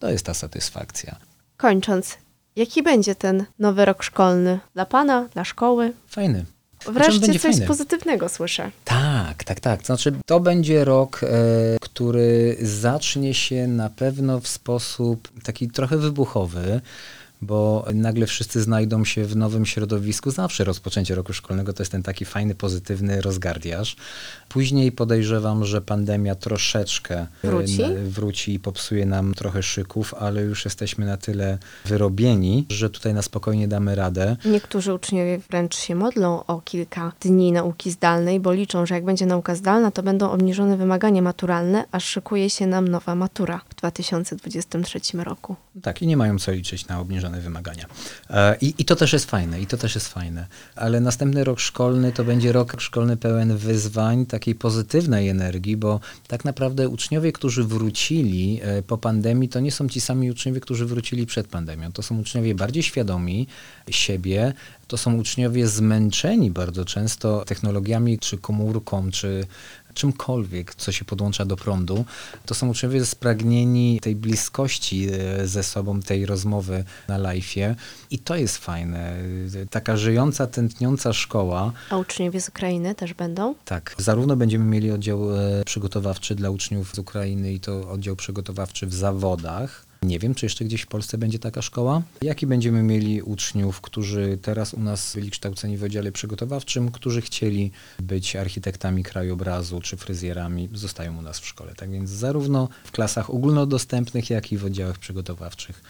to 0.00 0.10
jest 0.10 0.26
ta 0.26 0.34
satysfakcja. 0.34 1.16
Kończąc, 1.56 2.18
jaki 2.56 2.82
będzie 2.82 3.14
ten 3.14 3.44
nowy 3.58 3.84
rok 3.84 4.02
szkolny 4.02 4.58
dla 4.74 4.86
pana, 4.86 5.28
dla 5.34 5.44
szkoły? 5.44 5.92
Fajny. 6.08 6.44
Wreszcie 6.92 7.20
będzie 7.20 7.38
coś 7.38 7.52
fajne. 7.52 7.66
pozytywnego 7.66 8.28
słyszę. 8.28 8.70
Tak, 8.84 9.44
tak, 9.44 9.60
tak. 9.60 9.80
To 9.80 9.86
znaczy, 9.86 10.12
to 10.26 10.40
będzie 10.40 10.84
rok, 10.84 11.20
e, 11.22 11.26
który 11.80 12.56
zacznie 12.62 13.34
się 13.34 13.66
na 13.66 13.90
pewno 13.90 14.40
w 14.40 14.48
sposób 14.48 15.28
taki 15.42 15.68
trochę 15.68 15.96
wybuchowy, 15.96 16.80
bo 17.42 17.86
nagle 17.94 18.26
wszyscy 18.26 18.62
znajdą 18.62 19.04
się 19.04 19.24
w 19.24 19.36
nowym 19.36 19.66
środowisku. 19.66 20.30
Zawsze 20.30 20.64
rozpoczęcie 20.64 21.14
roku 21.14 21.32
szkolnego 21.32 21.72
to 21.72 21.82
jest 21.82 21.92
ten 21.92 22.02
taki 22.02 22.24
fajny, 22.24 22.54
pozytywny 22.54 23.20
rozgardiaż. 23.20 23.96
Później 24.48 24.92
podejrzewam, 24.92 25.64
że 25.64 25.80
pandemia 25.80 26.34
troszeczkę 26.34 27.26
Wróci? 27.42 27.82
wróci 28.04 28.54
i 28.54 28.60
popsuje 28.60 29.06
nam 29.06 29.34
trochę 29.34 29.62
szyków, 29.62 30.14
ale 30.14 30.42
już 30.42 30.64
jesteśmy 30.64 31.06
na 31.06 31.16
tyle 31.16 31.58
wyrobieni, 31.84 32.66
że 32.68 32.90
tutaj 32.90 33.14
na 33.14 33.22
spokojnie 33.22 33.68
damy 33.68 33.94
radę. 33.94 34.36
Niektórzy 34.44 34.94
uczniowie 34.94 35.38
wręcz 35.38 35.76
się 35.76 35.94
modlą 35.94 36.46
o 36.46 36.60
kilka 36.60 37.12
dni 37.20 37.52
nauki 37.52 37.90
zdalnej, 37.90 38.40
bo 38.40 38.52
liczą, 38.52 38.86
że 38.86 38.94
jak 38.94 39.04
będzie 39.04 39.26
nauka 39.26 39.54
zdalna, 39.54 39.90
to 39.90 40.02
będą 40.02 40.30
obniżone 40.30 40.76
wymagania 40.76 41.22
maturalne, 41.22 41.84
aż 41.92 42.04
szykuje 42.04 42.50
się 42.50 42.66
nam 42.66 42.88
nowa 42.88 43.14
matura 43.14 43.60
w 43.68 43.74
2023 43.74 45.00
roku. 45.14 45.56
Tak, 45.82 46.02
i 46.02 46.06
nie 46.06 46.16
mają 46.16 46.38
co 46.38 46.52
liczyć 46.52 46.86
na 46.86 47.00
wymagania. 47.30 47.86
E, 48.30 48.56
I, 48.60 48.74
I 48.78 48.84
to 48.84 48.96
też 48.96 49.12
jest 49.12 49.30
fajne, 49.30 49.60
i 49.60 49.66
to 49.66 49.76
też 49.76 49.94
jest 49.94 50.08
fajne. 50.08 50.46
Ale 50.76 51.00
następny 51.00 51.44
rok 51.44 51.60
szkolny 51.60 52.12
to 52.12 52.24
będzie 52.24 52.52
rok 52.52 52.80
szkolny 52.80 53.16
pełen 53.16 53.56
wyzwań, 53.56 54.26
takiej 54.26 54.54
pozytywnej 54.54 55.28
energii, 55.28 55.76
bo 55.76 56.00
tak 56.28 56.44
naprawdę 56.44 56.88
uczniowie, 56.88 57.32
którzy 57.32 57.64
wrócili 57.64 58.60
e, 58.62 58.82
po 58.82 58.98
pandemii, 58.98 59.48
to 59.48 59.60
nie 59.60 59.72
są 59.72 59.88
ci 59.88 60.00
sami 60.00 60.30
uczniowie, 60.30 60.60
którzy 60.60 60.86
wrócili 60.86 61.26
przed 61.26 61.46
pandemią. 61.46 61.92
To 61.92 62.02
są 62.02 62.20
uczniowie 62.20 62.54
bardziej 62.54 62.82
świadomi 62.82 63.46
siebie, 63.90 64.52
to 64.86 64.96
są 64.96 65.14
uczniowie 65.14 65.66
zmęczeni 65.66 66.50
bardzo 66.50 66.84
często 66.84 67.44
technologiami, 67.44 68.18
czy 68.18 68.38
komórką, 68.38 69.10
czy 69.10 69.46
czymkolwiek, 69.96 70.74
co 70.74 70.92
się 70.92 71.04
podłącza 71.04 71.44
do 71.44 71.56
prądu. 71.56 72.04
To 72.46 72.54
są 72.54 72.68
uczniowie 72.68 73.06
spragnieni 73.06 74.00
tej 74.00 74.16
bliskości 74.16 75.08
e, 75.12 75.46
ze 75.46 75.62
sobą, 75.62 76.00
tej 76.00 76.26
rozmowy 76.26 76.84
na 77.08 77.18
live'ie. 77.18 77.74
I 78.10 78.18
to 78.18 78.36
jest 78.36 78.58
fajne. 78.58 79.16
Taka 79.70 79.96
żyjąca, 79.96 80.46
tętniąca 80.46 81.12
szkoła. 81.12 81.72
A 81.90 81.96
uczniowie 81.96 82.40
z 82.40 82.48
Ukrainy 82.48 82.94
też 82.94 83.14
będą? 83.14 83.54
Tak, 83.64 83.94
zarówno 83.98 84.36
będziemy 84.36 84.64
mieli 84.64 84.90
oddział 84.90 85.36
e, 85.36 85.64
przygotowawczy 85.64 86.34
dla 86.34 86.50
uczniów 86.50 86.94
z 86.94 86.98
Ukrainy 86.98 87.52
i 87.52 87.60
to 87.60 87.90
oddział 87.90 88.16
przygotowawczy 88.16 88.86
w 88.86 88.94
zawodach. 88.94 89.86
Nie 90.06 90.18
wiem, 90.18 90.34
czy 90.34 90.46
jeszcze 90.46 90.64
gdzieś 90.64 90.82
w 90.82 90.86
Polsce 90.86 91.18
będzie 91.18 91.38
taka 91.38 91.62
szkoła. 91.62 92.02
Jak 92.22 92.42
i 92.42 92.46
będziemy 92.46 92.82
mieli 92.82 93.22
uczniów, 93.22 93.80
którzy 93.80 94.38
teraz 94.42 94.74
u 94.74 94.80
nas 94.80 95.14
byli 95.14 95.30
kształceni 95.30 95.76
w 95.76 95.84
oddziale 95.84 96.12
przygotowawczym, 96.12 96.90
którzy 96.90 97.20
chcieli 97.20 97.70
być 97.98 98.36
architektami 98.36 99.02
krajobrazu 99.02 99.80
czy 99.80 99.96
fryzjerami, 99.96 100.68
zostają 100.72 101.18
u 101.18 101.22
nas 101.22 101.40
w 101.40 101.46
szkole. 101.46 101.74
Tak 101.74 101.90
więc 101.90 102.10
zarówno 102.10 102.68
w 102.84 102.90
klasach 102.90 103.30
ogólnodostępnych, 103.30 104.30
jak 104.30 104.52
i 104.52 104.58
w 104.58 104.64
oddziałach 104.64 104.98
przygotowawczych 104.98 105.82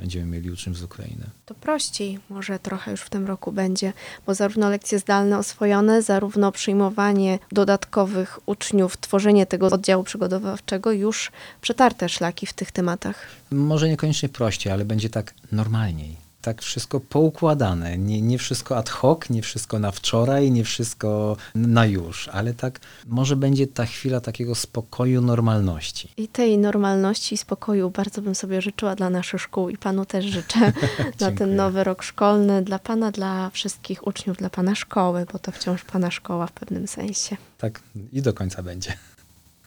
będziemy 0.00 0.26
mieli 0.26 0.50
uczniów 0.50 0.78
z 0.78 0.82
Ukrainy. 0.82 1.30
To 1.46 1.54
prościej 1.54 2.18
może 2.30 2.58
trochę 2.58 2.90
już 2.90 3.00
w 3.00 3.10
tym 3.10 3.26
roku 3.26 3.52
będzie, 3.52 3.92
bo 4.26 4.34
zarówno 4.34 4.70
lekcje 4.70 4.98
zdalne 4.98 5.38
oswojone, 5.38 6.02
zarówno 6.02 6.52
przyjmowanie 6.52 7.38
dodatkowych 7.52 8.38
uczniów, 8.46 8.96
tworzenie 8.96 9.46
tego 9.46 9.66
oddziału 9.66 10.04
przygotowawczego 10.04 10.92
już 10.92 11.32
przetarte 11.60 12.08
szlaki 12.08 12.46
w 12.46 12.52
tych 12.52 12.72
tematach. 12.72 13.26
Może 13.50 13.88
niekoniecznie 13.88 14.28
prościej, 14.28 14.72
ale 14.72 14.84
będzie 14.84 15.10
tak 15.10 15.34
normalniej. 15.52 16.29
Tak 16.42 16.62
wszystko 16.62 17.00
poukładane. 17.00 17.98
Nie, 17.98 18.22
nie 18.22 18.38
wszystko 18.38 18.76
ad 18.76 18.90
hoc, 18.90 19.30
nie 19.30 19.42
wszystko 19.42 19.78
na 19.78 19.90
wczoraj, 19.90 20.50
nie 20.50 20.64
wszystko 20.64 21.36
na 21.54 21.86
już, 21.86 22.28
ale 22.28 22.54
tak 22.54 22.80
może 23.06 23.36
będzie 23.36 23.66
ta 23.66 23.86
chwila 23.86 24.20
takiego 24.20 24.54
spokoju, 24.54 25.20
normalności. 25.20 26.08
I 26.16 26.28
tej 26.28 26.58
normalności 26.58 27.34
i 27.34 27.38
spokoju 27.38 27.90
bardzo 27.90 28.22
bym 28.22 28.34
sobie 28.34 28.62
życzyła 28.62 28.94
dla 28.94 29.10
naszych 29.10 29.40
szkół 29.40 29.68
i 29.68 29.76
panu 29.76 30.04
też 30.04 30.24
życzę 30.24 30.72
na 31.20 31.32
ten 31.32 31.56
nowy 31.56 31.84
rok 31.84 32.02
szkolny, 32.02 32.62
dla 32.62 32.78
pana, 32.78 33.12
dla 33.12 33.50
wszystkich 33.50 34.06
uczniów, 34.06 34.36
dla 34.36 34.50
pana 34.50 34.74
szkoły, 34.74 35.26
bo 35.32 35.38
to 35.38 35.52
wciąż 35.52 35.84
pana 35.84 36.10
szkoła 36.10 36.46
w 36.46 36.52
pewnym 36.52 36.86
sensie. 36.86 37.36
Tak 37.58 37.80
i 38.12 38.22
do 38.22 38.34
końca 38.34 38.62
będzie. 38.62 38.92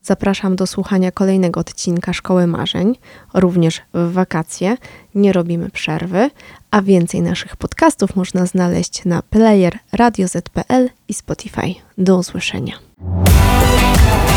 Zapraszam 0.04 0.56
do 0.56 0.68
słuchania 0.68 1.12
kolejnego 1.12 1.60
odcinka 1.60 2.14
Szkoły 2.14 2.48
Marzeń, 2.48 2.96
również 3.34 3.82
w 3.94 4.14
wakacje. 4.14 4.78
Nie 5.16 5.34
robimy 5.34 5.70
przerwy, 5.70 6.30
a 6.72 6.82
więcej 6.82 7.22
naszych 7.22 7.56
podcastów 7.56 8.16
można 8.16 8.46
znaleźć 8.46 9.06
na 9.06 9.22
player 9.22 9.80
radioz.pl 9.92 10.90
i 11.08 11.14
Spotify. 11.14 11.76
Do 11.98 12.18
usłyszenia. 12.18 12.74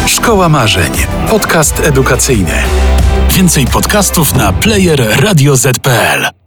Szkoła 0.06 0.48
Marzeń. 0.48 0.92
Podcast 1.30 1.80
edukacyjny. 1.80 2.62
Więcej 3.30 3.66
podcastów 3.66 4.34
na 4.34 4.52
player 4.52 5.22
radioz.pl. 5.22 6.45